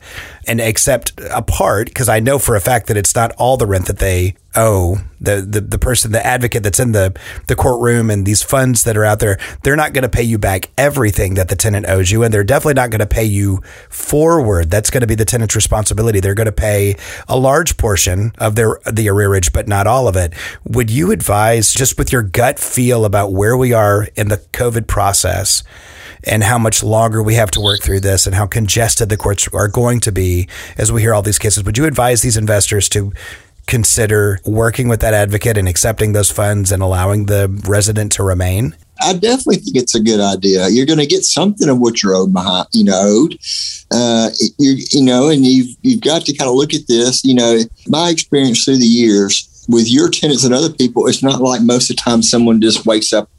and 0.47 0.62
accept 0.62 1.12
a 1.30 1.41
part 1.41 1.88
because 1.88 2.10
I 2.10 2.20
know 2.20 2.39
for 2.39 2.56
a 2.56 2.62
fact 2.62 2.88
that 2.88 2.97
it's 2.97 3.16
not 3.16 3.32
all 3.34 3.58
the 3.58 3.68
rent 3.68 3.88
that 3.88 3.99
they 3.99 4.36
owe. 4.56 4.97
The, 5.22 5.41
the 5.41 5.62
the 5.62 5.78
person 5.78 6.12
the 6.12 6.26
advocate 6.26 6.64
that's 6.64 6.80
in 6.80 6.93
the 6.93 7.16
the 7.45 7.56
courtroom 7.56 8.10
and 8.10 8.26
these 8.26 8.41
funds 8.41 8.86
that 8.86 8.97
are 8.97 9.06
out 9.06 9.20
there 9.20 9.38
they're 9.62 9.76
not 9.76 9.93
going 9.93 10.02
to 10.02 10.10
pay 10.10 10.24
you 10.24 10.39
back 10.39 10.72
everything 10.80 11.36
that 11.36 11.47
the 11.47 11.56
tenant 11.56 11.86
owes 11.88 12.10
you 12.10 12.24
and 12.24 12.34
they're 12.34 12.43
definitely 12.43 12.74
not 12.74 12.89
going 12.89 13.02
to 13.02 13.06
pay 13.06 13.24
you 13.24 13.62
forward. 13.88 14.72
That's 14.72 14.89
going 14.89 15.02
to 15.02 15.08
be 15.08 15.14
the 15.14 15.26
tenant's 15.26 15.56
responsibility. 15.56 16.22
They're 16.22 16.34
going 16.34 16.47
to 16.47 16.52
pay 16.52 16.95
a 17.28 17.38
large 17.38 17.78
portion 17.78 18.34
of 18.39 18.56
their 18.56 18.80
the 18.91 19.08
arrearage 19.08 19.54
but 19.54 19.68
not 19.68 19.86
all 19.86 20.08
of 20.08 20.16
it. 20.16 20.34
Would 20.64 20.89
you 20.89 21.12
advise 21.12 21.72
just 21.72 21.99
with 21.99 22.12
your 22.12 22.24
gut 22.24 22.58
feel 22.58 23.06
about 23.06 23.32
where 23.32 23.56
we 23.56 23.74
are 23.74 24.08
in 24.16 24.30
the 24.30 24.38
covid 24.38 24.88
process 24.88 25.41
and 26.24 26.44
how 26.44 26.58
much 26.58 26.84
longer 26.84 27.24
we 27.24 27.36
have 27.36 27.52
to 27.52 27.62
work 27.62 27.82
through 27.82 28.00
this 28.00 28.26
and 28.26 28.36
how 28.36 28.46
congested 28.46 29.10
the 29.10 29.18
courts 29.18 29.48
are 29.54 29.68
going 29.68 30.00
to 30.02 30.12
be 30.12 30.48
as 30.78 30.92
we 30.92 31.02
hear 31.02 31.14
all 31.14 31.22
these 31.22 31.39
cases. 31.39 31.64
Would 31.64 31.78
you 31.78 31.86
advise 31.86 32.22
these 32.22 32.38
investors 32.38 32.88
to 32.89 33.12
consider 33.68 34.39
working 34.46 34.88
with 34.88 35.00
that 35.00 35.14
advocate 35.14 35.58
and 35.58 35.68
accepting 35.68 36.14
those 36.14 36.30
funds 36.30 36.72
and 36.72 36.84
allowing 36.84 37.26
the 37.26 37.48
resident 37.68 38.12
to 38.14 38.24
remain? 38.24 38.76
I 39.02 39.14
definitely 39.14 39.58
think 39.58 39.78
it's 39.78 39.96
a 39.96 40.00
good 40.00 40.20
idea. 40.20 40.70
You're 40.70 40.86
going 40.86 41.00
to 41.00 41.06
get 41.06 41.24
something 41.24 41.70
of 41.70 41.80
what 41.80 42.04
you're 42.04 42.14
owed 42.14 42.34
behind, 42.34 42.68
you 42.72 42.84
know, 42.84 43.00
owed. 43.02 43.38
Uh, 43.92 44.30
you, 44.60 44.76
you 44.92 45.04
know, 45.04 45.30
and 45.30 45.46
you've 45.46 45.76
you've 45.82 46.02
got 46.02 46.24
to 46.26 46.38
kind 46.38 46.50
of 46.50 46.56
look 46.56 46.74
at 46.74 46.88
this. 46.88 47.24
You 47.24 47.34
know, 47.34 47.60
my 47.88 48.10
experience 48.10 48.64
through 48.64 48.78
the 48.78 48.86
years 48.86 49.66
with 49.68 49.89
your 49.89 50.10
tenants 50.10 50.44
and 50.44 50.54
other 50.54 50.72
people, 50.72 51.08
it's 51.08 51.24
not 51.24 51.42
like 51.42 51.62
most 51.62 51.89
of 51.89 51.96
the 51.96 52.02
time 52.02 52.22
someone 52.22 52.62
just 52.62 52.86
wakes 52.86 53.12
up, 53.12 53.30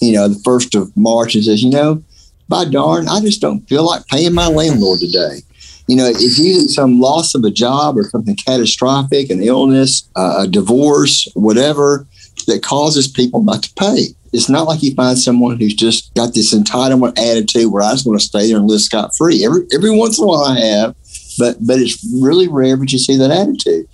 you 0.00 0.12
know, 0.12 0.28
the 0.28 0.40
first 0.44 0.74
of 0.74 0.94
March 0.96 1.34
and 1.34 1.44
says, 1.44 1.62
you 1.62 1.70
know, 1.70 2.02
by 2.48 2.64
darn, 2.64 3.08
I 3.08 3.20
just 3.20 3.40
don't 3.40 3.68
feel 3.68 3.84
like 3.84 4.06
paying 4.06 4.34
my 4.34 4.48
landlord 4.48 5.00
today. 5.00 5.42
You 5.88 5.96
know, 5.96 6.06
it's 6.06 6.38
usually 6.38 6.68
some 6.68 7.00
loss 7.00 7.34
of 7.34 7.44
a 7.44 7.50
job 7.50 7.96
or 7.96 8.04
something 8.04 8.36
catastrophic, 8.36 9.30
an 9.30 9.42
illness, 9.42 10.08
uh, 10.16 10.38
a 10.40 10.48
divorce, 10.48 11.28
whatever, 11.34 12.06
that 12.46 12.62
causes 12.62 13.06
people 13.06 13.42
not 13.42 13.62
to 13.62 13.74
pay. 13.74 14.08
It's 14.32 14.48
not 14.48 14.66
like 14.66 14.82
you 14.82 14.94
find 14.94 15.18
someone 15.18 15.58
who's 15.58 15.74
just 15.74 16.12
got 16.14 16.34
this 16.34 16.54
entitlement 16.54 17.18
attitude 17.18 17.72
where 17.72 17.82
I 17.82 17.92
just 17.92 18.06
want 18.06 18.20
to 18.20 18.26
stay 18.26 18.48
there 18.48 18.58
and 18.58 18.66
live 18.66 18.80
scot 18.80 19.16
free. 19.16 19.44
Every 19.44 19.62
every 19.72 19.90
once 19.90 20.18
in 20.18 20.24
a 20.24 20.26
while 20.26 20.44
I 20.44 20.58
have, 20.58 20.96
but 21.38 21.56
but 21.64 21.78
it's 21.78 22.04
really 22.20 22.48
rare 22.48 22.76
that 22.76 22.92
you 22.92 22.98
see 22.98 23.16
that 23.16 23.30
attitude. 23.30 23.88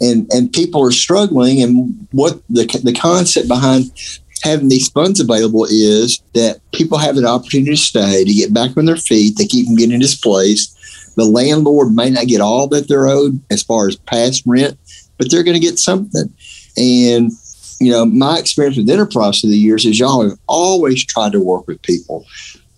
And 0.00 0.32
and 0.32 0.52
people 0.52 0.82
are 0.86 0.92
struggling. 0.92 1.60
And 1.60 2.08
what 2.12 2.40
the 2.48 2.64
the 2.82 2.94
concept 2.94 3.48
behind 3.48 3.90
having 4.42 4.68
these 4.68 4.88
funds 4.88 5.20
available 5.20 5.66
is 5.68 6.22
that 6.34 6.60
people 6.72 6.98
have 6.98 7.16
an 7.16 7.26
opportunity 7.26 7.70
to 7.72 7.76
stay, 7.76 8.24
to 8.24 8.34
get 8.34 8.52
back 8.52 8.76
on 8.76 8.86
their 8.86 8.96
feet, 8.96 9.36
they 9.38 9.46
keep 9.46 9.66
them 9.66 9.76
getting 9.76 10.00
displaced. 10.00 10.76
The 11.16 11.24
landlord 11.24 11.92
may 11.92 12.10
not 12.10 12.26
get 12.26 12.40
all 12.40 12.66
that 12.68 12.88
they're 12.88 13.06
owed 13.06 13.40
as 13.50 13.62
far 13.62 13.88
as 13.88 13.96
past 13.96 14.42
rent, 14.46 14.78
but 15.18 15.30
they're 15.30 15.44
going 15.44 15.60
to 15.60 15.66
get 15.66 15.78
something. 15.78 16.32
And, 16.76 17.30
you 17.80 17.92
know, 17.92 18.04
my 18.04 18.38
experience 18.38 18.76
with 18.76 18.90
enterprise 18.90 19.40
through 19.40 19.50
the 19.50 19.58
years 19.58 19.84
is 19.84 19.98
y'all 19.98 20.28
have 20.28 20.38
always 20.46 21.04
tried 21.04 21.32
to 21.32 21.40
work 21.40 21.66
with 21.66 21.82
people. 21.82 22.26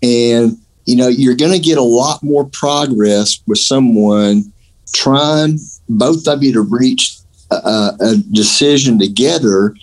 And, 0.02 0.58
you 0.84 0.96
know, 0.96 1.08
you're 1.08 1.36
going 1.36 1.52
to 1.52 1.58
get 1.58 1.78
a 1.78 1.82
lot 1.82 2.22
more 2.22 2.44
progress 2.44 3.40
with 3.46 3.58
someone 3.58 4.52
trying 4.92 5.58
both 5.88 6.26
of 6.28 6.42
you 6.42 6.52
to 6.52 6.62
reach 6.62 7.18
a, 7.50 7.92
a 8.00 8.16
decision 8.32 8.98
together 8.98 9.74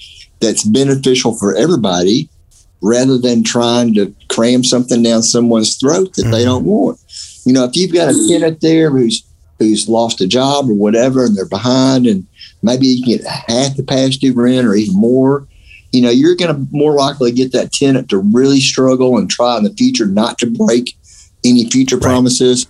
that's 0.41 0.63
beneficial 0.63 1.35
for 1.37 1.55
everybody 1.55 2.29
rather 2.81 3.17
than 3.17 3.43
trying 3.43 3.93
to 3.93 4.13
cram 4.29 4.63
something 4.63 5.03
down 5.03 5.21
someone's 5.21 5.77
throat 5.77 6.13
that 6.15 6.23
mm-hmm. 6.23 6.31
they 6.31 6.43
don't 6.43 6.65
want. 6.65 6.99
You 7.45 7.53
know, 7.53 7.63
if 7.63 7.75
you've 7.75 7.93
got 7.93 8.09
a 8.09 8.27
tenant 8.27 8.61
there 8.61 8.89
who's 8.89 9.23
who's 9.59 9.87
lost 9.87 10.21
a 10.21 10.27
job 10.27 10.69
or 10.69 10.73
whatever 10.73 11.23
and 11.23 11.37
they're 11.37 11.45
behind 11.45 12.07
and 12.07 12.25
maybe 12.63 12.87
you 12.87 13.03
can 13.03 13.17
get 13.17 13.27
half 13.27 13.75
the 13.77 13.83
past 13.83 14.19
due 14.19 14.33
rent 14.33 14.65
or 14.65 14.73
even 14.73 14.99
more, 14.99 15.47
you 15.91 16.01
know, 16.01 16.09
you're 16.09 16.35
going 16.35 16.53
to 16.53 16.67
more 16.71 16.93
likely 16.93 17.31
get 17.31 17.51
that 17.51 17.71
tenant 17.71 18.09
to 18.09 18.17
really 18.17 18.59
struggle 18.59 19.17
and 19.17 19.29
try 19.29 19.57
in 19.57 19.63
the 19.63 19.73
future 19.73 20.07
not 20.07 20.39
to 20.39 20.47
break 20.47 20.97
any 21.43 21.69
future 21.69 21.97
right. 21.97 22.03
promises 22.03 22.67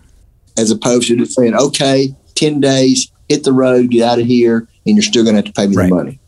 as 0.58 0.70
opposed 0.70 1.08
to 1.08 1.16
just 1.16 1.36
saying, 1.36 1.56
okay, 1.56 2.14
10 2.36 2.60
days, 2.60 3.12
hit 3.30 3.44
the 3.44 3.54
road, 3.54 3.90
get 3.90 4.04
out 4.04 4.20
of 4.20 4.26
here, 4.26 4.68
and 4.86 4.96
you're 4.96 5.04
still 5.04 5.24
going 5.24 5.36
to 5.36 5.42
have 5.42 5.46
to 5.46 5.54
pay 5.54 5.68
me 5.68 5.76
right. 5.76 5.90
the 5.90 5.96
money. 5.96 6.20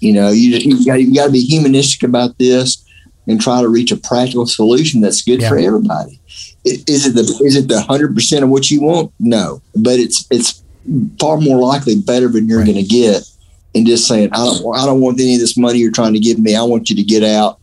You 0.00 0.12
know, 0.12 0.30
you 0.30 0.56
you 0.58 0.86
got 0.86 1.00
you 1.00 1.14
got 1.14 1.26
to 1.26 1.32
be 1.32 1.40
humanistic 1.40 2.02
about 2.02 2.38
this 2.38 2.84
and 3.26 3.40
try 3.40 3.60
to 3.60 3.68
reach 3.68 3.92
a 3.92 3.96
practical 3.96 4.46
solution 4.46 5.00
that's 5.00 5.22
good 5.22 5.42
yeah. 5.42 5.48
for 5.48 5.58
everybody. 5.58 6.20
Is 6.64 7.06
it 7.06 7.14
the 7.14 7.42
is 7.44 7.56
it 7.56 7.68
the 7.68 7.80
hundred 7.82 8.14
percent 8.14 8.44
of 8.44 8.50
what 8.50 8.70
you 8.70 8.82
want? 8.82 9.12
No, 9.18 9.62
but 9.74 9.98
it's 9.98 10.26
it's 10.30 10.62
far 11.18 11.38
more 11.38 11.58
likely 11.58 11.96
better 12.00 12.28
than 12.28 12.48
you're 12.48 12.58
right. 12.58 12.66
going 12.66 12.78
to 12.78 12.88
get. 12.88 13.22
And 13.74 13.86
just 13.86 14.08
saying, 14.08 14.30
I 14.32 14.44
don't 14.44 14.76
I 14.76 14.86
don't 14.86 15.00
want 15.00 15.20
any 15.20 15.34
of 15.34 15.40
this 15.40 15.56
money 15.56 15.78
you're 15.78 15.92
trying 15.92 16.14
to 16.14 16.18
give 16.18 16.38
me. 16.38 16.56
I 16.56 16.62
want 16.62 16.88
you 16.88 16.96
to 16.96 17.02
get 17.02 17.22
out 17.22 17.57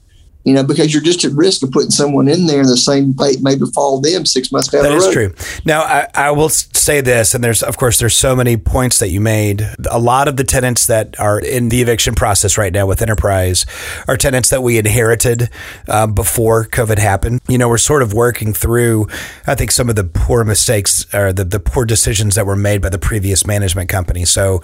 you 0.45 0.53
know, 0.53 0.63
because 0.63 0.93
you're 0.93 1.01
just 1.01 1.25
at 1.25 1.31
risk 1.31 1.63
of 1.63 1.71
putting 1.71 1.89
someone 1.89 2.27
in 2.27 2.45
there 2.45 2.59
and 2.59 2.69
the 2.69 2.77
same 2.77 3.15
fate 3.15 3.41
may 3.41 3.55
befall 3.55 3.99
them 3.99 4.27
six 4.27 4.51
months 4.51 4.67
down 4.67 4.83
that 4.83 4.89
the 4.89 4.95
road. 4.95 5.01
That 5.01 5.07
is 5.07 5.13
true. 5.13 5.61
Now, 5.65 5.81
I, 5.81 6.07
I, 6.13 6.31
will 6.31 6.49
say 6.49 7.01
this, 7.01 7.33
and 7.33 7.43
there's, 7.43 7.63
of 7.63 7.77
course, 7.77 7.97
there's 7.97 8.15
so 8.15 8.35
many 8.35 8.55
points 8.55 8.99
that 8.99 9.09
you 9.09 9.19
made. 9.19 9.67
A 9.89 9.97
lot 9.97 10.27
of 10.27 10.37
the 10.37 10.43
tenants 10.43 10.85
that 10.85 11.19
are 11.19 11.39
in 11.39 11.69
the 11.69 11.81
eviction 11.81 12.13
process 12.13 12.59
right 12.59 12.71
now 12.71 12.85
with 12.85 13.01
Enterprise 13.01 13.65
are 14.07 14.15
tenants 14.15 14.51
that 14.51 14.61
we 14.61 14.77
inherited 14.77 15.49
uh, 15.87 16.05
before 16.05 16.65
COVID 16.65 16.99
happened. 16.99 17.41
You 17.47 17.57
know, 17.57 17.67
we're 17.67 17.79
sort 17.79 18.03
of 18.03 18.13
working 18.13 18.53
through, 18.53 19.07
I 19.47 19.55
think, 19.55 19.71
some 19.71 19.89
of 19.89 19.95
the 19.95 20.03
poor 20.03 20.43
mistakes 20.43 21.11
or 21.11 21.33
the, 21.33 21.43
the 21.43 21.59
poor 21.59 21.85
decisions 21.85 22.35
that 22.35 22.45
were 22.45 22.55
made 22.55 22.83
by 22.83 22.89
the 22.89 22.99
previous 22.99 23.47
management 23.47 23.89
company. 23.89 24.25
So 24.25 24.61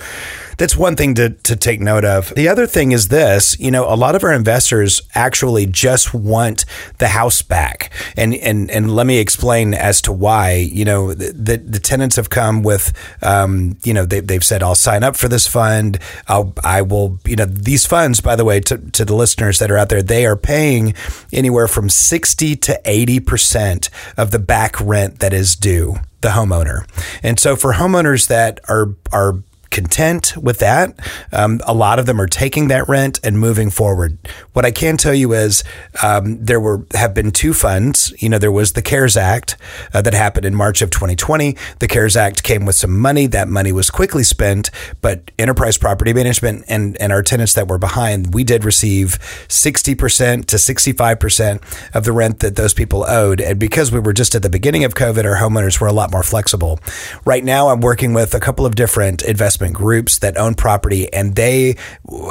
that's 0.60 0.78
one 0.78 0.96
thing 0.96 1.16
to, 1.16 1.32
to 1.32 1.56
take 1.56 1.82
note 1.82 2.06
of. 2.06 2.36
The 2.36 2.48
other 2.48 2.68
thing 2.68 2.92
is 2.92 3.08
this, 3.08 3.60
you 3.60 3.72
know, 3.72 3.92
a 3.92 3.96
lot 3.96 4.14
of 4.14 4.24
our 4.24 4.32
investors 4.32 5.02
actually 5.16 5.71
just 5.72 6.14
want 6.14 6.66
the 6.98 7.10
house 7.10 7.42
back. 7.42 7.92
And 8.18 8.34
and 8.36 8.70
and 8.72 8.96
let 8.96 9.08
me 9.08 9.20
explain 9.20 9.74
as 9.74 10.02
to 10.04 10.12
why. 10.12 10.54
You 10.54 10.86
know, 10.86 11.14
the 11.14 11.58
the 11.58 11.80
tenants 11.80 12.16
have 12.16 12.30
come 12.30 12.64
with, 12.64 12.94
um, 13.22 13.78
you 13.84 13.94
know, 13.94 14.06
they, 14.06 14.20
they've 14.20 14.44
said, 14.44 14.64
I'll 14.64 14.76
sign 14.76 15.04
up 15.04 15.16
for 15.16 15.28
this 15.28 15.48
fund. 15.48 16.00
I'll, 16.28 16.54
I 16.64 16.82
will, 16.82 17.20
you 17.26 17.36
know, 17.36 17.46
these 17.46 17.86
funds, 17.86 18.22
by 18.22 18.36
the 18.36 18.46
way, 18.46 18.60
to, 18.62 18.78
to 18.78 19.06
the 19.06 19.16
listeners 19.16 19.60
that 19.60 19.72
are 19.72 19.78
out 19.78 19.90
there, 19.90 20.02
they 20.02 20.26
are 20.26 20.36
paying 20.36 20.94
anywhere 21.32 21.68
from 21.68 21.90
60 21.90 22.56
to 22.58 22.82
80% 22.86 23.90
of 24.18 24.32
the 24.32 24.40
back 24.40 24.80
rent 24.80 25.20
that 25.20 25.34
is 25.34 25.56
due 25.56 25.96
the 26.22 26.30
homeowner. 26.30 26.88
And 27.24 27.40
so 27.40 27.56
for 27.56 27.74
homeowners 27.74 28.28
that 28.28 28.60
are, 28.70 28.96
are 29.12 29.42
content 29.72 30.38
with 30.38 30.60
that. 30.60 30.94
Um, 31.32 31.62
a 31.66 31.74
lot 31.74 31.98
of 31.98 32.06
them 32.06 32.20
are 32.22 32.28
taking 32.28 32.68
that 32.68 32.88
rent 32.88 33.20
and 33.24 33.40
moving 33.40 33.70
forward. 33.70 34.18
What 34.54 34.66
I 34.66 34.72
can 34.72 34.98
tell 34.98 35.14
you 35.14 35.34
is 35.34 35.64
um, 36.04 36.44
there 36.44 36.60
were 36.60 36.86
have 36.94 37.14
been 37.14 37.32
two 37.32 37.54
funds. 37.54 38.14
You 38.22 38.30
know, 38.30 38.38
there 38.38 38.52
was 38.52 38.74
the 38.74 38.82
CARES 38.82 39.18
Act 39.18 39.58
uh, 39.94 40.02
that 40.02 40.14
happened 40.14 40.46
in 40.46 40.54
March 40.54 40.82
of 40.82 40.92
2020. 40.92 41.56
The 41.80 41.88
CARES 41.88 42.16
Act 42.16 42.44
came 42.44 42.66
with 42.66 42.76
some 42.76 43.00
money. 43.00 43.26
That 43.28 43.48
money 43.48 43.72
was 43.72 43.90
quickly 43.90 44.24
spent, 44.24 44.70
but 45.02 45.32
Enterprise 45.40 45.78
Property 45.78 46.14
Management 46.14 46.66
and 46.68 47.00
and 47.02 47.12
our 47.12 47.24
tenants 47.24 47.54
that 47.54 47.68
were 47.68 47.78
behind, 47.78 48.34
we 48.34 48.44
did 48.44 48.66
receive 48.66 49.18
60% 49.48 50.46
to 50.46 50.56
65% 50.58 51.96
of 51.96 52.04
the 52.04 52.12
rent 52.12 52.40
that 52.40 52.56
those 52.56 52.74
people 52.74 53.06
owed. 53.08 53.40
And 53.40 53.60
because 53.60 53.92
we 53.92 54.00
were 54.00 54.14
just 54.14 54.36
at 54.36 54.42
the 54.42 54.50
beginning 54.50 54.84
of 54.84 54.94
COVID, 54.94 55.26
our 55.26 55.38
homeowners 55.38 55.80
were 55.80 55.88
a 55.88 55.94
lot 55.94 56.12
more 56.12 56.24
flexible. 56.24 56.80
Right 57.26 57.44
now, 57.44 57.70
I'm 57.70 57.82
working 57.82 58.14
with 58.14 58.34
a 58.34 58.40
couple 58.40 58.66
of 58.66 58.76
different 58.76 59.22
investment 59.22 59.61
investment 59.62 59.74
groups 59.74 60.20
that 60.20 60.38
own 60.38 60.56
property 60.56 61.12
and 61.14 61.36
they, 61.36 61.76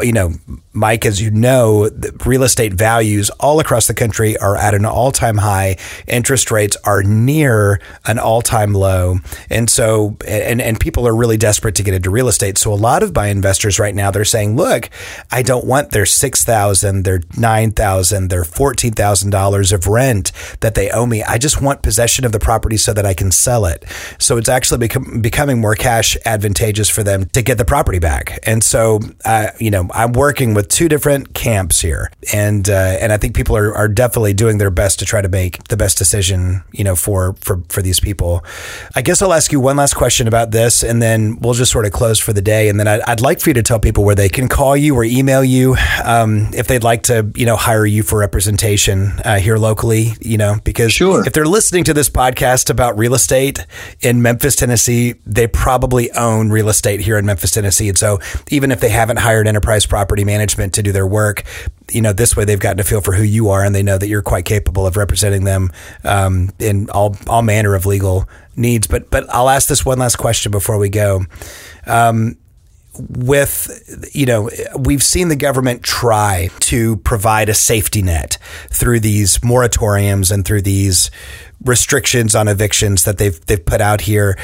you 0.03 0.13
know, 0.13 0.33
Mike, 0.73 1.05
as 1.05 1.21
you 1.21 1.33
know, 1.33 1.91
real 2.25 2.45
estate 2.45 2.73
values 2.73 3.29
all 3.41 3.59
across 3.59 3.89
the 3.89 3.95
country 3.95 4.37
are 4.39 4.57
at 4.57 4.73
an 4.73 4.87
all 4.87 5.11
time 5.11 5.39
high. 5.39 5.77
Interest 6.07 6.51
rates 6.51 6.77
are 6.85 7.03
near 7.03 7.81
an 8.07 8.21
all 8.21 8.41
time 8.41 8.73
low. 8.73 9.19
And 9.49 9.69
so, 9.69 10.17
and, 10.27 10.61
and 10.61 10.79
people 10.79 11.09
are 11.09 11.15
really 11.15 11.37
desperate 11.37 11.75
to 11.77 11.83
get 11.83 11.95
into 11.95 12.11
real 12.11 12.29
estate. 12.29 12.57
So 12.57 12.73
a 12.73 12.75
lot 12.75 13.03
of 13.03 13.13
buy 13.13 13.29
investors 13.29 13.81
right 13.81 13.95
now, 13.95 14.13
they're 14.13 14.25
saying, 14.25 14.57
look, 14.57 14.91
I 15.33 15.43
don't 15.43 15.67
want 15.67 15.91
their 15.91 16.07
6000 16.07 17.03
their 17.03 17.21
9000 17.37 18.29
their 18.29 18.45
$14,000 18.45 19.73
of 19.73 19.87
rent 19.89 20.33
that 20.61 20.75
they 20.77 20.91
owe 20.91 21.07
me. 21.07 21.25
I 21.25 21.39
just 21.39 21.61
want 21.61 21.83
possession 21.83 22.25
of 22.25 22.31
the 22.31 22.39
property 22.39 22.77
so 22.77 22.93
that 22.93 23.07
I 23.07 23.15
can 23.15 23.33
sell 23.33 23.67
it. 23.67 23.85
So 24.19 24.37
it's 24.37 24.49
actually 24.49 24.79
become, 24.79 25.21
becoming 25.21 25.61
more 25.61 25.75
cash 25.75 26.17
advantageous 26.25 26.89
for 26.89 27.03
them 27.03 27.20
to 27.29 27.43
get 27.43 27.59
the 27.59 27.65
property 27.65 27.99
back. 27.99 28.39
And 28.45 28.63
so, 28.63 29.01
uh, 29.25 29.49
you 29.59 29.71
know, 29.71 29.89
I'm 29.93 30.13
working 30.13 30.55
with 30.55 30.61
with 30.61 30.69
two 30.69 30.91
different 30.91 31.33
camps 31.33 31.81
here, 31.81 32.11
and 32.35 32.69
uh, 32.69 32.99
and 33.01 33.15
I 33.15 33.17
think 33.17 33.35
people 33.35 33.57
are, 33.57 33.75
are 33.75 33.89
definitely 33.89 34.35
doing 34.35 34.59
their 34.59 34.71
best 34.71 34.99
to 34.99 35.07
try 35.07 35.23
to 35.23 35.29
make 35.29 35.65
the 35.69 35.77
best 35.77 35.97
decision, 35.97 36.63
you 36.71 36.85
know, 36.85 36.95
for 36.95 37.33
for 37.41 37.63
for 37.71 37.81
these 37.81 37.99
people. 37.99 38.45
I 38.95 39.01
guess 39.01 39.23
I'll 39.23 39.33
ask 39.33 39.51
you 39.51 39.59
one 39.59 39.79
last 39.79 39.95
question 39.95 40.29
about 40.29 40.51
this, 40.51 40.83
and 40.83 41.01
then 41.01 41.39
we'll 41.41 41.55
just 41.55 41.73
sort 41.73 41.87
of 41.87 41.93
close 41.93 42.19
for 42.19 42.35
the 42.35 42.43
day. 42.43 42.69
And 42.69 42.79
then 42.79 42.87
I'd, 42.87 43.01
I'd 43.09 43.23
like 43.23 43.41
for 43.41 43.49
you 43.49 43.55
to 43.55 43.63
tell 43.63 43.81
people 43.81 44.05
where 44.05 44.15
they 44.15 44.29
can 44.29 44.49
call 44.49 44.77
you 44.77 44.95
or 44.95 45.03
email 45.03 45.43
you 45.43 45.77
um, 46.05 46.51
if 46.53 46.67
they'd 46.67 46.85
like 46.85 47.05
to, 47.05 47.33
you 47.35 47.47
know, 47.47 47.57
hire 47.57 47.87
you 47.87 48.03
for 48.03 48.19
representation 48.19 49.13
uh, 49.25 49.39
here 49.39 49.57
locally. 49.57 50.13
You 50.21 50.37
know, 50.37 50.59
because 50.63 50.93
sure. 50.93 51.27
if 51.27 51.33
they're 51.33 51.47
listening 51.47 51.85
to 51.85 51.95
this 51.95 52.11
podcast 52.11 52.69
about 52.69 52.99
real 52.99 53.15
estate 53.15 53.65
in 54.03 54.21
Memphis, 54.21 54.57
Tennessee, 54.57 55.15
they 55.25 55.47
probably 55.47 56.13
own 56.13 56.51
real 56.51 56.69
estate 56.69 57.01
here 57.01 57.10
in 57.19 57.27
Memphis, 57.27 57.53
Tennessee, 57.53 57.89
and 57.89 57.99
so 57.99 58.19
even 58.51 58.73
if 58.73 58.81
they 58.81 58.91
haven't 58.91 59.19
hired 59.19 59.47
enterprise 59.47 59.87
property 59.87 60.25
management 60.25 60.41
management 60.41 60.75
to 60.75 60.83
do 60.83 60.93
their 60.93 61.07
work. 61.07 61.45
You 61.91 62.03
know, 62.03 62.13
this 62.13 62.37
way 62.37 62.45
they've 62.45 62.59
gotten 62.59 62.81
a 62.81 62.85
feel 62.85 63.01
for 63.01 63.13
who 63.13 63.23
you 63.23 63.51
are, 63.51 63.65
and 63.65 63.75
they 63.75 63.83
know 63.83 63.99
that 63.99 64.09
you're 64.09 64.23
quite 64.23 64.45
capable 64.45 64.87
of 64.87 64.97
representing 64.97 65.45
them 65.45 65.71
um, 66.05 66.51
in 66.59 66.89
all 66.91 67.17
all 67.27 67.43
manner 67.43 67.75
of 67.75 67.87
legal 67.87 68.29
needs. 68.57 68.87
But 68.87 69.11
but 69.11 69.29
I'll 69.31 69.49
ask 69.49 69.69
this 69.69 69.85
one 69.85 69.99
last 69.99 70.17
question 70.17 70.53
before 70.53 70.79
we 70.79 70.89
go. 70.89 71.25
Um, 71.87 72.37
with 72.99 74.11
you 74.13 74.27
know 74.27 74.51
we've 74.77 75.03
seen 75.03 75.29
the 75.29 75.37
government 75.37 75.83
try 75.83 76.51
to 76.59 76.97
provide 76.99 77.49
a 77.49 77.55
safety 77.55 78.03
net 78.03 78.37
through 78.69 79.01
these 79.01 79.39
moratoriums 79.39 80.33
and 80.33 80.45
through 80.45 80.61
these 80.61 81.11
restrictions 81.65 82.35
on 82.35 82.49
evictions 82.49 83.05
that 83.05 83.17
they've 83.17 83.41
they've 83.47 83.65
put 83.65 83.81
out 83.81 84.03
here 84.03 84.37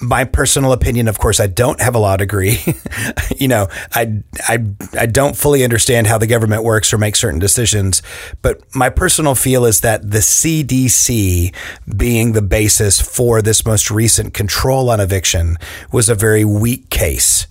my 0.00 0.24
personal 0.24 0.72
opinion, 0.72 1.08
of 1.08 1.18
course, 1.18 1.40
I 1.40 1.46
don't 1.46 1.80
have 1.80 1.94
a 1.94 1.98
law 1.98 2.16
degree. 2.16 2.58
you 3.36 3.48
know, 3.48 3.68
I, 3.92 4.22
I, 4.48 4.58
I 4.98 5.06
don't 5.06 5.36
fully 5.36 5.64
understand 5.64 6.06
how 6.06 6.18
the 6.18 6.26
government 6.26 6.64
works 6.64 6.92
or 6.92 6.98
makes 6.98 7.20
certain 7.20 7.38
decisions. 7.38 8.02
But 8.42 8.62
my 8.74 8.90
personal 8.90 9.34
feel 9.34 9.64
is 9.64 9.80
that 9.80 10.10
the 10.10 10.18
CDC 10.18 11.54
being 11.96 12.32
the 12.32 12.42
basis 12.42 13.00
for 13.00 13.40
this 13.40 13.64
most 13.64 13.90
recent 13.90 14.34
control 14.34 14.90
on 14.90 15.00
eviction 15.00 15.56
was 15.92 16.08
a 16.08 16.14
very 16.14 16.44
weak 16.44 16.90
case 16.90 17.46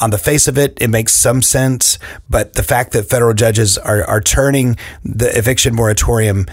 on 0.00 0.10
the 0.10 0.18
face 0.18 0.46
of 0.46 0.56
it, 0.56 0.78
it 0.80 0.88
makes 0.88 1.12
some 1.12 1.42
sense. 1.42 1.98
But 2.28 2.54
the 2.54 2.62
fact 2.62 2.92
that 2.92 3.08
federal 3.08 3.34
judges 3.34 3.78
are, 3.78 4.04
are 4.04 4.20
turning 4.20 4.76
the 5.04 5.36
eviction 5.36 5.74
moratorium 5.74 6.46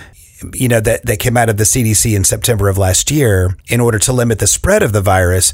you 0.54 0.68
know, 0.68 0.80
that, 0.80 1.06
that 1.06 1.20
came 1.20 1.38
out 1.38 1.50
of 1.50 1.58
the 1.58 1.64
CDC 1.64 2.16
in 2.16 2.24
September 2.24 2.68
of 2.70 2.78
last 2.78 3.12
year 3.12 3.58
in 3.68 3.80
order 3.80 4.00
to 4.00 4.14
limit 4.14 4.40
the 4.40 4.48
spread 4.48 4.84
of 4.84 4.92
the 4.92 5.02
virus, 5.02 5.54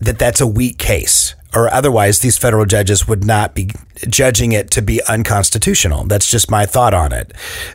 that 0.00 0.18
that's 0.18 0.40
a 0.40 0.46
weak 0.46 0.78
case 0.78 1.34
or 1.54 1.72
otherwise 1.72 2.20
these 2.20 2.38
federal 2.38 2.66
judges 2.66 3.06
would 3.06 3.24
not 3.24 3.54
be 3.54 3.70
judging 4.08 4.52
it 4.52 4.70
to 4.72 4.82
be 4.82 5.00
unconstitutional. 5.08 6.04
That's 6.04 6.30
just 6.30 6.50
my 6.50 6.66
thought 6.66 6.94
on 6.94 7.12
it. 7.12 7.32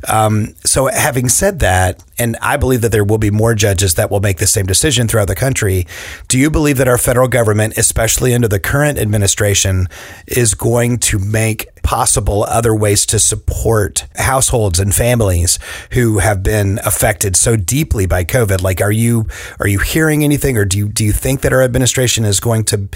Um, 0.07 0.55
so, 0.65 0.87
having 0.87 1.29
said 1.29 1.59
that, 1.59 2.03
and 2.17 2.35
I 2.41 2.57
believe 2.57 2.81
that 2.81 2.91
there 2.91 3.05
will 3.05 3.17
be 3.17 3.31
more 3.31 3.55
judges 3.55 3.95
that 3.95 4.11
will 4.11 4.19
make 4.19 4.37
the 4.37 4.47
same 4.47 4.65
decision 4.65 5.07
throughout 5.07 5.27
the 5.27 5.35
country, 5.35 5.87
do 6.27 6.37
you 6.37 6.49
believe 6.49 6.77
that 6.77 6.87
our 6.87 6.97
federal 6.97 7.29
government, 7.29 7.77
especially 7.77 8.33
under 8.33 8.47
the 8.47 8.59
current 8.59 8.99
administration, 8.99 9.87
is 10.27 10.53
going 10.53 10.97
to 10.99 11.19
make 11.19 11.67
possible 11.81 12.43
other 12.43 12.75
ways 12.75 13.05
to 13.05 13.17
support 13.17 14.05
households 14.15 14.79
and 14.79 14.93
families 14.93 15.57
who 15.91 16.19
have 16.19 16.43
been 16.43 16.79
affected 16.85 17.35
so 17.35 17.55
deeply 17.55 18.05
by 18.05 18.25
COVID? 18.25 18.61
Like, 18.61 18.81
are 18.81 18.91
you 18.91 19.27
are 19.59 19.67
you 19.67 19.79
hearing 19.79 20.23
anything, 20.23 20.57
or 20.57 20.65
do 20.65 20.77
you 20.77 20.89
do 20.89 21.05
you 21.05 21.13
think 21.13 21.41
that 21.41 21.53
our 21.53 21.61
administration 21.61 22.25
is 22.25 22.41
going 22.41 22.65
to 22.65 22.89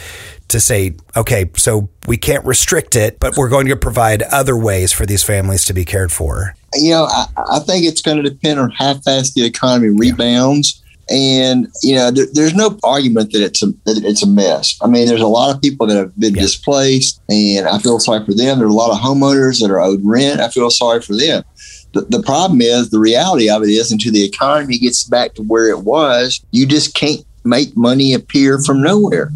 to 0.54 0.60
say, 0.60 0.96
okay, 1.18 1.50
so 1.58 1.90
we 2.08 2.16
can't 2.16 2.46
restrict 2.46 2.96
it, 2.96 3.20
but 3.20 3.36
we're 3.36 3.50
going 3.50 3.68
to 3.68 3.76
provide 3.76 4.22
other 4.24 4.56
ways 4.56 4.94
for 4.94 5.06
these 5.06 5.24
families 5.24 5.66
to 5.66 5.74
be 5.74 5.84
cared 5.84 6.12
for? 6.12 6.56
You 6.74 6.92
know, 6.92 7.04
I, 7.06 7.26
I 7.52 7.60
think 7.60 7.86
it's 7.86 8.02
going 8.02 8.18
to 8.18 8.24
depend 8.24 8.60
on 8.60 8.72
how 8.72 8.96
fast 8.96 9.36
the 9.36 9.46
economy 9.46 9.90
rebounds. 9.90 10.80
Yeah. 11.10 11.16
And 11.16 11.68
you 11.82 11.96
know, 11.96 12.12
there, 12.12 12.28
there's 12.32 12.56
no 12.56 12.80
argument 12.82 13.34
that 13.34 13.42
it's 13.42 13.62
a 13.62 13.68
that 13.86 14.04
it's 14.06 14.24
a 14.24 14.28
mess. 14.28 14.78
I 14.82 14.88
mean, 14.88 15.06
there's 15.06 15.22
a 15.22 15.28
lot 15.28 15.54
of 15.54 15.62
people 15.62 15.86
that 15.88 15.98
have 15.98 16.18
been 16.18 16.34
yeah. 16.34 16.42
displaced, 16.42 17.22
and 17.28 17.68
I 17.68 17.78
feel 17.80 18.00
sorry 18.00 18.24
for 18.26 18.34
them. 18.34 18.58
There 18.58 18.68
are 18.68 18.72
a 18.72 18.74
lot 18.74 18.92
of 18.92 19.00
homeowners 19.00 19.60
that 19.60 19.70
are 19.70 19.82
owed 19.82 20.00
rent. 20.02 20.40
I 20.40 20.48
feel 20.48 20.70
sorry 20.70 21.02
for 21.02 21.14
them. 21.14 21.44
The, 21.92 22.02
the 22.02 22.24
problem 22.24 22.62
is 22.62 22.90
the 22.90 23.00
reality 23.00 23.50
of 23.50 23.64
it 23.64 23.70
is 23.70 23.92
until 23.92 24.14
the 24.14 24.24
economy 24.24 24.78
gets 24.78 25.04
back 25.04 25.34
to 25.34 25.44
where 25.44 25.68
it 25.68 25.80
was, 25.80 26.44
you 26.52 26.66
just 26.66 26.96
can't 26.96 27.26
make 27.44 27.76
money 27.76 28.14
appear 28.14 28.60
from 28.60 28.82
nowhere 28.82 29.30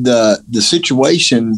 the 0.00 0.42
the 0.48 0.62
situation 0.62 1.54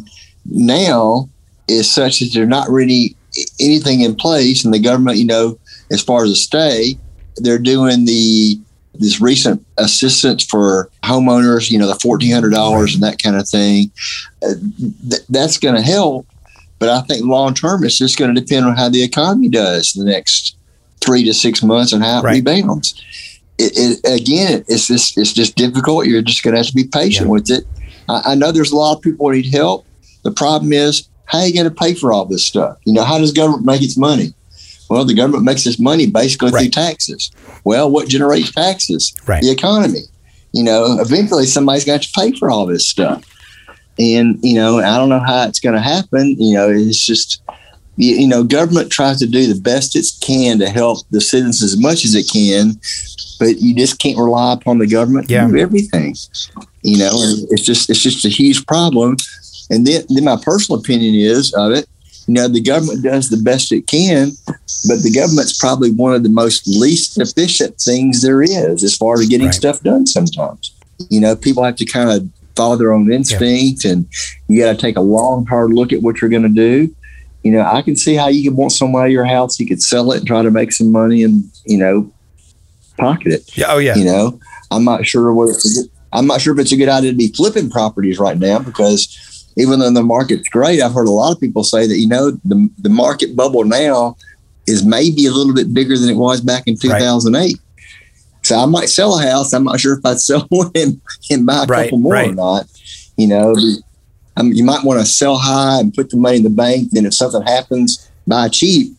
now 0.47 1.29
is 1.69 1.91
such 1.91 2.21
that 2.21 2.31
there's 2.33 2.49
not 2.49 2.69
really 2.69 3.17
anything 3.61 4.01
in 4.01 4.15
place, 4.15 4.65
and 4.65 4.75
the 4.75 4.79
government, 4.79 5.19
you 5.19 5.27
know, 5.27 5.59
as 5.91 6.03
far 6.03 6.25
as 6.25 6.31
a 6.31 6.37
stay, 6.37 6.97
they're 7.37 7.59
doing 7.59 8.05
the 8.05 8.59
this 8.95 9.21
recent 9.21 9.65
assistance 9.79 10.45
for 10.45 10.91
homeowners, 11.05 11.71
you 11.71 11.79
know, 11.79 11.87
the 11.87 11.99
fourteen 12.01 12.33
hundred 12.33 12.51
dollars 12.51 12.95
and 12.95 13.03
that 13.03 13.23
kind 13.23 13.37
of 13.37 13.49
thing. 13.49 13.91
Uh, 14.43 14.55
th- 15.09 15.23
that's 15.29 15.59
going 15.59 15.75
to 15.75 15.83
help, 15.83 16.27
but 16.79 16.89
I 16.89 17.01
think 17.03 17.25
long 17.25 17.55
term, 17.55 17.85
it's 17.85 17.99
just 17.99 18.19
going 18.19 18.35
to 18.35 18.41
depend 18.41 18.67
on 18.67 18.77
how 18.77 18.89
the 18.89 19.03
economy 19.03 19.49
does 19.49 19.97
in 19.97 20.05
the 20.05 20.11
next 20.11 20.57
three 21.01 21.25
to 21.25 21.33
six 21.33 21.63
months 21.63 21.93
and 21.93 22.03
how 22.03 22.21
it 22.21 22.25
right. 22.25 22.45
rebounds. 22.45 23.01
It, 23.59 24.01
it, 24.05 24.23
again, 24.23 24.65
it's 24.69 24.87
just 24.87 25.19
it's 25.19 25.33
just 25.33 25.55
difficult. 25.55 26.07
You're 26.07 26.23
just 26.23 26.43
going 26.43 26.55
to 26.55 26.59
have 26.59 26.67
to 26.69 26.75
be 26.75 26.85
patient 26.85 27.27
yeah. 27.27 27.33
with 27.33 27.51
it 27.51 27.65
I, 28.11 28.33
I 28.33 28.35
know 28.35 28.51
there's 28.53 28.73
a 28.73 28.77
lot 28.77 28.97
of 28.97 29.03
people 29.03 29.29
who 29.29 29.37
need 29.37 29.53
help. 29.53 29.87
The 30.25 30.33
problem 30.33 30.73
is, 30.73 31.09
how 31.27 31.39
are 31.39 31.47
you 31.47 31.55
going 31.55 31.69
to 31.69 31.75
pay 31.75 31.95
for 31.95 32.13
all 32.13 32.25
this 32.25 32.47
stuff? 32.47 32.77
You 32.85 32.93
know, 32.93 33.05
how 33.05 33.19
does 33.19 33.33
government 33.33 33.65
make 33.65 33.83
its 33.83 33.97
money? 33.97 34.35
Well, 34.91 35.05
the 35.05 35.15
government 35.15 35.45
makes 35.45 35.65
its 35.65 35.79
money 35.79 36.07
basically 36.07 36.51
right. 36.51 36.63
through 36.63 36.71
taxes. 36.71 37.31
Well, 37.63 37.89
what 37.91 38.09
generates 38.09 38.51
taxes? 38.51 39.15
Right. 39.27 39.41
The 39.41 39.51
economy. 39.51 40.01
You 40.53 40.65
know, 40.65 40.99
eventually 40.99 41.47
somebody's 41.47 41.85
got 41.85 42.03
to 42.03 42.13
pay 42.13 42.33
for 42.33 42.51
all 42.51 42.67
this 42.67 42.89
stuff. 42.89 43.25
And, 44.01 44.41
you 44.43 44.57
know, 44.57 44.81
I 44.81 44.97
don't 44.97 45.09
know 45.09 45.21
how 45.21 45.47
it's 45.47 45.61
going 45.61 45.77
to 45.77 45.81
happen. 45.81 46.35
You 46.41 46.55
know, 46.55 46.69
it's 46.69 47.07
just, 47.07 47.41
you, 47.97 48.17
you 48.17 48.27
know, 48.27 48.43
government 48.43 48.91
tries 48.91 49.21
to 49.21 49.29
do 49.29 49.47
the 49.53 49.61
best 49.61 49.95
it 49.95 50.07
can 50.21 50.59
to 50.59 50.69
help 50.69 51.07
the 51.11 51.21
citizens 51.21 51.63
as 51.63 51.81
much 51.81 52.05
as 52.05 52.17
it 52.17 52.29
can, 52.29 52.81
but 53.39 53.61
you 53.61 53.77
just 53.77 54.01
can't 54.01 54.19
rely 54.19 54.55
upon 54.55 54.79
the 54.79 54.89
government 54.89 55.31
yeah. 55.31 55.47
to 55.47 55.53
do 55.53 55.59
everything 55.59 56.17
you 56.83 56.99
know, 56.99 57.11
and 57.13 57.47
it's 57.51 57.63
just 57.63 57.91
it's 57.91 58.03
just 58.03 58.25
a 58.25 58.29
huge 58.29 58.67
problem. 58.67 59.17
And 59.71 59.87
then, 59.87 60.03
then 60.09 60.25
my 60.25 60.37
personal 60.43 60.81
opinion 60.81 61.15
is 61.15 61.55
of 61.55 61.73
it, 61.73 61.87
you 62.27 62.35
know, 62.35 62.49
the 62.49 62.61
government 62.61 63.03
does 63.03 63.29
the 63.29 63.37
best 63.43 63.73
it 63.73 63.87
can, 63.87 64.31
but 64.47 65.03
the 65.03 65.13
government's 65.15 65.59
probably 65.59 65.91
one 65.91 66.15
of 66.15 66.23
the 66.23 66.29
most 66.29 66.67
least 66.67 67.19
efficient 67.19 67.77
things 67.81 68.23
there 68.23 68.43
is 68.43 68.85
as 68.85 68.97
far 68.97 69.15
as 69.15 69.27
getting 69.27 69.47
right. 69.47 69.55
stuff 69.55 69.81
done 69.83 70.07
sometimes. 70.07 70.73
You 71.09 71.21
know, 71.21 71.35
people 71.35 71.65
have 71.65 71.77
to 71.77 71.85
kind 71.85 72.11
of 72.11 72.29
follow 72.55 72.77
their 72.77 72.93
own 72.93 73.13
instinct 73.13 73.85
yeah. 73.85 73.93
and 73.93 74.07
you 74.49 74.61
got 74.61 74.73
to 74.73 74.79
take 74.79 74.97
a 74.97 75.01
long, 75.01 75.47
hard 75.47 75.73
look 75.73 75.93
at 75.93 76.03
what 76.03 76.21
you're 76.21 76.31
going 76.31 76.43
to 76.43 76.49
do. 76.49 76.95
You 77.43 77.53
know, 77.53 77.63
I 77.63 77.83
can 77.83 77.97
see 77.97 78.15
how 78.15 78.29
you 78.29 78.49
could 78.49 78.57
want 78.57 78.73
somebody 78.73 79.11
at 79.11 79.13
your 79.13 79.25
house, 79.25 79.59
you 79.59 79.67
could 79.67 79.83
sell 79.83 80.13
it 80.13 80.19
and 80.19 80.27
try 80.27 80.43
to 80.43 80.51
make 80.51 80.73
some 80.73 80.93
money 80.93 81.25
and, 81.25 81.45
you 81.65 81.79
know, 81.79 82.13
pocket 82.99 83.33
it. 83.33 83.57
Yeah. 83.57 83.67
Oh, 83.71 83.79
yeah. 83.79 83.97
You 83.97 84.05
know, 84.05 84.39
I'm 84.71 84.85
not 84.85 85.07
sure 85.07 85.33
whether 85.33 85.53
it's 85.53 85.89
I'm 86.13 86.27
not 86.27 86.41
sure 86.41 86.55
if 86.55 86.61
it's 86.61 86.73
a 86.73 86.77
good 86.77 86.89
idea 86.89 87.13
to 87.13 87.17
be 87.17 87.29
flipping 87.29 87.71
properties 87.71 88.19
right 88.19 88.39
now 88.39 88.59
because 88.59 89.47
even 89.57 89.81
though 89.81 89.91
the 89.91 90.03
market's 90.03 90.49
great, 90.49 90.81
I've 90.81 90.93
heard 90.93 91.09
a 91.09 91.13
lot 91.13 91.33
of 91.33 91.41
people 91.41 91.65
say 91.65 91.87
that, 91.87 91.99
you 91.99 92.09
know, 92.09 92.33
the, 92.45 92.69
the 92.79 92.89
market 92.89 93.37
bubble 93.37 93.65
now 93.65 94.17
is 94.67 94.85
maybe 94.85 95.27
a 95.27 95.33
little 95.33 95.55
bit 95.55 95.73
bigger 95.73 95.97
than 95.97 96.09
it 96.09 96.17
was 96.17 96.41
back 96.41 96.65
in 96.67 96.77
2008. 96.77 97.39
Right. 97.39 97.55
So 98.43 98.59
I 98.59 98.67
might 98.67 98.89
sell 98.89 99.19
a 99.19 99.23
house. 99.23 99.53
I'm 99.53 99.65
not 99.65 99.81
sure 99.81 99.99
if 99.99 100.05
I'd 100.05 100.21
sell 100.21 100.47
one 100.49 100.71
and, 100.75 101.01
and 101.31 101.47
buy 101.47 101.65
a 101.65 101.67
right, 101.67 101.85
couple 101.85 101.99
more 101.99 102.15
right. 102.15 102.31
or 102.31 102.35
not. 102.35 102.67
You 103.17 103.29
know, 103.29 103.55
I 104.37 104.43
mean, 104.43 104.57
you 104.57 104.65
might 104.65 104.85
want 104.85 105.01
to 105.01 105.07
sell 105.07 105.37
high 105.37 105.81
and 105.81 105.93
put 105.93 106.11
the 106.11 106.17
money 106.17 106.39
in 106.39 106.43
the 106.43 106.51
bank. 106.51 106.91
Then 106.91 107.07
if 107.07 107.15
something 107.15 107.43
happens, 107.43 108.11
buy 108.27 108.49
cheap, 108.49 108.97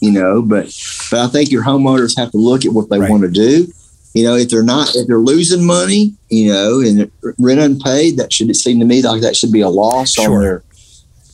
you 0.00 0.10
know, 0.10 0.42
but, 0.42 0.66
but 1.10 1.20
I 1.20 1.28
think 1.28 1.50
your 1.50 1.64
homeowners 1.64 2.18
have 2.18 2.32
to 2.32 2.38
look 2.38 2.66
at 2.66 2.72
what 2.72 2.90
they 2.90 2.98
want 2.98 3.22
to 3.22 3.30
do 3.30 3.72
you 4.14 4.24
know, 4.24 4.34
if 4.36 4.50
they're 4.50 4.62
not, 4.62 4.94
if 4.94 5.06
they're 5.06 5.18
losing 5.18 5.64
money, 5.64 6.14
you 6.28 6.52
know, 6.52 6.80
and 6.80 7.10
rent 7.38 7.60
unpaid, 7.60 8.18
that 8.18 8.32
should 8.32 8.54
seem 8.56 8.78
to 8.80 8.84
me 8.84 9.02
like 9.02 9.22
that 9.22 9.36
should 9.36 9.52
be 9.52 9.60
a 9.60 9.68
loss 9.68 10.12
sure. 10.12 10.34
on 10.34 10.40
their, 10.40 10.64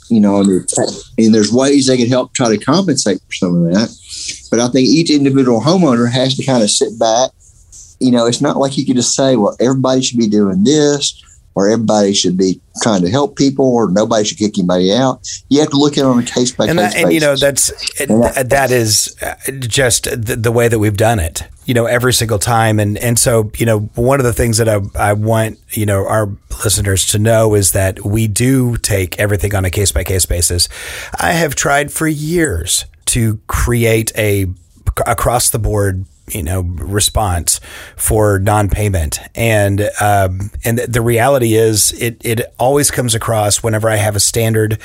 you 0.09 0.21
know, 0.21 0.45
their, 0.45 0.65
and 1.19 1.35
there's 1.35 1.53
ways 1.53 1.87
they 1.87 1.97
can 1.97 2.09
help 2.09 2.33
try 2.35 2.49
to 2.49 2.65
compensate 2.65 3.21
for 3.21 3.33
some 3.33 3.67
of 3.67 3.73
that. 3.73 3.89
But 4.51 4.61
I 4.61 4.69
think 4.69 4.89
each 4.89 5.11
individual 5.11 5.61
homeowner 5.61 6.11
has 6.11 6.37
to 6.37 6.45
kind 6.45 6.63
of 6.63 6.71
sit 6.71 6.99
back. 6.99 7.31
You 8.01 8.13
know, 8.13 8.27
it's 8.27 8.41
not 8.41 8.59
like 8.59 8.79
you 8.79 8.87
can 8.87 8.95
just 8.95 9.15
say, 9.15 9.35
well, 9.35 9.57
everybody 9.59 10.03
should 10.03 10.19
be 10.19 10.29
doing 10.29 10.63
this 10.63 11.23
or 11.59 11.69
everybody 11.69 12.15
should 12.15 12.37
be 12.37 12.61
trying 12.83 13.03
to 13.03 13.11
help 13.11 13.37
people 13.37 13.67
or 13.67 13.91
nobody 13.91 14.25
should 14.25 14.39
kick 14.39 14.57
anybody 14.57 14.93
out. 14.93 15.29
You 15.49 15.59
have 15.59 15.71
to 15.71 15.77
look 15.77 15.95
at 15.95 15.99
it 15.99 16.05
on 16.05 16.21
a 16.21 16.23
case 16.23 16.53
by 16.53 16.67
case 16.67 16.77
basis. 16.77 17.03
And 17.03 17.13
you 17.13 17.19
know, 17.19 17.35
that's 17.35 17.71
that, 17.99 18.47
that 18.51 18.71
is 18.71 19.17
uh, 19.21 19.35
just 19.59 20.05
the, 20.05 20.37
the, 20.37 20.53
way 20.53 20.69
that 20.69 20.79
we've 20.79 20.97
done 20.97 21.19
it. 21.19 21.43
You 21.65 21.75
know, 21.75 21.87
every 21.87 22.13
single 22.13 22.39
time, 22.39 22.79
and 22.79 22.97
and 22.99 23.19
so 23.19 23.51
you 23.57 23.67
know, 23.67 23.81
one 23.97 24.21
of 24.21 24.25
the 24.25 24.33
things 24.33 24.59
that 24.59 24.69
I 24.69 24.81
I 24.95 25.13
want 25.15 25.59
you 25.71 25.85
know 25.85 26.07
our 26.07 26.31
listeners 26.65 27.05
to 27.07 27.19
know 27.19 27.55
is 27.55 27.73
that 27.73 28.05
we 28.05 28.29
do 28.29 28.77
take 28.77 29.19
everything 29.19 29.55
on 29.55 29.65
a 29.65 29.71
case 29.71 29.91
by 29.91 30.05
case 30.05 30.27
basis. 30.27 30.69
I 31.19 31.33
have 31.33 31.57
tried 31.57 31.93
for 31.93 32.07
years 32.07 32.85
to 33.07 33.41
create 33.49 34.13
a 34.17 34.47
across 35.07 35.51
the 35.51 35.59
board 35.59 36.07
you 36.31 36.43
know 36.43 36.61
response 36.61 37.61
for 37.97 38.39
non-payment. 38.39 39.19
And 39.35 39.89
um, 40.01 40.51
and 40.65 40.79
the 40.79 41.01
reality 41.01 41.55
is 41.55 41.93
it 42.01 42.21
it 42.25 42.41
always 42.59 42.91
comes 42.91 43.15
across 43.15 43.63
whenever 43.63 43.89
I 43.89 43.97
have 43.97 44.17
a 44.17 44.21
standard 44.21 44.79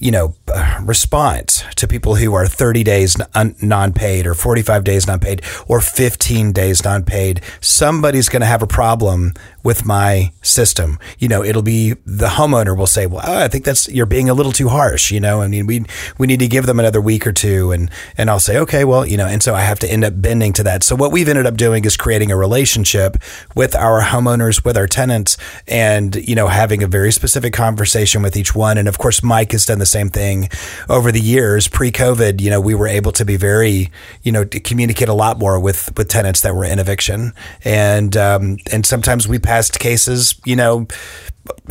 you 0.00 0.10
know, 0.10 0.34
uh, 0.48 0.80
response 0.82 1.64
to 1.76 1.86
people 1.86 2.16
who 2.16 2.34
are 2.34 2.46
30 2.46 2.84
days 2.84 3.16
non 3.62 3.92
paid 3.92 4.26
or 4.26 4.34
45 4.34 4.84
days 4.84 5.06
non 5.06 5.18
paid 5.18 5.42
or 5.66 5.80
15 5.80 6.52
days 6.52 6.84
non 6.84 7.04
paid. 7.04 7.40
Somebody's 7.60 8.28
going 8.28 8.40
to 8.40 8.46
have 8.46 8.62
a 8.62 8.66
problem 8.66 9.32
with 9.64 9.84
my 9.84 10.32
system. 10.40 10.98
You 11.18 11.28
know, 11.28 11.44
it'll 11.44 11.62
be 11.62 11.94
the 12.06 12.28
homeowner 12.28 12.76
will 12.76 12.86
say, 12.86 13.06
well, 13.06 13.22
I 13.24 13.48
think 13.48 13.64
that's, 13.64 13.88
you're 13.88 14.06
being 14.06 14.30
a 14.30 14.34
little 14.34 14.52
too 14.52 14.68
harsh. 14.68 15.10
You 15.10 15.20
know, 15.20 15.42
I 15.42 15.48
mean, 15.48 15.66
we, 15.66 15.84
we 16.16 16.26
need 16.26 16.38
to 16.38 16.48
give 16.48 16.66
them 16.66 16.80
another 16.80 17.00
week 17.00 17.26
or 17.26 17.32
two. 17.32 17.72
And, 17.72 17.90
and 18.16 18.30
I'll 18.30 18.40
say, 18.40 18.58
okay, 18.58 18.84
well, 18.84 19.04
you 19.04 19.16
know, 19.16 19.26
and 19.26 19.42
so 19.42 19.54
I 19.54 19.62
have 19.62 19.78
to 19.80 19.90
end 19.90 20.04
up 20.04 20.14
bending 20.16 20.52
to 20.54 20.62
that. 20.62 20.84
So 20.84 20.96
what 20.96 21.12
we've 21.12 21.28
ended 21.28 21.46
up 21.46 21.56
doing 21.56 21.84
is 21.84 21.96
creating 21.96 22.30
a 22.30 22.36
relationship 22.36 23.16
with 23.54 23.74
our 23.74 24.00
homeowners, 24.00 24.64
with 24.64 24.76
our 24.76 24.86
tenants 24.86 25.36
and, 25.66 26.14
you 26.16 26.34
know, 26.34 26.48
having 26.48 26.82
a 26.82 26.86
very 26.86 27.12
specific 27.12 27.52
conversation 27.52 28.22
with 28.22 28.36
each 28.36 28.54
one. 28.54 28.78
And 28.78 28.88
of 28.88 28.98
course, 28.98 29.22
Mike 29.22 29.52
has 29.52 29.66
done 29.66 29.78
the 29.78 29.86
same 29.88 30.08
thing 30.10 30.48
over 30.88 31.10
the 31.10 31.20
years. 31.20 31.68
Pre 31.68 31.90
COVID, 31.90 32.40
you 32.40 32.50
know, 32.50 32.60
we 32.60 32.74
were 32.74 32.86
able 32.88 33.12
to 33.12 33.24
be 33.24 33.36
very, 33.36 33.90
you 34.22 34.32
know, 34.32 34.44
communicate 34.44 35.08
a 35.08 35.14
lot 35.14 35.38
more 35.38 35.58
with, 35.58 35.90
with 35.96 36.08
tenants 36.08 36.40
that 36.42 36.54
were 36.54 36.64
in 36.64 36.78
eviction. 36.78 37.32
And, 37.64 38.16
um, 38.16 38.58
and 38.70 38.86
sometimes 38.86 39.26
we 39.26 39.38
passed 39.38 39.78
cases, 39.78 40.40
you 40.44 40.56
know, 40.56 40.86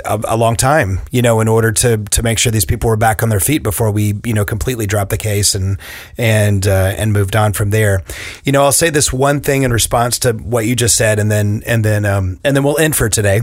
a, 0.06 0.20
a, 0.30 0.38
long 0.38 0.56
time, 0.56 1.00
you 1.12 1.22
know, 1.22 1.40
in 1.40 1.48
order 1.48 1.72
to 1.72 1.98
to 1.98 2.24
make 2.24 2.40
sure 2.40 2.52
these 2.52 2.66
people 2.66 2.90
were 2.90 2.98
back 2.98 3.24
on 3.24 3.30
their 3.30 3.40
feet 3.40 3.64
before 3.64 3.92
we, 3.92 4.14
you 4.24 4.34
know, 4.34 4.46
completely 4.46 4.86
dropped 4.86 5.10
the 5.10 5.18
case 5.18 5.56
and 5.56 5.78
and 6.18 6.68
uh, 6.68 6.94
and 6.98 7.14
moved 7.14 7.36
on 7.36 7.54
from 7.54 7.72
there. 7.72 8.04
You 8.44 8.52
know, 8.52 8.64
I'll 8.64 8.72
say 8.72 8.90
this 8.90 9.12
one 9.12 9.42
thing 9.42 9.64
in 9.64 9.72
response 9.72 10.20
to 10.20 10.34
what 10.34 10.66
you 10.66 10.76
just 10.76 10.96
said, 10.96 11.20
and 11.20 11.32
then 11.32 11.64
and 11.66 11.84
then 11.84 12.06
um, 12.06 12.40
and 12.44 12.56
then 12.56 12.64
we'll 12.64 12.78
end 12.78 12.96
for 12.96 13.10
today. 13.10 13.42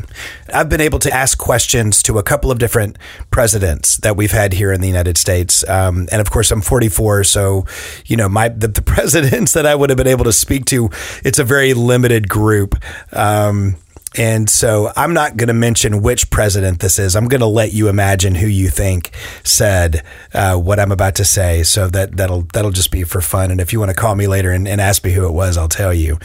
I've 0.52 0.68
been 0.68 0.80
able 0.80 0.98
to 1.00 1.12
ask 1.12 1.38
questions 1.38 2.02
to 2.04 2.18
a 2.18 2.22
couple 2.22 2.50
of 2.50 2.58
different 2.58 2.98
presidents 3.30 3.96
that 3.98 4.16
we've 4.16 4.32
had 4.32 4.52
here 4.52 4.72
in 4.72 4.80
the 4.80 4.88
United 4.88 5.18
States, 5.18 5.68
um, 5.68 6.08
and 6.12 6.20
of 6.20 6.30
course, 6.30 6.50
I'm 6.50 6.62
44, 6.62 7.24
so 7.24 7.66
you 8.06 8.16
know, 8.16 8.28
my 8.28 8.48
the, 8.48 8.68
the, 8.68 8.82
presidents 8.94 9.52
that 9.54 9.66
I 9.66 9.74
would 9.74 9.90
have 9.90 9.96
been 9.96 10.06
able 10.06 10.24
to 10.24 10.32
speak 10.32 10.66
to, 10.66 10.90
it's 11.24 11.38
a 11.38 11.44
very 11.44 11.74
limited 11.74 12.28
group. 12.28 12.76
Um, 13.12 13.76
and 14.16 14.48
so 14.48 14.92
I'm 14.96 15.12
not 15.12 15.36
going 15.36 15.48
to 15.48 15.54
mention 15.54 16.02
which 16.02 16.30
president 16.30 16.80
this 16.80 16.98
is. 16.98 17.16
I'm 17.16 17.26
going 17.26 17.40
to 17.40 17.46
let 17.46 17.72
you 17.72 17.88
imagine 17.88 18.34
who 18.34 18.46
you 18.46 18.68
think 18.68 19.10
said 19.42 20.04
uh, 20.32 20.56
what 20.56 20.78
I'm 20.78 20.92
about 20.92 21.16
to 21.16 21.24
say. 21.24 21.62
So 21.62 21.88
that 21.88 22.16
that'll 22.16 22.42
that'll 22.52 22.70
just 22.70 22.90
be 22.90 23.04
for 23.04 23.20
fun. 23.20 23.50
And 23.50 23.60
if 23.60 23.72
you 23.72 23.80
want 23.80 23.90
to 23.90 23.96
call 23.96 24.14
me 24.14 24.26
later 24.26 24.52
and, 24.52 24.68
and 24.68 24.80
ask 24.80 25.04
me 25.04 25.12
who 25.12 25.26
it 25.26 25.32
was, 25.32 25.56
I'll 25.56 25.68
tell 25.68 25.92
you. 25.92 26.18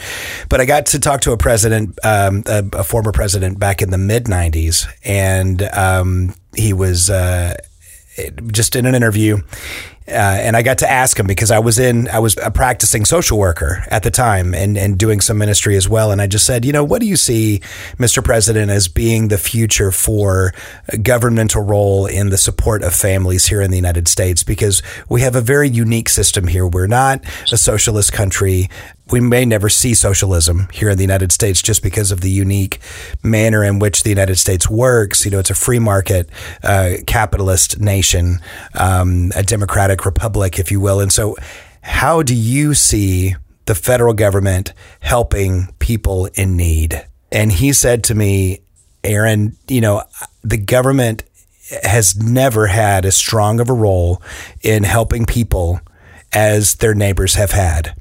But 0.48 0.60
I 0.60 0.64
got 0.64 0.86
to 0.86 1.00
talk 1.00 1.20
to 1.22 1.32
a 1.32 1.36
president, 1.36 1.98
um, 2.04 2.44
a, 2.46 2.64
a, 2.72 2.84
former 2.84 3.12
president 3.12 3.58
back 3.58 3.82
in 3.82 3.90
the 3.90 3.98
mid 3.98 4.24
'90s, 4.24 4.86
and 5.04 5.62
um, 5.62 6.34
he 6.54 6.72
was. 6.72 7.10
Uh, 7.10 7.56
just 8.48 8.76
in 8.76 8.84
an 8.84 8.94
interview, 8.94 9.38
uh, 10.10 10.14
and 10.14 10.56
I 10.56 10.62
got 10.62 10.78
to 10.78 10.90
ask 10.90 11.18
him 11.18 11.26
because 11.26 11.50
I 11.50 11.58
was 11.58 11.78
in, 11.78 12.08
I 12.08 12.18
was 12.18 12.36
a 12.42 12.50
practicing 12.50 13.04
social 13.04 13.38
worker 13.38 13.84
at 13.88 14.02
the 14.02 14.10
time 14.10 14.54
and, 14.54 14.76
and 14.76 14.98
doing 14.98 15.20
some 15.20 15.38
ministry 15.38 15.76
as 15.76 15.88
well. 15.88 16.10
And 16.10 16.20
I 16.20 16.26
just 16.26 16.44
said, 16.44 16.64
you 16.64 16.72
know, 16.72 16.84
what 16.84 17.00
do 17.00 17.06
you 17.06 17.16
see, 17.16 17.60
Mr. 17.96 18.22
President, 18.22 18.70
as 18.70 18.88
being 18.88 19.28
the 19.28 19.38
future 19.38 19.90
for 19.92 20.52
governmental 21.02 21.62
role 21.62 22.06
in 22.06 22.30
the 22.30 22.38
support 22.38 22.82
of 22.82 22.94
families 22.94 23.46
here 23.46 23.60
in 23.60 23.70
the 23.70 23.76
United 23.76 24.08
States? 24.08 24.42
Because 24.42 24.82
we 25.08 25.20
have 25.20 25.36
a 25.36 25.40
very 25.40 25.68
unique 25.68 26.08
system 26.08 26.46
here. 26.46 26.66
We're 26.66 26.86
not 26.86 27.24
a 27.52 27.56
socialist 27.56 28.12
country 28.12 28.68
we 29.10 29.20
may 29.20 29.44
never 29.44 29.68
see 29.68 29.94
socialism 29.94 30.68
here 30.72 30.90
in 30.90 30.96
the 30.96 31.04
United 31.04 31.32
States 31.32 31.62
just 31.62 31.82
because 31.82 32.12
of 32.12 32.20
the 32.20 32.30
unique 32.30 32.80
manner 33.22 33.64
in 33.64 33.78
which 33.78 34.02
the 34.02 34.10
United 34.10 34.36
States 34.36 34.68
works. 34.68 35.24
You 35.24 35.30
know, 35.30 35.38
it's 35.38 35.50
a 35.50 35.54
free 35.54 35.78
market, 35.78 36.28
uh, 36.62 36.94
capitalist 37.06 37.80
nation, 37.80 38.38
um, 38.74 39.32
a 39.34 39.42
democratic 39.42 40.04
republic, 40.04 40.58
if 40.58 40.70
you 40.70 40.80
will. 40.80 41.00
And 41.00 41.12
so, 41.12 41.36
how 41.82 42.22
do 42.22 42.34
you 42.34 42.74
see 42.74 43.36
the 43.66 43.74
federal 43.74 44.14
government 44.14 44.72
helping 45.00 45.74
people 45.78 46.26
in 46.34 46.56
need? 46.56 47.06
And 47.32 47.50
he 47.50 47.72
said 47.72 48.04
to 48.04 48.14
me, 48.14 48.60
Aaron, 49.02 49.56
you 49.66 49.80
know, 49.80 50.02
the 50.42 50.58
government 50.58 51.24
has 51.82 52.16
never 52.16 52.66
had 52.66 53.04
as 53.04 53.16
strong 53.16 53.60
of 53.60 53.70
a 53.70 53.72
role 53.72 54.20
in 54.62 54.82
helping 54.82 55.24
people 55.24 55.80
as 56.32 56.76
their 56.76 56.94
neighbors 56.94 57.34
have 57.34 57.52
had. 57.52 57.94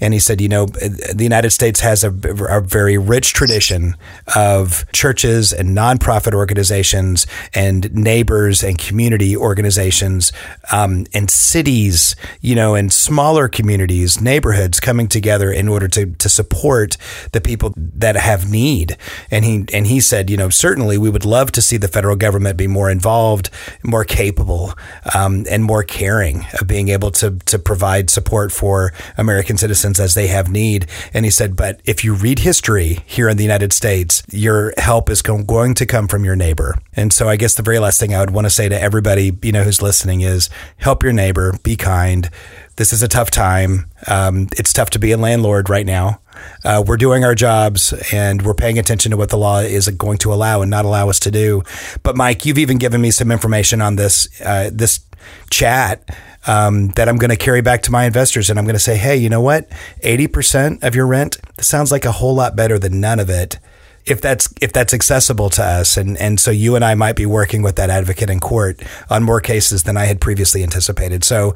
And 0.00 0.14
he 0.14 0.20
said, 0.20 0.40
you 0.40 0.48
know, 0.48 0.66
the 0.66 1.22
United 1.22 1.50
States 1.50 1.80
has 1.80 2.04
a, 2.04 2.08
a, 2.48 2.60
very 2.60 2.96
rich 2.98 3.32
tradition 3.32 3.96
of 4.34 4.84
churches 4.92 5.52
and 5.52 5.76
nonprofit 5.76 6.34
organizations 6.34 7.26
and 7.54 7.92
neighbors 7.94 8.62
and 8.62 8.78
community 8.78 9.36
organizations 9.36 10.32
um, 10.72 11.06
and 11.12 11.30
cities, 11.30 12.16
you 12.40 12.54
know, 12.54 12.74
and 12.74 12.92
smaller 12.92 13.48
communities, 13.48 14.20
neighborhoods 14.20 14.80
coming 14.80 15.08
together 15.08 15.52
in 15.52 15.68
order 15.68 15.88
to, 15.88 16.06
to 16.06 16.28
support 16.28 16.96
the 17.32 17.40
people 17.40 17.74
that 17.76 18.16
have 18.16 18.50
need. 18.50 18.96
And 19.30 19.44
he, 19.44 19.64
and 19.72 19.86
he 19.86 20.00
said, 20.00 20.30
you 20.30 20.36
know, 20.36 20.48
certainly 20.48 20.98
we 20.98 21.10
would 21.10 21.24
love 21.24 21.52
to 21.52 21.62
see 21.62 21.76
the 21.76 21.88
federal 21.88 22.16
government 22.16 22.56
be 22.56 22.66
more 22.66 22.90
involved, 22.90 23.50
more 23.82 24.04
capable, 24.04 24.74
um, 25.14 25.44
and 25.50 25.64
more 25.64 25.82
caring 25.82 26.46
of 26.60 26.66
being 26.66 26.88
able 26.88 27.10
to, 27.12 27.38
to 27.46 27.58
provide 27.58 28.10
support 28.10 28.52
for 28.52 28.92
Americans 29.16 29.62
citizens 29.64 29.98
as 29.98 30.12
they 30.12 30.26
have 30.26 30.50
need. 30.50 30.86
And 31.14 31.24
he 31.24 31.30
said, 31.30 31.56
but 31.56 31.80
if 31.86 32.04
you 32.04 32.12
read 32.12 32.40
history 32.40 32.98
here 33.06 33.30
in 33.30 33.38
the 33.38 33.42
United 33.42 33.72
States, 33.72 34.22
your 34.30 34.74
help 34.76 35.08
is 35.08 35.22
going 35.22 35.72
to 35.74 35.86
come 35.86 36.06
from 36.06 36.22
your 36.22 36.36
neighbor. 36.36 36.76
And 36.94 37.14
so 37.14 37.30
I 37.30 37.36
guess 37.36 37.54
the 37.54 37.62
very 37.62 37.78
last 37.78 37.98
thing 37.98 38.14
I 38.14 38.20
would 38.20 38.32
want 38.32 38.44
to 38.44 38.50
say 38.50 38.68
to 38.68 38.78
everybody, 38.78 39.32
you 39.42 39.52
know, 39.52 39.64
who's 39.64 39.80
listening 39.80 40.20
is 40.20 40.50
help 40.76 41.02
your 41.02 41.14
neighbor, 41.14 41.54
be 41.62 41.76
kind. 41.76 42.28
This 42.76 42.92
is 42.92 43.02
a 43.02 43.08
tough 43.08 43.30
time. 43.30 43.86
Um, 44.06 44.48
it's 44.58 44.74
tough 44.74 44.90
to 44.90 44.98
be 44.98 45.12
a 45.12 45.16
landlord 45.16 45.70
right 45.70 45.86
now. 45.86 46.20
Uh, 46.62 46.84
we're 46.86 46.98
doing 46.98 47.24
our 47.24 47.34
jobs 47.34 47.94
and 48.12 48.42
we're 48.42 48.52
paying 48.52 48.78
attention 48.78 49.12
to 49.12 49.16
what 49.16 49.30
the 49.30 49.38
law 49.38 49.60
is 49.60 49.88
going 49.88 50.18
to 50.18 50.32
allow 50.32 50.60
and 50.60 50.70
not 50.70 50.84
allow 50.84 51.08
us 51.08 51.20
to 51.20 51.30
do. 51.30 51.62
But 52.02 52.16
Mike, 52.16 52.44
you've 52.44 52.58
even 52.58 52.76
given 52.76 53.00
me 53.00 53.10
some 53.10 53.30
information 53.30 53.80
on 53.80 53.96
this 53.96 54.28
uh, 54.42 54.68
this 54.70 55.00
chat 55.48 56.06
um, 56.46 56.88
that 56.90 57.08
I'm 57.08 57.16
going 57.16 57.30
to 57.30 57.36
carry 57.36 57.60
back 57.60 57.82
to 57.82 57.90
my 57.90 58.04
investors. 58.04 58.50
And 58.50 58.58
I'm 58.58 58.64
going 58.64 58.74
to 58.74 58.80
say, 58.80 58.96
hey, 58.96 59.16
you 59.16 59.28
know 59.28 59.40
what? 59.40 59.68
80% 60.02 60.82
of 60.82 60.94
your 60.94 61.06
rent, 61.06 61.38
sounds 61.60 61.90
like 61.90 62.04
a 62.04 62.12
whole 62.12 62.34
lot 62.34 62.56
better 62.56 62.78
than 62.78 63.00
none 63.00 63.20
of 63.20 63.30
it. 63.30 63.58
If 64.06 64.20
that's 64.20 64.52
if 64.60 64.70
that's 64.70 64.92
accessible 64.92 65.48
to 65.48 65.64
us, 65.64 65.96
and 65.96 66.18
and 66.18 66.38
so 66.38 66.50
you 66.50 66.76
and 66.76 66.84
I 66.84 66.94
might 66.94 67.16
be 67.16 67.24
working 67.24 67.62
with 67.62 67.76
that 67.76 67.88
advocate 67.88 68.28
in 68.28 68.38
court 68.38 68.82
on 69.08 69.22
more 69.22 69.40
cases 69.40 69.84
than 69.84 69.96
I 69.96 70.04
had 70.04 70.20
previously 70.20 70.62
anticipated. 70.62 71.24
So, 71.24 71.54